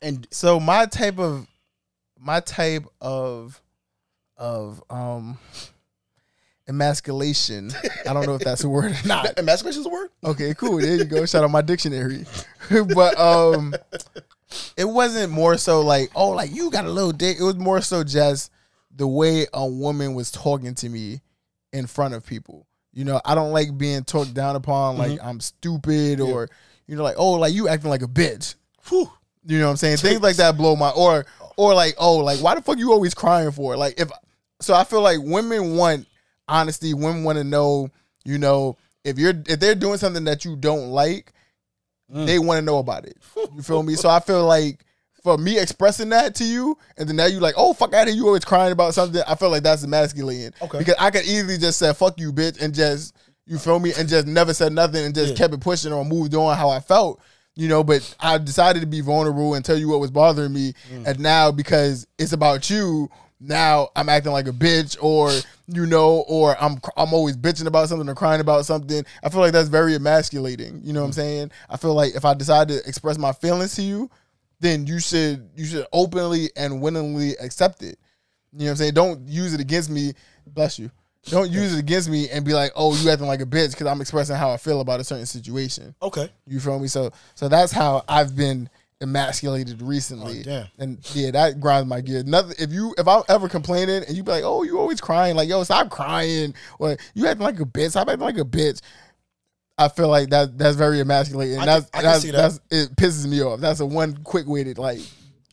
And 0.03 0.27
So 0.31 0.61
my 0.61 0.87
type 0.87 1.19
of 1.19 1.47
my 2.19 2.41
type 2.41 2.85
of 3.01 3.61
of 4.37 4.83
um 4.91 5.39
emasculation. 6.69 7.71
I 8.09 8.13
don't 8.13 8.27
know 8.27 8.35
if 8.35 8.43
that's 8.43 8.65
a 8.65 8.69
word 8.69 8.93
or 8.93 9.07
not. 9.09 9.35
emasculation 9.39 9.81
is 9.81 9.87
a 9.87 9.91
word? 9.91 10.11
Okay, 10.25 10.55
cool. 10.55 10.79
There 10.79 10.97
you 10.97 11.05
go. 11.05 11.27
Shout 11.27 11.45
out 11.45 11.51
my 11.51 11.63
dictionary. 11.63 12.25
but 12.95 13.19
um 13.19 13.75
it 14.77 14.85
wasn't 14.85 15.33
more 15.33 15.57
so 15.57 15.81
like, 15.81 16.11
oh, 16.15 16.31
like 16.31 16.55
you 16.55 16.71
got 16.71 16.85
a 16.85 16.91
little 16.91 17.13
dick. 17.13 17.39
It 17.39 17.43
was 17.43 17.57
more 17.57 17.81
so 17.81 18.05
just 18.05 18.51
the 18.95 19.07
way 19.07 19.47
a 19.53 19.67
woman 19.67 20.15
was 20.15 20.31
talking 20.31 20.75
to 20.77 20.89
me 20.89 21.21
in 21.73 21.87
front 21.87 22.15
of 22.15 22.25
people. 22.25 22.67
You 22.94 23.04
know, 23.04 23.20
I 23.24 23.35
don't 23.35 23.52
like 23.52 23.76
being 23.76 24.04
talked 24.04 24.35
down 24.35 24.57
upon 24.57 24.96
like 24.96 25.12
mm-hmm. 25.12 25.28
I'm 25.28 25.40
stupid 25.40 26.20
or 26.20 26.48
you 26.87 26.96
know, 26.96 27.02
like, 27.02 27.16
oh, 27.18 27.33
like 27.33 27.52
you 27.52 27.68
acting 27.68 27.90
like 27.90 28.02
a 28.02 28.09
bitch. 28.09 28.54
Whew. 28.88 29.11
You 29.46 29.59
know 29.59 29.66
what 29.66 29.70
I'm 29.72 29.76
saying? 29.76 29.96
Things 29.98 30.20
like 30.22 30.37
that 30.37 30.57
blow 30.57 30.76
my 30.76 30.90
or 30.90 31.26
or 31.57 31.74
like, 31.74 31.94
oh, 31.98 32.18
like 32.18 32.38
why 32.40 32.54
the 32.54 32.62
fuck 32.62 32.78
you 32.78 32.92
always 32.92 33.14
crying 33.14 33.50
for? 33.50 33.76
Like 33.76 34.00
if 34.00 34.11
so 34.61 34.74
I 34.74 34.85
feel 34.85 35.02
like 35.02 35.18
women 35.20 35.76
want 35.76 36.07
honesty, 36.48 36.94
women 36.94 37.24
want 37.24 37.38
to 37.38 37.44
know, 37.44 37.90
you 38.24 38.38
know, 38.38 38.76
if 39.02 39.18
you're 39.18 39.35
if 39.46 39.61
they're 39.61 39.74
doing 39.74 39.98
something 39.98 40.24
that 40.24 40.44
you 40.44 40.57
don't 40.57 40.90
like, 40.90 41.33
mm. 42.12 42.26
they 42.26 42.38
want 42.38 42.59
to 42.59 42.62
know 42.62 42.78
about 42.78 43.07
it. 43.07 43.16
You 43.54 43.62
feel 43.62 43.83
me? 43.83 43.94
So 43.94 44.09
I 44.09 44.20
feel 44.20 44.44
like 44.44 44.85
for 45.25 45.39
me 45.39 45.59
expressing 45.59 46.11
that 46.11 46.35
to 46.37 46.45
you, 46.45 46.77
and 46.99 47.09
then 47.09 47.17
now 47.17 47.25
you 47.25 47.41
like, 47.41 47.55
oh 47.57 47.73
fuck 47.73 47.95
out 47.95 48.09
of 48.09 48.15
you 48.15 48.27
always 48.27 48.45
crying 48.45 48.73
about 48.73 48.95
something. 48.95 49.23
I 49.27 49.35
feel 49.35 49.51
like 49.51 49.63
that's 49.63 49.83
emasculating. 49.83 50.53
Okay. 50.63 50.79
Because 50.79 50.95
I 51.01 51.11
could 51.11 51.25
easily 51.25 51.57
just 51.59 51.79
say 51.79 51.93
fuck 51.95 52.21
you, 52.21 52.31
bitch, 52.33 52.61
and 52.61 52.75
just 52.75 53.17
you 53.47 53.59
feel 53.59 53.81
me, 53.81 53.93
and 53.99 54.09
just 54.09 54.27
never 54.27 54.55
said 54.55 54.73
nothing 54.73 55.05
and 55.05 55.15
just 55.15 55.31
Yeah. 55.31 55.37
kept 55.37 55.55
it 55.55 55.61
pushing 55.61 55.93
or 55.93 56.05
moved 56.05 56.35
on 56.35 56.57
how 56.57 56.69
I 56.69 56.79
felt. 56.79 57.21
You 57.57 57.69
know, 57.69 57.85
but 57.85 58.15
I 58.21 58.37
decided 58.39 58.81
to 58.81 58.87
be 58.87 59.01
vulnerable 59.01 59.55
and 59.55 59.65
tell 59.65 59.79
you 59.79 59.89
what 59.89 60.01
was 60.01 60.11
bothering 60.11 60.53
me, 60.53 60.75
mm. 60.93 61.07
and 61.07 61.19
now 61.21 61.51
because 61.51 62.07
it's 62.19 62.33
about 62.33 62.69
you, 62.69 63.09
now 63.41 63.89
I'm 63.95 64.09
acting 64.09 64.33
like 64.33 64.49
a 64.49 64.53
bitch, 64.53 64.97
or 65.01 65.31
you 65.69 65.87
know, 65.87 66.25
or 66.29 66.57
I'm 66.61 66.81
I'm 66.97 67.15
always 67.15 67.37
bitching 67.37 67.67
about 67.67 67.89
something 67.89 68.09
or 68.09 68.15
crying 68.15 68.41
about 68.41 68.67
something. 68.67 69.05
I 69.23 69.29
feel 69.31 69.41
like 69.41 69.53
that's 69.53 69.69
very 69.69 69.95
emasculating. 69.95 70.81
You 70.83 70.93
know 70.93 71.01
what 71.01 71.07
I'm 71.07 71.13
mm. 71.13 71.15
saying? 71.15 71.51
I 71.71 71.77
feel 71.77 71.95
like 71.95 72.15
if 72.15 72.25
I 72.25 72.35
decide 72.35 72.69
to 72.69 72.79
express 72.87 73.17
my 73.19 73.33
feelings 73.33 73.75
to 73.77 73.83
you, 73.83 74.11
then 74.64 74.87
you 74.87 74.98
should 74.98 75.50
you 75.55 75.66
should 75.66 75.87
openly 75.92 76.50
and 76.57 76.81
willingly 76.81 77.33
accept 77.37 77.83
it. 77.83 77.98
You 78.53 78.61
know 78.61 78.64
what 78.66 78.70
I'm 78.70 78.77
saying? 78.77 78.94
Don't 78.94 79.29
use 79.29 79.53
it 79.53 79.61
against 79.61 79.90
me. 79.90 80.12
Bless 80.46 80.79
you. 80.79 80.90
Don't 81.27 81.50
use 81.50 81.74
it 81.74 81.79
against 81.79 82.09
me 82.09 82.29
and 82.29 82.44
be 82.44 82.53
like, 82.53 82.72
"Oh, 82.77 82.94
you 82.94 83.11
acting 83.11 83.27
like 83.27 83.40
a 83.40 83.46
bitch" 83.46 83.70
because 83.70 83.87
I'm 83.87 84.00
expressing 84.00 84.37
how 84.37 84.50
I 84.50 84.57
feel 84.57 84.81
about 84.81 85.00
a 85.00 85.05
certain 85.05 85.27
situation. 85.27 85.94
Okay. 86.03 86.31
You 86.46 86.61
feel 86.61 86.79
me? 86.79 86.88
So, 86.88 87.12
so 87.35 87.48
that's 87.48 87.72
how 87.72 88.05
I've 88.09 88.37
been 88.37 88.68
emasculated 89.00 89.81
recently. 89.83 90.40
Oh, 90.40 90.42
damn. 90.42 90.66
And 90.79 90.98
yeah, 91.14 91.31
that 91.33 91.61
grinds 91.61 91.88
my 91.88 92.00
gear. 92.00 92.22
Nothing. 92.24 92.57
If 92.59 92.72
you, 92.72 92.94
if 92.98 93.09
I'm 93.09 93.22
ever 93.29 93.48
complaining 93.48 94.05
and 94.07 94.16
you 94.16 94.22
be 94.22 94.33
like, 94.33 94.44
"Oh, 94.44 94.62
you 94.64 94.79
always 94.79 95.00
crying," 95.00 95.35
like, 95.35 95.48
"Yo, 95.48 95.62
stop 95.64 95.88
crying," 95.88 96.55
or 96.79 96.96
"You 97.14 97.27
acting 97.27 97.44
like 97.44 97.61
a 97.61 97.64
bitch," 97.64 97.90
stop 97.90 98.09
acting 98.09 98.20
like 98.20 98.38
a 98.38 98.44
bitch. 98.44 98.81
I 99.77 99.89
feel 99.89 100.09
like 100.09 100.31
that 100.31 100.57
that's 100.57 100.77
very 100.77 101.01
emasculating. 101.01 101.59
I 101.59 101.67
that's 101.67 101.91
can- 101.91 101.99
I 101.99 102.03
can 102.03 102.11
that's, 102.11 102.23
see 102.23 102.31
that. 102.31 102.37
that's 102.37 102.61
it 102.71 102.97
pisses 102.97 103.27
me 103.27 103.43
off. 103.43 103.61
That's 103.61 103.81
a 103.81 103.87
one 103.87 104.17
quick 104.19 104.47
way 104.47 104.65
to 104.65 104.81
like 104.81 104.99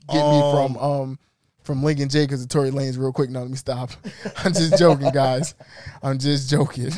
get 0.10 0.30
me 0.30 0.40
from 0.52 0.78
um 0.78 1.20
from 1.64 1.84
Lincoln 1.84 2.10
Jacobs 2.10 2.42
to 2.42 2.48
Tory 2.48 2.72
Lanez 2.72 2.98
real 2.98 3.12
quick. 3.14 3.30
No, 3.30 3.42
let 3.42 3.50
me 3.50 3.56
stop. 3.56 3.92
I'm 4.44 4.54
just 4.54 4.78
joking, 4.78 5.12
guys. 5.12 5.56
I'm 6.04 6.18
just 6.20 6.50
joking. 6.50 6.92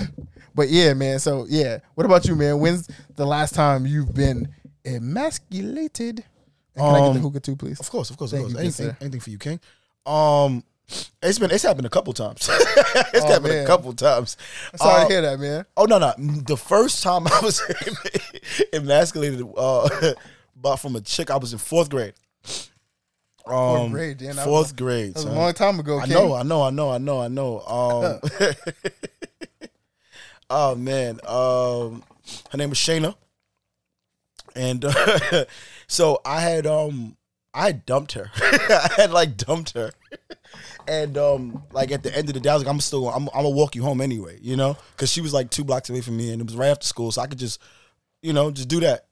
But 0.56 0.70
yeah, 0.70 0.94
man. 0.94 1.20
So 1.20 1.46
yeah, 1.50 1.80
what 1.96 2.06
about 2.06 2.26
you, 2.26 2.36
man? 2.36 2.60
When's 2.60 2.90
the 3.16 3.26
last 3.26 3.56
time 3.56 3.86
you've 3.86 4.14
been 4.14 4.54
emasculated? 4.86 6.24
And 6.76 6.84
can 6.84 6.96
I 6.96 7.00
get 7.00 7.04
the 7.06 7.10
Um, 7.12 7.22
hookah 7.22 7.40
too, 7.40 7.56
please? 7.56 7.80
Of 7.80 7.90
course, 7.90 8.10
of 8.10 8.18
course, 8.18 8.32
Thank 8.32 8.48
of 8.48 8.54
course. 8.54 8.78
good 8.78 8.84
Anything, 8.86 8.98
anything 9.02 9.20
for 9.20 9.30
you, 9.30 9.38
King. 9.38 9.60
Um, 10.06 10.64
it's 11.22 11.40
been 11.40 11.52
it's 11.52 11.64
happened 11.64 11.86
a 11.88 11.90
couple 11.90 12.14
times. 12.14 12.48
it's 12.52 13.24
Oh, 13.24 13.28
happened 13.28 13.54
man. 13.54 13.64
a 13.64 13.68
couple 13.68 13.94
times. 13.94 14.38
Sorry 14.76 15.02
Uh, 15.04 15.08
to 15.08 15.14
hear 15.14 15.22
that, 15.22 15.40
man. 15.40 15.66
Oh 15.78 15.86
no, 15.86 15.98
no. 16.00 16.14
The 16.18 16.58
first 16.58 17.02
time 17.04 17.28
I 17.32 17.40
was 17.42 17.62
emasculated, 18.74 19.46
uh, 19.58 20.14
but 20.62 20.78
from 20.78 20.96
a 20.96 21.02
chick, 21.02 21.32
I 21.32 21.38
was 21.38 21.54
in 21.54 21.60
fourth 21.60 21.90
grade. 21.90 22.14
Um, 23.46 23.92
grade, 23.92 24.18
damn, 24.20 24.36
fourth 24.36 24.48
was- 24.48 24.72
grade. 24.74 25.16
That 25.16 25.26
was 25.26 25.26
a 25.26 25.32
long 25.32 25.54
time 25.54 25.80
ago. 25.80 26.00
I 26.00 26.06
know, 26.06 26.34
I 26.34 26.44
know, 26.44 26.62
I 26.64 26.70
know, 26.70 26.92
I 26.92 26.98
know, 26.98 27.22
I 27.22 27.28
know. 27.28 27.60
Um, 27.62 28.20
oh 30.50 30.76
man, 30.76 31.20
um, 31.28 32.04
her 32.52 32.58
name 32.58 32.70
was 32.70 32.78
Shayna, 32.78 33.16
and 34.56 34.86
uh, 34.86 35.46
so 35.88 36.22
I 36.26 36.42
had 36.42 36.66
um 36.68 37.18
I 37.54 37.68
had 37.68 37.86
dumped 37.86 38.14
her. 38.14 38.32
I 38.36 38.90
had 38.98 39.12
like 39.12 39.36
dumped 39.38 39.74
her, 39.74 39.92
and 40.88 41.18
um 41.18 41.64
like 41.72 41.92
at 41.92 42.04
the 42.04 42.16
end 42.16 42.30
of 42.30 42.34
the 42.34 42.40
day, 42.40 42.50
I 42.50 42.54
was 42.54 42.64
like, 42.64 42.72
I'm 42.72 42.80
still 42.80 43.10
I'm, 43.10 43.28
I'm 43.30 43.44
gonna 43.44 43.50
walk 43.50 43.76
you 43.76 43.84
home 43.84 44.02
anyway, 44.02 44.38
you 44.42 44.56
know, 44.56 44.78
because 44.96 45.12
she 45.12 45.22
was 45.22 45.34
like 45.34 45.50
two 45.50 45.64
blocks 45.64 45.90
away 45.90 46.02
from 46.02 46.18
me, 46.18 46.32
and 46.32 46.42
it 46.42 46.46
was 46.46 46.56
right 46.56 46.70
after 46.70 46.86
school, 46.86 47.12
so 47.12 47.22
I 47.22 47.28
could 47.28 47.40
just 47.40 47.62
you 48.22 48.34
know 48.34 48.52
just 48.52 48.70
do 48.70 48.80
that. 48.82 49.08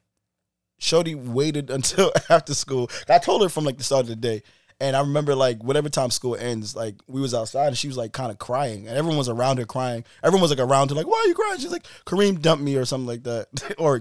Shorty 0.80 1.16
waited 1.16 1.70
until 1.72 2.12
after 2.30 2.54
school. 2.54 2.90
I 3.10 3.20
told 3.20 3.42
her 3.44 3.50
from 3.50 3.66
like 3.66 3.78
the 3.78 3.84
start 3.84 4.04
of 4.04 4.10
the 4.10 4.16
day. 4.16 4.44
And 4.80 4.96
I 4.96 5.02
remember 5.02 5.36
like 5.36 5.64
whatever 5.64 5.90
time 5.90 6.10
school 6.10 6.36
ends, 6.36 6.76
like 6.76 6.96
we 7.06 7.22
was 7.22 7.36
outside 7.36 7.68
and 7.68 7.78
she 7.78 7.86
was 7.88 7.98
like 7.98 8.14
kind 8.14 8.32
of 8.32 8.40
crying, 8.40 8.88
and 8.88 8.98
everyone 8.98 9.16
was 9.20 9.30
around 9.30 9.60
her 9.60 9.66
crying. 9.66 10.04
Everyone 10.24 10.42
was 10.42 10.50
like 10.50 10.60
around 10.60 10.90
her, 10.90 10.96
like, 10.96 11.06
"Why 11.06 11.22
are 11.24 11.28
you 11.28 11.36
crying?" 11.36 11.60
She's 11.60 11.72
like, 11.72 11.86
"Kareem 12.08 12.42
dumped 12.42 12.64
me" 12.64 12.76
or 12.78 12.86
something 12.86 13.06
like 13.06 13.22
that, 13.22 13.76
or 13.78 14.00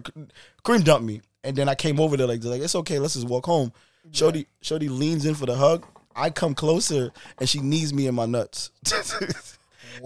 Kareem 0.64 0.82
dumped 0.82 1.06
me. 1.06 1.20
And 1.44 1.54
then 1.54 1.68
I 1.68 1.74
came 1.74 2.00
over 2.00 2.16
there 2.16 2.26
like, 2.26 2.42
like 2.44 2.62
it's 2.62 2.74
okay, 2.76 2.98
let's 2.98 3.12
just 3.12 3.28
walk 3.28 3.44
home. 3.44 3.74
Shorty, 4.12 4.46
Shorty 4.62 4.88
leans 4.88 5.26
in 5.26 5.34
for 5.34 5.46
the 5.46 5.54
hug. 5.54 5.84
I 6.14 6.30
come 6.30 6.54
closer 6.54 7.12
and 7.38 7.48
she 7.48 7.60
knees 7.60 7.92
me 7.92 8.06
in 8.06 8.14
my 8.14 8.26
nuts. 8.26 8.70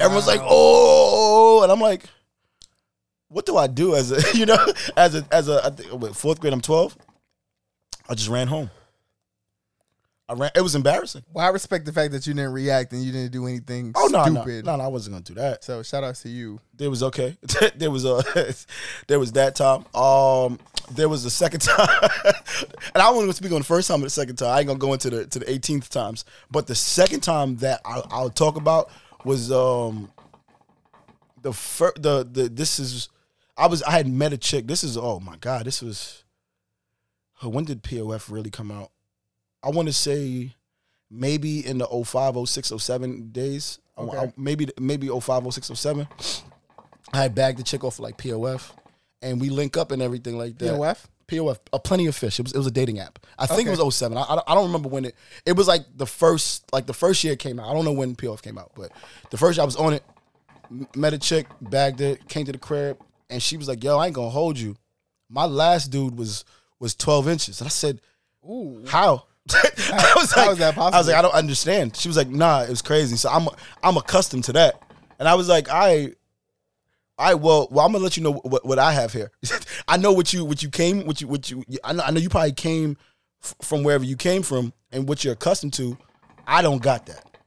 Everyone's 0.00 0.26
like, 0.26 0.40
"Oh!" 0.42 1.62
and 1.62 1.70
I'm 1.70 1.80
like, 1.80 2.04
"What 3.28 3.46
do 3.46 3.56
I 3.56 3.66
do 3.66 3.94
as 3.94 4.10
a 4.12 4.20
you 4.36 4.46
know 4.46 4.58
as 4.96 5.14
a 5.14 5.26
as 5.30 5.48
a 5.48 5.64
I 5.64 5.70
think, 5.70 5.92
what, 5.92 6.16
fourth 6.16 6.40
grade? 6.40 6.52
I'm 6.52 6.60
12. 6.60 6.96
I 8.08 8.14
just 8.14 8.28
ran 8.28 8.48
home. 8.48 8.70
Ran. 10.32 10.50
It 10.54 10.62
was 10.62 10.74
embarrassing. 10.74 11.22
Well, 11.32 11.44
I 11.44 11.50
respect 11.50 11.84
the 11.84 11.92
fact 11.92 12.12
that 12.12 12.26
you 12.26 12.32
didn't 12.32 12.52
react 12.52 12.92
and 12.92 13.02
you 13.02 13.12
didn't 13.12 13.32
do 13.32 13.46
anything 13.46 13.92
Oh 13.94 14.06
no, 14.10 14.24
no, 14.24 14.40
stupid. 14.42 14.64
no, 14.64 14.76
no! 14.76 14.84
I 14.84 14.86
wasn't 14.86 15.14
gonna 15.14 15.24
do 15.24 15.34
that. 15.34 15.62
So 15.62 15.82
shout 15.82 16.02
outs 16.02 16.22
to 16.22 16.30
you. 16.30 16.60
There 16.74 16.88
was 16.88 17.02
okay. 17.02 17.36
there 17.76 17.90
was 17.90 18.06
a 18.06 18.22
there 19.06 19.18
was 19.18 19.32
that 19.32 19.54
time. 19.54 19.84
Um, 19.94 20.58
there 20.92 21.10
was 21.10 21.24
the 21.24 21.30
second 21.30 21.60
time, 21.62 21.88
and 22.94 23.02
I 23.02 23.10
want 23.10 23.28
to 23.28 23.32
speak 23.34 23.52
on 23.52 23.58
the 23.58 23.64
first 23.64 23.86
time 23.88 23.96
and 23.96 24.04
the 24.04 24.10
second 24.10 24.36
time. 24.36 24.48
I 24.48 24.60
ain't 24.60 24.66
gonna 24.66 24.78
go 24.78 24.94
into 24.94 25.10
the 25.10 25.26
to 25.26 25.38
the 25.40 25.44
18th 25.44 25.90
times, 25.90 26.24
but 26.50 26.66
the 26.66 26.74
second 26.74 27.20
time 27.20 27.56
that 27.56 27.82
I, 27.84 28.02
I'll 28.10 28.30
talk 28.30 28.56
about 28.56 28.90
was 29.26 29.52
um 29.52 30.10
the 31.42 31.52
first 31.52 32.02
the 32.02 32.26
the 32.30 32.48
this 32.48 32.78
is 32.78 33.10
I 33.58 33.66
was 33.66 33.82
I 33.82 33.90
had 33.90 34.08
met 34.08 34.32
a 34.32 34.38
chick. 34.38 34.66
This 34.66 34.82
is 34.82 34.96
oh 34.96 35.20
my 35.20 35.36
god, 35.36 35.66
this 35.66 35.82
was 35.82 36.24
uh, 37.44 37.50
when 37.50 37.66
did 37.66 37.82
POF 37.82 38.30
really 38.30 38.50
come 38.50 38.70
out? 38.70 38.90
I 39.64 39.70
want 39.70 39.88
to 39.88 39.92
say 39.92 40.54
maybe 41.10 41.66
in 41.66 41.78
the 41.78 41.86
05, 41.86 42.36
06, 42.48 42.72
07 42.78 43.30
days. 43.32 43.78
Okay. 43.96 44.16
I- 44.18 44.32
maybe 44.36 44.68
maybe 44.78 45.08
05, 45.08 45.52
06, 45.52 45.70
07. 45.78 46.06
I 47.12 47.22
had 47.22 47.34
bagged 47.34 47.58
the 47.58 47.62
chick 47.62 47.84
off 47.84 47.98
like 48.00 48.16
POF, 48.18 48.72
and 49.22 49.40
we 49.40 49.48
link 49.50 49.76
up 49.76 49.92
and 49.92 50.02
everything 50.02 50.36
like 50.36 50.58
that. 50.58 50.74
POF? 50.74 51.04
POF, 51.28 51.58
a 51.72 51.78
plenty 51.78 52.06
of 52.06 52.14
fish. 52.14 52.38
It 52.38 52.42
was 52.42 52.52
it 52.52 52.58
was 52.58 52.66
a 52.66 52.70
dating 52.72 52.98
app. 52.98 53.18
I 53.38 53.46
think 53.46 53.60
Okay. 53.60 53.68
it 53.68 53.70
was 53.70 53.80
07. 53.96 54.18
I, 54.18 54.40
I 54.46 54.54
don't- 54.54 54.66
remember 54.66 54.88
when 54.88 55.04
it. 55.06 55.14
It 55.46 55.52
was 55.52 55.66
like 55.68 55.84
the 55.96 56.06
first 56.06 56.64
like 56.72 56.86
the 56.86 56.92
first 56.92 57.22
year 57.24 57.32
it 57.34 57.38
came 57.38 57.58
out. 57.60 57.68
I 57.70 57.72
don't 57.74 57.84
know 57.84 57.92
when 57.92 58.14
POF 58.16 58.42
came 58.42 58.58
out, 58.58 58.72
but 58.74 58.90
the 59.30 59.36
first 59.38 59.56
year 59.56 59.62
I 59.62 59.66
was 59.66 59.76
on 59.76 59.92
it. 59.94 60.02
Met 60.96 61.12
a 61.14 61.18
chick, 61.18 61.46
bagged 61.60 62.00
it, 62.00 62.26
came 62.28 62.46
to 62.46 62.52
the 62.52 62.58
crib, 62.58 62.98
and 63.30 63.42
she 63.42 63.56
was 63.56 63.68
like, 63.68 63.84
"Yo, 63.84 63.96
I 63.98 64.06
ain't 64.06 64.14
gonna 64.14 64.30
hold 64.30 64.58
you. 64.58 64.76
My 65.28 65.44
last 65.44 65.90
dude 65.90 66.18
was 66.18 66.44
was 66.80 66.94
12 66.94 67.28
inches," 67.28 67.60
and 67.60 67.66
I 67.66 67.70
said, 67.70 68.00
Ooh. 68.44 68.82
how? 68.88 69.24
I 69.52 70.12
was 70.16 70.34
like, 70.34 70.50
is 70.52 70.58
that 70.58 70.78
I 70.78 70.96
was 70.96 71.06
like, 71.06 71.16
I 71.16 71.22
don't 71.22 71.34
understand. 71.34 71.96
She 71.96 72.08
was 72.08 72.16
like, 72.16 72.28
Nah, 72.28 72.62
it 72.62 72.70
was 72.70 72.82
crazy. 72.82 73.16
So 73.16 73.28
I'm 73.28 73.48
I'm 73.82 73.96
accustomed 73.96 74.44
to 74.44 74.52
that, 74.54 74.80
and 75.18 75.28
I 75.28 75.34
was 75.34 75.48
like, 75.48 75.68
I, 75.68 76.12
I 77.18 77.34
well, 77.34 77.68
well, 77.70 77.84
I'm 77.84 77.92
gonna 77.92 78.04
let 78.04 78.16
you 78.16 78.22
know 78.22 78.32
what, 78.32 78.64
what 78.64 78.78
I 78.78 78.92
have 78.92 79.12
here. 79.12 79.30
I 79.88 79.98
know 79.98 80.12
what 80.12 80.32
you 80.32 80.44
what 80.44 80.62
you 80.62 80.70
came 80.70 81.04
what 81.06 81.20
you 81.20 81.28
what 81.28 81.50
you 81.50 81.62
I 81.82 81.92
know 81.92 82.02
I 82.06 82.10
know 82.10 82.20
you 82.20 82.30
probably 82.30 82.52
came 82.52 82.96
f- 83.42 83.54
from 83.60 83.82
wherever 83.82 84.04
you 84.04 84.16
came 84.16 84.42
from 84.42 84.72
and 84.92 85.06
what 85.06 85.24
you're 85.24 85.34
accustomed 85.34 85.74
to. 85.74 85.98
I 86.46 86.62
don't 86.62 86.82
got 86.82 87.06
that. 87.06 87.38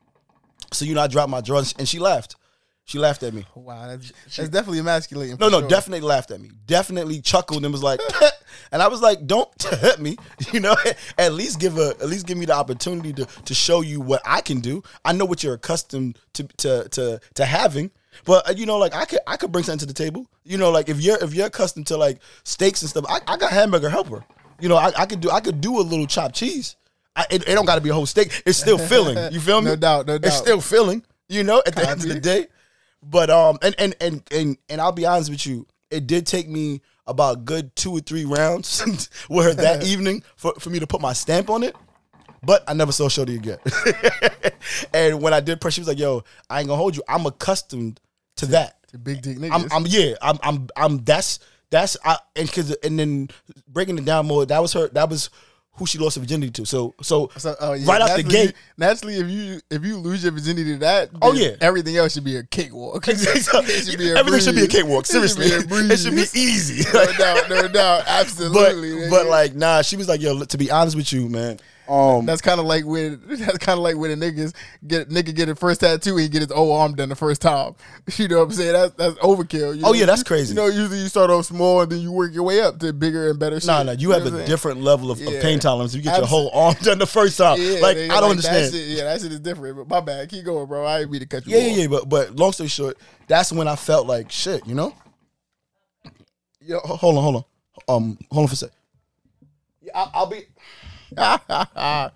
So 0.72 0.86
you 0.86 0.94
know, 0.94 1.02
I 1.02 1.08
dropped 1.08 1.30
my 1.30 1.42
drawers, 1.42 1.74
and 1.80 1.88
she 1.88 2.00
laughed. 2.00 2.36
She 2.86 3.00
laughed 3.00 3.22
at 3.24 3.34
me. 3.34 3.46
Wow, 3.54 3.88
that's, 3.88 4.14
that's 4.38 4.50
definitely 4.50 4.80
emasculating. 4.80 5.38
No, 5.40 5.50
no, 5.50 5.60
sure. 5.60 5.68
definitely 5.68 6.08
laughed 6.08 6.32
at 6.32 6.40
me. 6.40 6.52
Definitely 6.66 7.20
chuckled 7.20 7.66
and 7.66 7.74
was 7.74 7.84
like, 7.84 8.00
and 8.72 8.82
I 8.82 8.88
was 8.88 9.02
like, 9.02 9.26
"Don't 9.26 9.50
hit 9.82 10.00
me," 10.00 10.18
you 10.52 10.60
know. 10.60 10.76
At 11.18 11.34
least 11.34 11.60
give 11.60 11.78
a, 11.78 11.90
at 11.90 12.08
least 12.08 12.28
give 12.28 12.38
me 12.38 12.46
the 12.46 12.54
opportunity 12.54 13.14
to 13.14 13.26
to 13.26 13.54
show 13.54 13.82
you 13.82 14.00
what 14.00 14.22
I 14.26 14.42
can 14.42 14.60
do. 14.60 14.84
I 15.04 15.14
know 15.14 15.26
what 15.26 15.44
you're 15.44 15.56
accustomed 15.56 16.20
to 16.34 16.44
to 16.58 16.88
to 16.90 17.20
to 17.36 17.46
having, 17.46 17.92
but 18.26 18.48
uh, 18.50 18.54
you 18.56 18.66
know, 18.66 18.78
like 18.78 18.94
I 18.94 19.06
could 19.06 19.20
I 19.28 19.38
could 19.38 19.52
bring 19.52 19.64
something 19.64 19.80
to 19.80 19.86
the 19.86 19.94
table. 19.94 20.28
You 20.44 20.58
know, 20.58 20.72
like 20.72 20.90
if 20.90 21.02
you're 21.02 21.18
if 21.24 21.34
you're 21.34 21.48
accustomed 21.48 21.88
to 21.88 21.98
like 21.98 22.20
steaks 22.44 22.82
and 22.82 22.90
stuff, 22.90 23.06
I, 23.10 23.20
I 23.28 23.38
got 23.38 23.52
hamburger 23.52 23.90
helper. 23.90 24.24
You 24.60 24.70
know, 24.70 24.76
I, 24.76 24.92
I 24.98 25.06
could 25.06 25.22
do 25.22 25.30
I 25.30 25.40
could 25.40 25.62
do 25.62 25.80
a 25.80 25.82
little 25.82 26.08
chopped 26.08 26.36
cheese. 26.36 26.76
I, 27.16 27.26
it, 27.32 27.48
it 27.48 27.56
don't 27.56 27.66
got 27.66 27.76
to 27.76 27.82
be 27.82 27.90
a 27.90 27.94
whole 27.94 28.06
steak. 28.06 28.44
It's 28.46 28.60
still 28.60 28.78
filling. 28.90 29.34
You 29.34 29.40
feel 29.40 29.62
me? 29.62 29.72
No 29.72 29.76
doubt, 29.76 30.08
no 30.08 30.18
doubt. 30.18 30.28
It's 30.28 30.38
still 30.38 30.62
filling. 30.62 31.04
You 31.30 31.44
know, 31.44 31.62
at 31.66 31.76
the 31.76 31.88
end 31.88 32.02
of 32.02 32.08
the 32.08 32.20
day. 32.20 32.48
But 33.04 33.30
um, 33.30 33.58
and 33.62 33.76
and 33.78 33.96
and 34.02 34.24
and 34.32 34.58
and 34.70 34.82
I'll 34.82 34.92
be 34.92 35.06
honest 35.06 35.30
with 35.30 35.46
you, 35.46 35.68
it 35.90 36.08
did 36.08 36.26
take 36.26 36.48
me 36.48 36.82
about 37.08 37.38
a 37.38 37.40
good 37.40 37.76
two 37.76 37.92
or 37.92 38.00
three 38.00 38.26
rounds 38.26 39.10
with 39.30 39.46
her 39.46 39.54
that 39.54 39.84
evening 39.88 40.24
for, 40.36 40.54
for 40.60 40.70
me 40.70 40.80
to 40.80 40.88
put 40.88 41.02
my 41.02 41.14
stamp 41.14 41.50
on 41.50 41.64
it. 41.64 41.76
But 42.44 42.64
I 42.68 42.74
never 42.74 42.92
saw 42.92 43.10
Shorty 43.10 43.36
again. 43.36 43.58
and 44.94 45.22
when 45.22 45.34
I 45.34 45.40
did 45.40 45.60
press, 45.60 45.74
she 45.74 45.82
was 45.82 45.88
like, 45.88 45.98
"Yo, 45.98 46.24
I 46.50 46.60
ain't 46.60 46.68
gonna 46.68 46.78
hold 46.78 46.96
you. 46.96 47.04
I'm 47.08 47.26
accustomed 47.26 48.00
to 48.38 48.46
that. 48.48 48.88
To 48.90 48.98
big 49.00 49.22
dick 49.22 49.38
niggas. 49.38 49.52
I'm, 49.52 49.68
I'm 49.72 49.88
yeah. 49.88 50.14
I'm, 50.22 50.38
I'm, 50.44 50.68
I'm. 50.78 50.98
That's 51.00 51.40
that's. 51.72 51.98
I 52.06 52.18
and 52.36 52.52
cause 52.52 52.76
and 52.84 53.00
then 53.00 53.30
breaking 53.68 53.98
it 53.98 54.06
down 54.06 54.28
more. 54.28 54.46
That 54.46 54.62
was 54.62 54.72
her. 54.74 54.88
That 54.90 55.10
was 55.10 55.30
who 55.78 55.86
she 55.86 55.98
lost 55.98 56.16
her 56.16 56.22
virginity 56.22 56.52
to. 56.52 56.66
So 56.66 56.94
so, 57.02 57.30
So, 57.38 57.56
oh, 57.60 57.74
yeah, 57.74 57.90
right 57.90 58.02
out 58.02 58.18
the 58.18 58.24
gate. 58.24 58.54
Naturally, 58.78 59.16
if 59.16 59.28
you 59.30 59.60
if 59.70 59.84
you 59.86 59.98
lose 59.98 60.24
your 60.24 60.32
virginity 60.34 60.74
to 60.74 60.78
that, 60.80 61.10
Oh, 61.22 61.34
yeah. 61.34 61.52
everything 61.62 61.96
else 61.98 62.14
should 62.14 62.24
be 62.26 62.38
a 62.38 62.44
cakewalk. 62.44 63.06
It 63.08 63.18
should 63.86 63.98
be 64.00 64.12
a 64.12 64.18
Everything 64.18 64.42
should 64.42 64.56
be 64.56 64.62
a 64.62 64.66
breeze. 64.66 64.76
cakewalk. 64.82 65.04
It 65.06 65.12
should 65.14 65.30
Seriously, 65.30 65.68
be 65.68 65.94
it 65.94 65.98
should 66.00 66.16
be 66.16 66.22
easy. 66.40 66.84
no 66.94 67.06
doubt, 67.14 67.50
no 67.50 67.68
doubt, 67.68 68.04
absolutely. 68.08 69.10
but 69.10 69.26
nigga. 69.26 69.30
like 69.30 69.56
nah, 69.56 69.82
she 69.82 69.96
was 69.98 70.08
like, 70.08 70.22
yo, 70.22 70.44
to 70.44 70.58
be 70.58 70.70
honest 70.72 70.96
with 70.96 71.12
you, 71.14 71.30
man. 71.30 71.60
Um, 71.90 72.26
that's 72.26 72.42
kind 72.42 72.60
of 72.60 72.66
like 72.66 72.86
when 72.86 73.22
that's 73.28 73.58
kind 73.60 73.78
of 73.78 73.84
like 73.84 73.96
when 73.96 74.12
a 74.12 74.16
niggas 74.16 74.54
get 74.86 75.10
nigga 75.10 75.34
get 75.34 75.48
his 75.48 75.58
first 75.58 75.80
tattoo, 75.80 76.18
he 76.18 76.28
get 76.28 76.42
his 76.42 76.52
whole 76.52 76.74
arm 76.74 76.96
done 76.96 77.08
the 77.10 77.16
first 77.16 77.42
time. 77.42 77.76
You 78.18 78.28
know 78.28 78.40
what 78.40 78.44
I'm 78.46 78.52
saying? 78.52 78.74
That's 78.74 78.94
that's 78.96 79.16
overkill. 79.20 79.76
You 79.78 79.84
Oh, 79.86 79.92
know? 79.92 79.94
yeah, 79.94 80.06
that's 80.06 80.24
crazy. 80.24 80.50
You 80.50 80.56
know, 80.56 80.68
usually 80.68 81.00
you 81.00 81.08
start 81.08 81.30
off 81.30 81.46
small 81.46 81.82
and 81.82 81.92
then 81.92 82.00
you 82.00 82.12
work 82.12 82.34
your 82.34 82.44
way 82.44 82.62
up 82.62 82.80
to 82.80 82.92
bigger 82.94 83.30
and 83.30 83.40
better. 83.40 83.56
nah, 83.66 83.78
shit. 83.78 83.86
nah, 83.86 83.92
you 83.94 84.12
have 84.12 84.22
a 84.22 84.26
what 84.26 84.34
I'm 84.34 84.38
saying? 84.40 84.48
different 84.50 84.82
level 84.82 85.12
of, 85.12 85.22
of 85.22 85.42
pain 85.42 85.60
tolerance. 85.60 85.94
You 85.96 86.02
get 86.02 86.18
your 86.18 86.26
whole 86.28 86.50
arm 86.54 86.76
done 86.82 86.98
the 87.00 87.06
first 87.06 87.38
time. 87.38 87.58
Yeah, 87.62 87.80
like 87.80 87.98
I 87.98 88.08
don't 88.08 88.22
That 88.22 88.30
understand. 88.32 88.74
shit, 88.74 88.88
yeah, 88.88 89.04
that 89.06 89.22
shit 89.22 89.32
is 89.32 89.40
different. 89.40 89.78
But 89.78 89.88
my 89.88 90.00
bad. 90.02 90.30
Keep 90.30 90.46
going, 90.46 90.68
bro. 90.68 90.86
I 90.86 91.02
ain't 91.02 91.12
mean 91.12 91.22
to 91.22 91.28
cut 91.28 91.46
you 91.48 91.54
Yeah, 91.58 91.64
off. 91.72 91.76
yeah, 91.78 91.82
yeah. 91.84 91.88
But 91.88 92.10
but 92.10 92.36
long 92.36 92.52
story 92.52 92.68
short, 92.70 92.98
that's 93.28 93.52
when 93.54 93.68
I 93.68 93.76
felt 93.78 94.08
like 94.08 94.32
shit. 94.32 94.66
You 94.68 94.76
know. 94.76 94.94
Yo, 96.62 96.80
hold 96.80 97.18
on, 97.18 97.24
hold 97.24 97.36
on. 97.36 97.44
Um, 97.96 98.18
hold 98.32 98.44
on 98.44 98.48
for 98.48 98.54
a 98.54 98.58
sec. 98.58 98.72
Yeah, 99.82 99.92
I'll, 99.96 100.12
I'll 100.14 100.26
be. 100.26 100.42
Hi, 101.18 102.12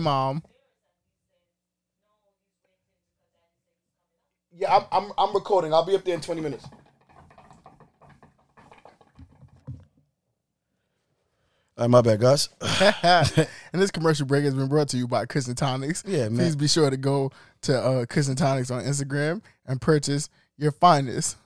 mom. 0.00 0.42
Yeah, 4.56 4.74
I'm, 4.74 4.84
I'm 4.92 5.12
I'm 5.18 5.34
recording. 5.34 5.74
I'll 5.74 5.84
be 5.84 5.94
up 5.94 6.04
there 6.04 6.14
in 6.14 6.20
twenty 6.20 6.40
minutes. 6.40 6.64
All 11.76 11.82
right, 11.84 11.90
my 11.90 12.02
bad, 12.02 12.20
guys. 12.20 12.50
and 13.72 13.82
this 13.82 13.90
commercial 13.90 14.26
break 14.26 14.44
has 14.44 14.54
been 14.54 14.68
brought 14.68 14.88
to 14.90 14.96
you 14.96 15.08
by 15.08 15.26
Kush 15.26 15.48
and 15.48 15.56
Tonics. 15.56 16.04
Yeah, 16.06 16.28
man. 16.28 16.36
Please 16.36 16.54
be 16.54 16.68
sure 16.68 16.88
to 16.88 16.96
go 16.96 17.32
to 17.62 17.76
uh, 17.76 18.06
Kush 18.06 18.28
and 18.28 18.38
Tonics 18.38 18.70
on 18.70 18.84
Instagram 18.84 19.42
and 19.66 19.80
purchase 19.80 20.28
your 20.56 20.70
finest, 20.70 21.36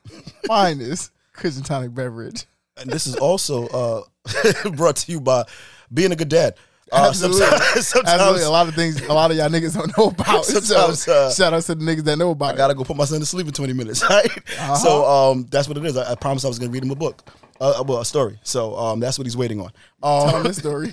finest 0.47 1.12
Kush 1.33 1.57
and 1.57 1.64
Tonic 1.64 1.95
beverage. 1.95 2.45
and 2.76 2.91
this 2.91 3.07
is 3.07 3.16
also 3.16 3.68
uh, 3.68 4.03
brought 4.76 4.97
to 4.97 5.12
you 5.12 5.20
by 5.20 5.45
being 5.93 6.12
a 6.12 6.16
good 6.16 6.29
dad. 6.29 6.55
Uh, 6.91 7.07
Absolutely. 7.09 7.41
sometimes, 7.41 7.87
sometimes 7.89 8.14
Absolutely, 8.14 8.43
a 8.45 8.51
lot 8.51 8.66
of 8.68 8.74
things, 8.74 9.01
a 9.03 9.12
lot 9.12 9.31
of 9.31 9.37
y'all 9.37 9.51
niggas 9.51 9.74
don't 9.74 9.95
know 9.99 10.07
about. 10.09 10.43
Sometimes, 10.47 11.03
so, 11.03 11.12
uh, 11.12 11.31
shout 11.31 11.53
out 11.53 11.62
to 11.64 11.74
the 11.74 11.85
niggas 11.85 12.05
that 12.05 12.16
know 12.16 12.31
about 12.31 12.55
I 12.55 12.57
gotta 12.57 12.74
go 12.74 12.83
put 12.83 12.97
my 12.97 13.05
son 13.05 13.20
to 13.20 13.26
sleep 13.26 13.47
in 13.47 13.53
20 13.53 13.74
minutes. 13.74 14.03
Right? 14.09 14.24
Uh-huh. 14.26 14.74
So 14.76 15.05
um, 15.05 15.47
that's 15.51 15.68
what 15.68 15.76
it 15.76 15.85
is. 15.85 15.99
I, 15.99 16.12
I 16.12 16.14
promised 16.14 16.47
I 16.47 16.49
was 16.49 16.59
gonna 16.59 16.70
read 16.70 16.83
him 16.83 16.91
a 16.91 16.95
book, 16.95 17.29
uh, 17.61 17.85
well, 17.87 17.99
a 18.01 18.07
story. 18.07 18.39
So 18.43 18.74
um, 18.79 19.01
that's 19.01 19.18
what 19.18 19.26
he's 19.26 19.37
waiting 19.37 19.61
on. 19.61 19.70
Tell 20.03 20.11
Um, 20.29 20.33
them 20.33 20.43
this 20.45 20.57
story. 20.57 20.91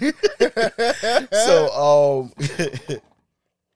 so 1.32 1.70
um, 1.72 2.34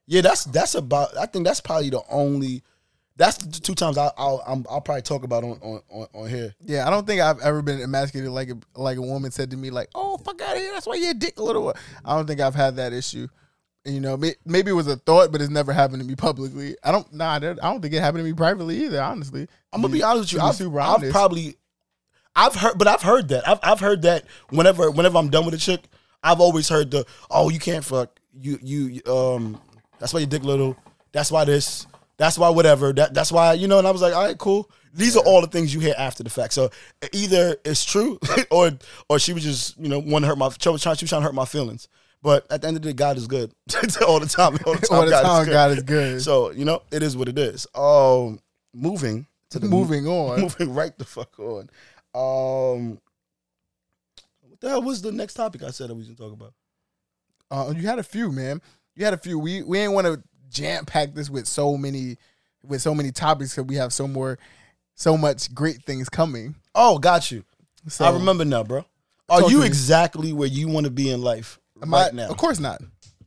yeah, 0.08 0.22
that's 0.22 0.44
that's 0.46 0.76
about. 0.76 1.16
I 1.18 1.26
think 1.26 1.46
that's 1.46 1.62
probably 1.62 1.90
the 1.90 2.02
only. 2.10 2.64
That's 3.20 3.38
the 3.38 3.60
two 3.60 3.76
times 3.76 3.98
I, 3.98 4.10
I'll 4.18 4.42
I'm, 4.48 4.66
I'll 4.70 4.80
probably 4.80 5.02
talk 5.02 5.24
about 5.26 5.44
on 5.44 5.60
on, 5.62 5.82
on, 5.90 6.08
on 6.14 6.30
here. 6.30 6.56
yeah, 6.66 6.88
I 6.88 6.90
don't 6.90 7.06
think 7.06 7.20
I've 7.22 7.40
ever 7.42 7.62
been 7.62 7.82
emasculated 7.82 8.32
like 8.32 8.50
a 8.50 8.58
like 8.80 8.98
a 8.98 9.02
woman 9.02 9.30
said 9.30 9.52
to 9.52 9.58
me 9.58 9.70
like, 9.72 9.90
"Oh, 9.94 10.18
fuck 10.18 10.42
out 10.42 10.56
of 10.56 10.62
here. 10.62 10.72
That's 10.72 10.88
why 10.88 10.96
you're 10.96 11.12
a 11.12 11.14
dick, 11.14 11.38
little." 11.38 11.74
I 12.06 12.16
don't 12.16 12.26
think 12.26 12.40
I've 12.40 12.56
had 12.56 12.78
that 12.78 12.94
issue. 12.94 13.28
You 13.84 14.00
know, 14.00 14.16
may- 14.16 14.36
maybe 14.46 14.72
it 14.72 14.74
was 14.74 14.88
a 14.88 14.96
thought, 14.96 15.32
but 15.34 15.42
it's 15.42 15.50
never 15.50 15.74
happened 15.74 16.02
to 16.02 16.08
me 16.08 16.16
publicly. 16.16 16.78
I 16.82 16.94
don't. 16.94 17.12
Nah, 17.14 17.34
I 17.36 17.40
don't 17.40 17.82
think 17.82 17.94
it 17.94 18.00
happened 18.00 18.20
to 18.20 18.24
me 18.24 18.34
privately 18.34 18.86
either. 18.86 19.02
Honestly, 19.02 19.48
I'm 19.74 19.82
gonna 19.82 19.92
be 19.92 20.02
honest 20.02 20.34
with 20.34 20.42
you. 20.42 20.48
I've, 20.48 20.56
super 20.56 20.80
honest. 20.80 21.06
I've 21.06 21.12
probably, 21.12 21.58
I've 22.36 22.56
heard, 22.56 22.78
but 22.78 22.88
I've 22.88 23.02
heard 23.02 23.28
that. 23.30 23.46
I've 23.48 23.60
I've 23.64 23.80
heard 23.82 24.02
that 24.04 24.24
whenever 24.50 24.90
whenever 24.92 25.18
I'm 25.18 25.30
done 25.30 25.44
with 25.44 25.56
a 25.56 25.58
chick, 25.58 25.82
I've 26.24 26.40
always 26.40 26.70
heard 26.70 26.90
the 26.92 27.06
oh 27.30 27.50
you 27.50 27.60
can't 27.60 27.84
fuck 27.84 28.18
you 28.34 28.60
you 28.62 29.02
um 29.12 29.60
that's 30.00 30.14
why 30.14 30.22
your 30.22 30.30
dick 30.30 30.44
little. 30.44 30.78
That's 31.12 31.32
why 31.32 31.44
this. 31.44 31.86
That's 32.20 32.38
why 32.38 32.50
whatever. 32.50 32.92
That 32.92 33.14
that's 33.14 33.32
why 33.32 33.54
you 33.54 33.68
know. 33.68 33.80
And 33.80 33.88
I 33.88 33.92
was 33.92 34.02
like, 34.02 34.14
all 34.14 34.26
right, 34.26 34.38
cool. 34.38 34.70
These 34.94 35.16
are 35.16 35.24
all 35.24 35.40
the 35.40 35.48
things 35.48 35.74
you 35.74 35.80
hear 35.80 35.96
after 35.98 36.22
the 36.22 36.30
fact. 36.30 36.52
So 36.54 36.70
either 37.14 37.56
it's 37.64 37.86
true 37.86 38.20
or 38.52 38.72
or 39.08 39.20
she 39.20 39.32
was 39.32 39.42
just 39.44 39.78
you 39.80 39.88
know 39.88 40.00
want 40.00 40.24
to 40.24 40.28
hurt 40.28 40.38
my 40.38 40.50
she 40.60 40.68
was 40.70 40.84
trying 40.84 40.98
she 40.98 41.06
was 41.06 41.10
trying 41.10 41.22
to 41.22 41.26
hurt 41.28 41.34
my 41.34 41.46
feelings. 41.46 41.88
But 42.22 42.46
at 42.52 42.62
the 42.62 42.68
end 42.68 42.76
of 42.76 42.84
the 42.84 42.90
day, 42.90 42.94
God 42.94 43.16
is 43.16 43.28
good 43.28 43.54
all 44.06 44.20
the 44.20 44.26
time. 44.26 44.58
All 44.66 44.74
the 44.74 44.80
time, 44.90 45.00
all 45.00 45.06
the 45.06 45.12
God, 45.12 45.22
time, 45.24 45.42
is 45.42 45.46
good. 45.48 45.54
God 45.54 45.72
is 45.72 45.84
good. 45.84 46.22
So 46.22 46.52
you 46.52 46.66
know, 46.66 46.82
it 46.92 47.02
is 47.02 47.16
what 47.16 47.30
it 47.30 47.40
is. 47.40 47.66
Um, 47.74 48.40
moving 48.74 49.26
to 49.52 49.60
the 49.60 49.68
Moving 49.68 50.06
on. 50.06 50.42
moving 50.42 50.74
right 50.74 50.96
the 50.98 51.06
fuck 51.06 51.40
on. 51.40 51.70
Um, 52.14 53.00
what 54.42 54.60
the 54.60 54.68
hell 54.70 54.82
was 54.82 55.02
the 55.02 55.14
next 55.14 55.36
topic 55.36 55.64
I 55.64 55.72
said 55.72 55.90
that 55.90 55.94
we 55.96 56.00
was 56.00 56.10
gonna 56.10 56.30
talk 56.30 56.38
about? 56.38 56.54
Uh, 57.50 57.74
you 57.74 57.88
had 57.88 58.00
a 58.00 58.04
few, 58.04 58.30
man. 58.30 58.62
You 58.96 59.06
had 59.06 59.14
a 59.14 59.18
few. 59.18 59.40
We 59.40 59.64
we 59.64 59.80
ain't 59.80 59.94
want 59.94 60.06
to 60.08 60.22
jam 60.50 60.86
pack 60.86 61.14
this 61.14 61.30
with 61.30 61.48
so 61.48 61.78
many 61.78 62.18
with 62.64 62.82
so 62.82 62.94
many 62.94 63.12
topics 63.12 63.56
because 63.56 63.68
we 63.68 63.76
have 63.76 63.94
so 63.94 64.08
more 64.08 64.38
so 64.96 65.18
much 65.18 65.54
great 65.56 65.84
things 65.84 66.10
coming. 66.10 66.56
Oh, 66.76 67.00
got 67.00 67.32
you. 67.32 67.44
So 67.88 68.06
I 68.06 68.12
remember 68.12 68.44
now, 68.44 68.64
bro. 68.64 68.86
Are 69.30 69.50
you 69.50 69.62
exactly 69.62 70.34
where 70.34 70.48
you 70.48 70.68
want 70.68 70.86
to 70.86 70.92
be 70.92 71.10
in 71.12 71.22
life 71.22 71.60
right 71.78 72.12
I- 72.12 72.16
now? 72.16 72.30
Of 72.30 72.38
course 72.38 72.60
not. 72.60 72.82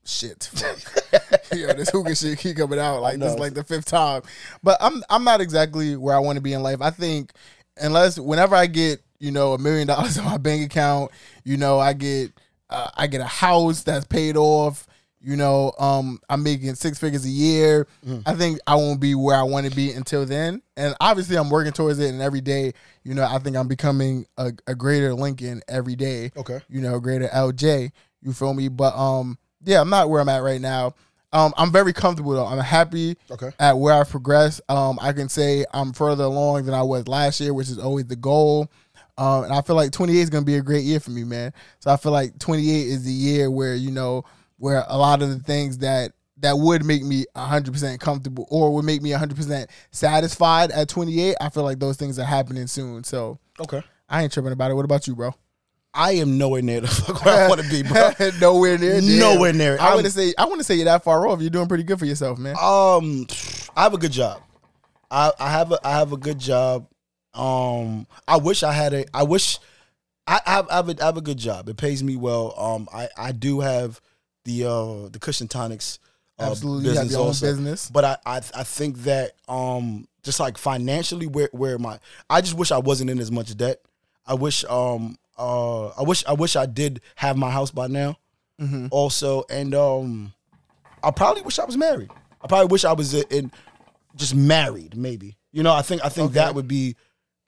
Shit. 0.05 0.51
Yo, 1.55 1.73
this 1.75 1.91
hookah 1.91 2.17
shit 2.17 2.39
keep 2.39 2.57
coming 2.57 2.81
out 2.81 3.01
like 3.03 3.21
this 3.21 3.35
is 3.35 3.39
like 3.39 3.55
the 3.55 3.63
fifth 3.63 3.85
time. 3.85 4.23
But 4.63 4.77
I'm 4.81 5.03
I'm 5.09 5.23
not 5.23 5.41
exactly 5.41 5.97
where 5.97 6.17
I 6.17 6.19
want 6.19 6.37
to 6.37 6.43
be 6.43 6.55
in 6.55 6.63
life. 6.63 6.81
I 6.81 6.91
think 6.91 7.33
unless 7.77 8.19
whenever 8.19 8.57
I 8.57 8.67
get, 8.67 9.01
you 9.21 9.31
know, 9.31 9.53
a 9.53 9.59
million 9.59 9.87
dollars 9.87 10.19
in 10.19 10.25
my 10.25 10.39
bank 10.39 10.67
account, 10.67 11.13
you 11.45 11.57
know, 11.57 11.79
I 11.79 11.93
get 11.93 12.33
uh, 12.69 12.91
I 12.97 13.07
get 13.07 13.21
a 13.21 13.27
house 13.27 13.83
that's 13.85 14.07
paid 14.07 14.37
off, 14.37 14.89
you 15.23 15.37
know, 15.37 15.73
um 15.79 16.19
I'm 16.29 16.43
making 16.43 16.75
six 16.75 16.99
figures 16.99 17.25
a 17.25 17.29
year. 17.29 17.87
Mm. 18.07 18.23
I 18.27 18.35
think 18.35 18.59
I 18.67 18.75
won't 18.75 19.01
be 19.01 19.15
where 19.15 19.37
I 19.37 19.43
want 19.43 19.69
to 19.69 19.75
be 19.75 19.93
until 19.93 20.27
then. 20.27 20.63
And 20.77 20.95
obviously 21.01 21.37
I'm 21.37 21.51
working 21.51 21.73
towards 21.73 21.99
it 21.99 22.09
and 22.11 22.21
every 22.21 22.41
day, 22.41 22.73
you 23.05 23.15
know, 23.15 23.25
I 23.25 23.39
think 23.39 23.57
I'm 23.57 23.69
becoming 23.69 24.27
a, 24.37 24.53
a 24.67 24.75
greater 24.75 25.15
Lincoln 25.15 25.63
every 25.69 25.97
day 25.97 26.31
Okay. 26.37 26.61
you 26.69 26.81
know, 26.81 26.99
greater 27.01 27.29
LJ. 27.29 27.93
You 28.23 28.33
feel 28.33 28.55
me? 28.55 28.69
But 28.69 28.97
um, 28.97 29.39
yeah, 29.65 29.81
I'm 29.81 29.91
not 29.91 30.11
where 30.11 30.21
I'm 30.21 30.29
at 30.29 30.43
right 30.43 30.61
now. 30.61 30.95
Um, 31.33 31.55
I'm 31.57 31.73
very 31.73 31.93
comfortable 31.95 32.33
though. 32.33 32.45
I'm 32.47 32.59
happy 32.59 33.17
Okay. 33.31 33.51
at 33.59 33.79
where 33.79 33.95
I've 33.95 34.11
progressed. 34.11 34.61
Um, 34.69 34.99
I 35.01 35.13
can 35.13 35.29
say 35.29 35.65
I'm 35.73 35.93
further 35.93 36.25
along 36.25 36.65
than 36.67 36.75
I 36.75 36.83
was 36.83 37.09
last 37.09 37.41
year, 37.41 37.55
which 37.55 37.69
is 37.71 37.79
always 37.79 38.07
the 38.07 38.17
goal. 38.17 38.71
Um, 39.19 39.45
and 39.45 39.53
I 39.53 39.61
feel 39.63 39.77
like 39.77 39.93
28 39.93 40.19
is 40.21 40.31
gonna 40.31 40.45
be 40.45 40.57
a 40.57 40.63
great 40.63 40.85
year 40.85 41.01
for 41.01 41.11
me, 41.11 41.25
man. 41.25 41.53
So 41.81 41.91
I 41.91 41.97
feel 41.97 42.13
like 42.13 42.39
28 42.39 42.87
is 42.87 43.05
the 43.05 43.13
year 43.13 43.51
where 43.51 43.75
you 43.75 43.91
know 43.91 44.25
where 44.63 44.85
a 44.87 44.97
lot 44.97 45.23
of 45.23 45.29
the 45.29 45.41
things 45.41 45.79
that 45.79 46.13
that 46.37 46.57
would 46.57 46.85
make 46.85 47.03
me 47.03 47.25
100% 47.37 47.99
comfortable 47.99 48.47
or 48.49 48.73
would 48.75 48.85
make 48.85 49.03
me 49.03 49.11
100% 49.11 49.67
satisfied 49.91 50.71
at 50.71 50.89
28. 50.89 51.35
I 51.41 51.49
feel 51.49 51.65
like 51.65 51.81
those 51.81 51.97
things 51.97 52.17
are 52.19 52.25
happening 52.25 52.69
soon. 52.69 53.03
So 53.03 53.39
Okay. 53.61 53.83
I 54.09 54.23
ain't 54.23 54.33
tripping 54.33 54.53
about 54.53 54.71
it. 54.71 54.75
What 54.75 54.85
about 54.85 55.09
you, 55.09 55.17
bro? 55.17 55.35
I 55.93 56.13
am 56.13 56.39
nowhere 56.39 56.63
near 56.63 56.81
the 56.81 56.87
fuck 56.89 57.25
where 57.25 57.45
I 57.45 57.49
want 57.49 57.61
to 57.61 57.69
be, 57.69 57.83
bro. 57.83 58.11
Nowhere 58.41 58.79
near. 58.79 59.01
damn. 59.01 59.19
Nowhere 59.19 59.53
near. 59.53 59.79
I 59.81 59.95
want 59.95 60.07
to 60.07 60.13
say. 60.13 60.33
I 60.39 60.45
want 60.45 60.61
to 60.61 60.65
say 60.65 60.77
you're 60.77 60.85
that 60.87 61.03
far 61.03 61.27
off. 61.27 61.41
You're 61.41 61.51
doing 61.51 61.67
pretty 61.69 61.85
good 61.85 61.99
for 61.99 62.07
yourself, 62.07 62.39
man. 62.39 62.55
Um, 62.61 63.27
I 63.77 63.83
have 63.83 63.95
a 63.95 63.99
good 63.99 64.13
job. 64.13 64.43
I, 65.11 65.33
I 65.41 65.51
have 65.51 65.73
a 65.73 65.79
I 65.87 65.91
have 65.99 66.13
a 66.13 66.17
good 66.17 66.39
job. 66.39 66.87
Um, 67.35 68.07
I 68.29 68.37
wish 68.37 68.63
I 68.63 68.73
had 68.73 68.95
a. 68.95 69.05
I 69.13 69.25
wish 69.25 69.59
I, 70.27 70.41
I 70.47 70.51
have 70.53 70.69
I 70.71 70.77
have, 70.77 70.89
a, 70.89 71.03
I 71.03 71.07
have 71.07 71.17
a 71.17 71.21
good 71.23 71.39
job. 71.39 71.69
It 71.69 71.77
pays 71.77 72.03
me 72.03 72.17
well. 72.17 72.55
Um, 72.59 72.89
I 72.93 73.09
I 73.17 73.33
do 73.33 73.61
have 73.61 74.01
the 74.45 74.65
uh 74.65 75.09
the 75.09 75.19
Kush 75.21 75.41
and 75.41 75.51
Tonics. 75.51 75.99
Uh, 76.39 76.45
Absolutely, 76.51 76.85
you 76.85 76.91
have 76.91 76.97
business 76.97 77.13
your 77.13 77.21
own 77.21 77.27
also. 77.29 77.47
business. 77.47 77.91
But 77.91 78.05
I, 78.05 78.17
I 78.27 78.37
I 78.37 78.65
think 78.65 78.99
that 78.99 79.33
um 79.49 80.07
just 80.23 80.41
like 80.41 80.57
financially 80.59 81.27
where 81.27 81.49
where 81.53 81.79
my 81.79 81.99
I 82.31 82.41
just 82.41 82.55
wish 82.55 82.73
I 82.73 82.79
wasn't 82.79 83.11
in 83.11 83.19
as 83.19 83.31
much 83.31 83.57
debt. 83.57 83.81
I 84.27 84.35
wish 84.35 84.65
um 84.65 85.17
uh 85.39 85.89
I 85.89 86.03
wish 86.03 86.25
I 86.27 86.33
wish 86.33 86.57
I 86.57 86.67
did 86.67 87.01
have 87.17 87.37
my 87.37 87.51
house 87.51 87.71
by 87.71 87.87
now. 87.87 88.17
Mm-hmm. 88.61 88.87
Also, 88.91 89.45
and 89.51 89.75
um 89.75 90.33
I 91.03 91.11
probably 91.11 91.43
wish 91.43 91.59
I 91.59 91.65
was 91.65 91.77
married. 91.77 92.11
I 92.41 92.47
probably 92.47 92.69
wish 92.69 92.85
I 92.85 92.93
was 92.93 93.15
in, 93.15 93.25
in 93.31 93.53
just 94.17 94.35
married, 94.35 94.97
maybe. 94.97 95.37
You 95.53 95.63
know, 95.63 95.73
I 95.73 95.83
think 95.83 96.05
I 96.05 96.09
think 96.09 96.27
Okay. 96.31 96.35
that 96.35 96.55
would 96.55 96.69
be 96.69 96.97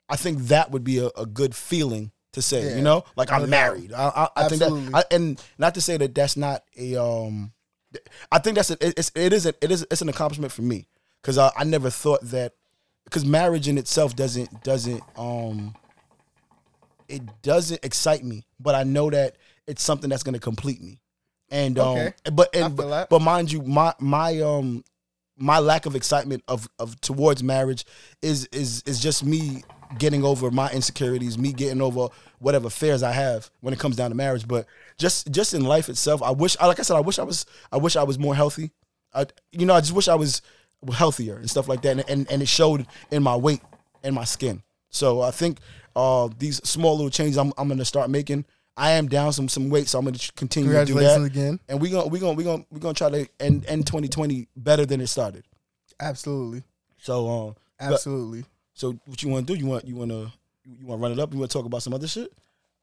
I 0.09 0.15
think 0.15 0.39
that 0.47 0.71
would 0.71 0.83
be 0.83 0.99
a, 0.99 1.07
a 1.17 1.25
good 1.25 1.55
feeling 1.55 2.11
to 2.35 2.41
say, 2.41 2.69
Yeah. 2.69 2.75
you 2.75 2.81
know? 2.81 3.03
Like 3.15 3.31
I'm 3.31 3.49
married. 3.49 3.91
I, 3.91 4.07
I, 4.07 4.29
I 4.45 4.49
think 4.49 4.61
that 4.61 4.71
I, 4.93 5.03
and 5.11 5.41
not 5.57 5.73
to 5.75 5.81
say 5.81 5.97
that 5.97 6.13
that's 6.15 6.37
not 6.37 6.63
a 6.77 6.95
um 7.01 7.51
I 8.31 8.39
think 8.39 8.55
that's 8.55 8.69
a, 8.71 8.77
it's 8.81 9.11
it 9.15 9.33
is 9.33 9.45
a, 9.45 9.53
it 9.61 9.71
is 9.71 9.85
it's 9.89 10.01
an 10.01 10.09
accomplishment 10.09 10.51
for 10.51 10.61
me 10.61 10.87
cuz 11.23 11.37
I, 11.37 11.51
I 11.57 11.63
never 11.63 11.89
thought 11.89 12.21
that 12.23 12.53
cuz 13.09 13.25
marriage 13.25 13.67
in 13.67 13.77
itself 13.77 14.15
doesn't 14.15 14.61
doesn't 14.63 15.03
um 15.15 15.75
it 17.07 17.41
doesn't 17.41 17.83
excite 17.85 18.23
me, 18.23 18.45
but 18.59 18.75
I 18.75 18.83
know 18.83 19.09
that 19.09 19.35
it's 19.67 19.83
something 19.83 20.09
that's 20.09 20.23
going 20.23 20.33
to 20.33 20.39
complete 20.39 20.81
me. 20.81 21.01
And 21.49 21.77
um 21.79 21.97
Okay. 21.97 22.13
but 22.33 22.55
and 22.55 22.75
that. 22.77 23.09
but 23.09 23.21
mind 23.21 23.51
you 23.51 23.61
my 23.61 23.93
my 23.99 24.39
um 24.41 24.83
my 25.37 25.59
lack 25.59 25.85
of 25.85 25.95
excitement 25.95 26.43
of 26.47 26.67
of 26.79 26.99
towards 27.01 27.43
marriage 27.43 27.85
is 28.21 28.45
is 28.47 28.81
is 28.85 28.99
just 28.99 29.23
me 29.23 29.63
getting 29.95 30.23
over 30.23 30.49
my 30.49 30.71
insecurities, 30.71 31.37
me 31.37 31.53
getting 31.53 31.81
over 31.81 32.07
whatever 32.39 32.69
fears 32.69 33.03
I 33.03 33.11
have 33.11 33.49
when 33.61 33.73
it 33.73 33.79
comes 33.79 33.95
down 33.95 34.09
to 34.11 34.15
marriage. 34.15 34.47
But 34.47 34.65
just 34.97 35.31
just 35.31 35.53
in 35.53 35.63
life 35.65 35.89
itself, 35.89 36.21
I 36.21 36.31
wish 36.31 36.59
like 36.59 36.79
I 36.79 36.83
said, 36.83 36.95
I 36.97 37.01
wish 37.01 37.19
I 37.19 37.23
was 37.23 37.45
I 37.71 37.77
wish 37.77 37.95
I 37.95 38.03
was 38.03 38.17
more 38.19 38.35
healthy. 38.35 38.71
I 39.13 39.25
you 39.51 39.65
know, 39.65 39.73
I 39.73 39.81
just 39.81 39.93
wish 39.93 40.07
I 40.07 40.15
was 40.15 40.41
healthier 40.93 41.37
and 41.37 41.49
stuff 41.49 41.67
like 41.67 41.81
that. 41.83 41.91
And 41.97 42.09
and, 42.09 42.31
and 42.31 42.41
it 42.41 42.47
showed 42.47 42.85
in 43.11 43.23
my 43.23 43.35
weight 43.35 43.61
and 44.03 44.13
my 44.15 44.23
skin. 44.23 44.61
So 44.89 45.21
I 45.21 45.31
think 45.31 45.59
uh 45.95 46.29
these 46.37 46.57
small 46.67 46.95
little 46.95 47.09
changes 47.09 47.37
I'm 47.37 47.53
I'm 47.57 47.67
gonna 47.67 47.85
start 47.85 48.09
making. 48.09 48.45
I 48.77 48.91
am 48.91 49.07
down 49.07 49.31
some 49.31 49.47
some 49.47 49.69
weight, 49.69 49.87
so 49.87 49.97
I'm 49.99 50.05
gonna 50.05 50.17
continue 50.35 50.71
to 50.73 50.83
do 50.85 50.95
that. 50.95 51.21
again. 51.21 51.59
And 51.69 51.79
we 51.81 51.89
gonna 51.89 52.07
we 52.07 52.19
gonna 52.19 52.33
we 52.33 52.43
gonna 52.43 52.65
we 52.69 52.79
gonna 52.81 52.93
try 52.93 53.09
to 53.09 53.27
end 53.39 53.65
end 53.69 53.87
2020 53.87 54.47
better 54.57 54.85
than 54.85 54.99
it 54.99 55.07
started. 55.07 55.45
Absolutely, 55.99 56.63
So 56.97 57.27
um, 57.29 57.55
absolutely. 57.79 58.43
so 58.73 58.99
what 59.05 59.23
you 59.23 59.29
want 59.29 59.47
to 59.47 59.53
do? 59.53 59.57
You 59.59 59.65
want 59.65 59.87
you 59.87 59.95
want 59.95 60.11
to 60.11 60.29
you 60.65 60.85
want 60.85 60.99
to 60.99 61.03
run 61.03 61.11
it 61.11 61.19
up? 61.19 61.33
You 61.33 61.39
want 61.39 61.51
to 61.51 61.57
talk 61.57 61.65
about 61.65 61.83
some 61.83 61.93
other 61.93 62.07
shit? 62.07 62.31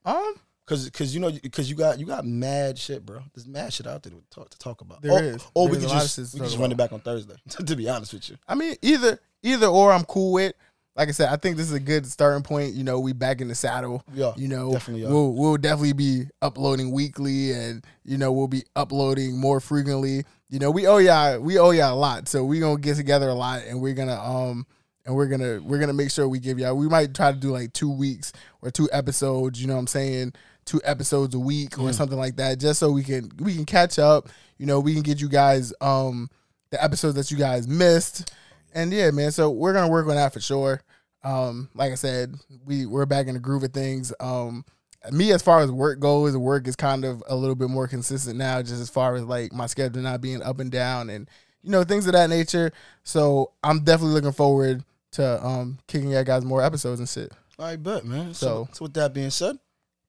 Um, 0.05 0.35
Cause, 0.65 0.89
cause 0.91 1.13
you 1.13 1.21
know, 1.21 1.31
cause 1.51 1.69
you 1.69 1.75
got 1.75 1.99
you 1.99 2.07
got 2.07 2.25
mad 2.25 2.79
shit, 2.79 3.05
bro. 3.05 3.21
There's 3.35 3.49
mad 3.49 3.73
shit 3.73 3.87
out 3.87 4.05
there 4.05 4.13
to 4.13 4.23
talk 4.31 4.49
to 4.51 4.59
talk 4.59 4.81
about. 4.81 5.03
There 5.03 5.13
or, 5.13 5.23
is. 5.23 5.45
Or 5.55 5.67
we 5.67 5.73
There's 5.73 5.85
could 5.85 5.91
a 5.91 5.95
lot 5.95 6.05
of 6.05 6.15
just 6.15 6.35
we 6.35 6.41
just 6.41 6.57
run 6.57 6.71
it 6.71 6.77
back 6.77 6.93
on 6.93 7.01
Thursday. 7.01 7.35
to 7.67 7.77
be 7.77 7.89
honest 7.89 8.13
with 8.13 8.31
you. 8.31 8.37
I 8.47 8.55
mean, 8.55 8.77
either 8.81 9.19
either 9.43 9.67
or, 9.67 9.93
I'm 9.93 10.05
cool 10.05 10.33
with. 10.33 10.55
Like 10.95 11.09
I 11.09 11.13
said, 11.13 11.31
I 11.31 11.37
think 11.37 11.57
this 11.57 11.67
is 11.67 11.73
a 11.73 11.81
good 11.81 12.07
starting 12.07 12.45
point. 12.45 12.75
You 12.75 12.85
know, 12.85 13.01
we 13.01 13.13
back 13.13 13.41
in 13.41 13.49
the 13.49 13.55
saddle. 13.57 14.05
Yeah. 14.15 14.33
You 14.37 14.47
know, 14.47 14.73
Definitely 14.73 15.07
are. 15.07 15.09
we'll 15.09 15.33
we'll 15.33 15.57
definitely 15.57 15.95
be 15.95 16.25
uploading 16.41 16.93
weekly, 16.93 17.53
and 17.53 17.85
you 18.05 18.17
know 18.17 18.31
we'll 18.31 18.47
be 18.47 18.63
uploading 18.77 19.41
more 19.41 19.59
frequently. 19.59 20.25
You 20.49 20.61
know, 20.61 20.71
we 20.71 20.87
owe 20.87 20.99
y'all 20.99 21.41
we 21.41 21.59
owe 21.59 21.73
y'all 21.73 21.95
a 21.95 21.99
lot, 21.99 22.29
so 22.29 22.45
we 22.45 22.61
gonna 22.61 22.79
get 22.79 22.97
together 22.97 23.29
a 23.29 23.35
lot, 23.35 23.63
and 23.67 23.81
we're 23.81 23.95
gonna 23.95 24.21
um 24.21 24.65
and 25.05 25.15
we're 25.15 25.27
gonna 25.27 25.61
we're 25.63 25.79
gonna 25.79 25.93
make 25.93 26.11
sure 26.11 26.29
we 26.29 26.39
give 26.39 26.59
y'all. 26.59 26.77
We 26.77 26.89
might 26.89 27.15
try 27.15 27.33
to 27.33 27.39
do 27.39 27.51
like 27.51 27.73
two 27.73 27.91
weeks 27.91 28.33
or 28.61 28.71
two 28.71 28.89
episodes. 28.93 29.61
You 29.61 29.67
know 29.69 29.75
what 29.75 29.81
I'm 29.81 29.87
saying? 29.89 30.33
Two 30.65 30.81
episodes 30.85 31.35
a 31.35 31.39
week 31.41 31.71
Mm. 31.71 31.91
or 31.91 31.93
something 31.93 32.19
like 32.19 32.37
that, 32.37 32.59
just 32.61 32.79
so 32.79 32.91
we 32.93 33.03
can 33.03 33.31
we 33.39 33.55
can 33.55 33.65
catch 33.65 33.99
up. 33.99 34.29
You 34.59 34.67
know, 34.67 34.79
we 34.81 34.95
can 34.95 35.03
get 35.03 35.21
you 35.21 35.29
guys 35.29 35.73
um 35.81 36.31
the 36.71 36.83
episodes 36.83 37.17
that 37.17 37.31
you 37.31 37.37
guys 37.37 37.67
missed, 37.67 38.33
and 38.75 38.93
yeah, 38.93 39.11
man. 39.11 39.33
So 39.33 39.51
we're 39.51 39.73
gonna 39.73 39.91
work 39.91 40.07
on 40.09 40.15
that 40.15 40.33
for 40.33 40.41
sure. 40.41 40.81
Um, 41.25 41.69
like 41.75 41.93
I 41.93 41.97
said, 41.97 42.35
we 42.65 42.87
we're 42.87 43.07
back 43.07 43.27
in 43.27 43.35
the 43.35 43.41
groove 43.41 43.63
of 43.65 43.73
things. 43.73 44.13
Um, 44.21 44.65
me 45.11 45.33
as 45.33 45.43
far 45.43 45.61
as 45.61 45.71
work 45.71 45.99
goes, 46.01 46.37
work 46.37 46.67
is 46.69 46.77
kind 46.77 47.05
of 47.05 47.23
a 47.29 47.35
little 47.35 47.55
bit 47.57 47.69
more 47.71 47.89
consistent 47.89 48.37
now, 48.39 48.61
just 48.63 48.81
as 48.81 48.89
far 48.91 49.17
as 49.17 49.25
like 49.25 49.53
my 49.53 49.67
schedule 49.67 50.01
not 50.03 50.21
being 50.21 50.43
up 50.43 50.61
and 50.61 50.71
down 50.71 51.11
and 51.11 51.29
you 51.63 51.71
know 51.71 51.83
things 51.85 52.07
of 52.07 52.13
that 52.13 52.31
nature. 52.31 52.73
So 53.05 53.51
I'm 53.65 53.81
definitely 53.85 54.15
looking 54.15 54.33
forward 54.33 54.85
to 55.13 55.45
um 55.45 55.79
kicking 55.87 56.15
at 56.15 56.27
guys 56.27 56.45
more 56.45 56.63
episodes 56.63 57.01
and 57.01 57.09
shit. 57.09 57.33
I 57.59 57.77
bet, 57.77 58.05
man. 58.05 58.35
So- 58.35 58.67
So, 58.67 58.69
so 58.73 58.85
with 58.87 58.95
that 58.95 59.13
being 59.15 59.31
said, 59.31 59.57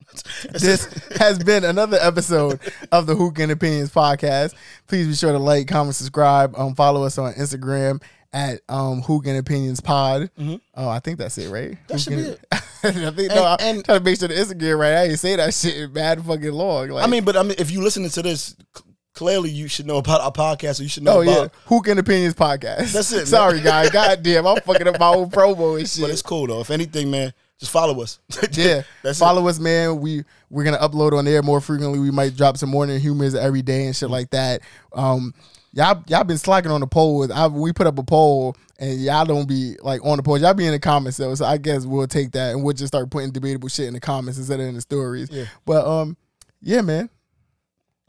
This 0.52 0.84
has 1.18 1.38
been 1.38 1.64
another 1.64 1.98
episode 2.00 2.60
of 2.92 3.06
the 3.06 3.14
Hookah 3.14 3.42
and 3.44 3.52
Opinions 3.52 3.90
podcast. 3.90 4.54
Please 4.86 5.06
be 5.06 5.14
sure 5.14 5.32
to 5.32 5.38
like, 5.38 5.66
comment, 5.68 5.94
subscribe. 5.96 6.54
Um, 6.58 6.74
follow 6.74 7.04
us 7.04 7.16
on 7.16 7.32
Instagram 7.34 8.02
at 8.32 8.60
um 8.68 9.00
Hookah 9.00 9.30
and 9.30 9.38
Opinions 9.38 9.80
Pod. 9.80 10.30
Mhm. 10.38 10.60
Oh, 10.74 10.88
I 10.88 10.98
think 10.98 11.18
that's 11.18 11.38
it, 11.38 11.48
right? 11.50 11.78
That 11.88 12.00
should 12.00 12.14
Hook 12.14 12.22
be 12.22 12.46
and- 12.52 12.60
it. 12.62 12.62
I 12.84 13.10
think 13.12 13.30
And- 13.30 13.34
no, 13.34 13.44
I'm 13.44 13.56
and- 13.60 13.84
trying 13.84 13.98
to 14.00 14.04
make 14.04 14.18
sure 14.18 14.28
the 14.28 14.34
Instagram 14.34 14.78
right. 14.78 14.92
I 14.94 15.04
ain't 15.04 15.18
say 15.18 15.36
that 15.36 15.54
shit 15.54 15.92
bad 15.94 16.22
fucking 16.24 16.52
long. 16.52 16.88
Like, 16.88 17.04
I 17.04 17.06
mean, 17.10 17.24
but 17.24 17.36
I 17.36 17.42
mean, 17.42 17.54
if 17.58 17.70
you 17.70 17.80
listening 17.82 18.10
to 18.10 18.22
this, 18.22 18.56
clearly 19.14 19.50
you 19.50 19.68
should 19.68 19.86
know 19.86 19.96
about 19.98 20.20
our 20.20 20.32
podcast, 20.32 20.80
or 20.80 20.82
you 20.82 20.88
should 20.88 21.02
know 21.02 21.18
oh 21.18 21.22
about. 21.22 21.42
yeah, 21.42 21.48
Hookah 21.66 21.90
and 21.92 22.00
Opinions 22.00 22.34
podcast. 22.34 22.92
That's 22.92 23.12
it. 23.12 23.26
Sorry, 23.28 23.60
guys. 23.60 23.90
God 23.90 24.22
damn, 24.22 24.46
I'm 24.46 24.60
fucking 24.60 24.88
up 24.88 24.98
my 25.00 25.08
own 25.08 25.30
promo 25.30 25.78
and 25.78 25.88
shit. 25.88 26.02
But 26.02 26.10
it's 26.10 26.22
cool 26.22 26.46
though. 26.46 26.60
If 26.60 26.70
anything, 26.70 27.10
man, 27.10 27.32
just 27.58 27.72
follow 27.72 28.02
us. 28.02 28.18
Yeah, 28.52 28.82
That's 29.02 29.18
it. 29.18 29.20
follow 29.20 29.48
us, 29.48 29.58
man. 29.58 30.00
We 30.00 30.24
we're 30.50 30.64
gonna 30.64 30.78
upload 30.78 31.16
on 31.16 31.24
there 31.24 31.42
more 31.42 31.60
frequently. 31.60 31.98
We 31.98 32.10
might 32.10 32.36
drop 32.36 32.56
some 32.56 32.70
morning 32.70 33.00
humors 33.00 33.34
every 33.34 33.62
day 33.62 33.86
and 33.86 33.96
shit 33.96 34.10
like 34.10 34.30
that. 34.30 34.60
Um, 34.92 35.32
y'all 35.72 36.02
y'all 36.08 36.24
been 36.24 36.38
slacking 36.38 36.70
on 36.70 36.80
the 36.80 36.86
polls. 36.86 37.30
I, 37.30 37.46
we 37.46 37.72
put 37.72 37.86
up 37.86 37.98
a 37.98 38.02
poll 38.02 38.56
and 38.78 39.00
y'all 39.00 39.24
don't 39.24 39.46
be 39.48 39.76
like 39.82 40.04
on 40.04 40.16
the 40.16 40.22
polls. 40.22 40.42
Y'all 40.42 40.54
be 40.54 40.66
in 40.66 40.72
the 40.72 40.78
comments 40.80 41.16
though. 41.16 41.34
So 41.34 41.44
I 41.44 41.56
guess 41.58 41.86
we'll 41.86 42.06
take 42.08 42.32
that 42.32 42.52
and 42.52 42.62
we'll 42.64 42.74
just 42.74 42.88
start 42.88 43.08
putting 43.10 43.30
debatable 43.30 43.68
shit 43.68 43.86
in 43.86 43.94
the 43.94 44.00
comments 44.00 44.38
instead 44.38 44.60
of 44.60 44.66
in 44.66 44.74
the 44.74 44.80
stories. 44.80 45.28
Yeah. 45.30 45.44
But 45.64 45.86
um, 45.86 46.16
yeah, 46.60 46.80
man. 46.80 47.08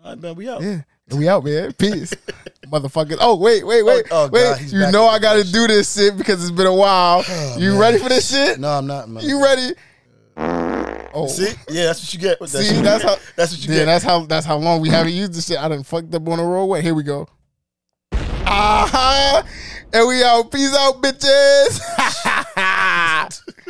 All 0.03 0.12
right, 0.12 0.20
man, 0.22 0.36
we 0.36 0.49
out. 0.49 0.62
Yeah. 0.62 0.82
And 1.10 1.20
we 1.20 1.28
out, 1.30 1.43
man. 1.43 1.72
Peace. 1.74 2.14
Motherfuckers. 2.66 3.18
Oh, 3.20 3.36
wait, 3.38 3.66
wait, 3.66 3.84
wait. 3.84 4.06
Oh, 4.10 4.26
oh, 4.26 4.30
wait. 4.32 4.41
God, 4.41 4.62
you 4.72 4.91
know 4.91 5.06
I 5.08 5.20
gotta 5.20 5.43
do 5.43 5.68
this 5.68 5.93
shit 5.95 6.18
because 6.18 6.41
it's 6.41 6.51
been 6.51 6.66
a 6.66 6.74
while. 6.74 7.24
you 7.60 7.72
man. 7.72 7.80
ready 7.80 7.99
for 7.99 8.10
this 8.10 8.32
shit? 8.32 8.60
No, 8.60 8.70
I'm 8.70 8.88
not, 8.88 9.08
man. 9.08 9.24
You 9.24 9.41
ready? 9.43 9.74
Oh. 10.38 11.28
See? 11.28 11.53
Yeah, 11.70 11.86
that's 11.86 12.01
what 12.01 12.14
you 12.14 12.20
get 12.20 12.41
with 12.41 12.51
that 12.51 12.64
See, 12.64 12.76
shit. 12.76 12.84
that's 12.84 13.03
how 13.03 13.16
that's 13.38 13.51
what 13.53 13.66
you 13.66 13.72
Yeah, 13.74 13.80
get. 13.82 13.86
that's 13.86 14.03
how 14.03 14.26
that's 14.26 14.45
how 14.45 14.58
long 14.58 14.82
we 14.82 14.89
haven't 14.89 15.14
used 15.14 15.34
this 15.34 15.47
shit. 15.47 15.58
I 15.58 15.68
done 15.70 15.84
fucked 15.84 16.14
up 16.14 16.28
on 16.28 16.38
the 16.39 16.43
road. 16.43 16.66
Wait, 16.66 16.84
here 16.84 16.93
we 16.95 17.03
go. 17.03 17.28
Uh-huh. 18.12 19.43
And 19.93 20.08
we 20.08 20.24
out. 20.24 20.51
Peace 20.51 20.76
out, 20.76 21.01
bitches. 21.01 21.80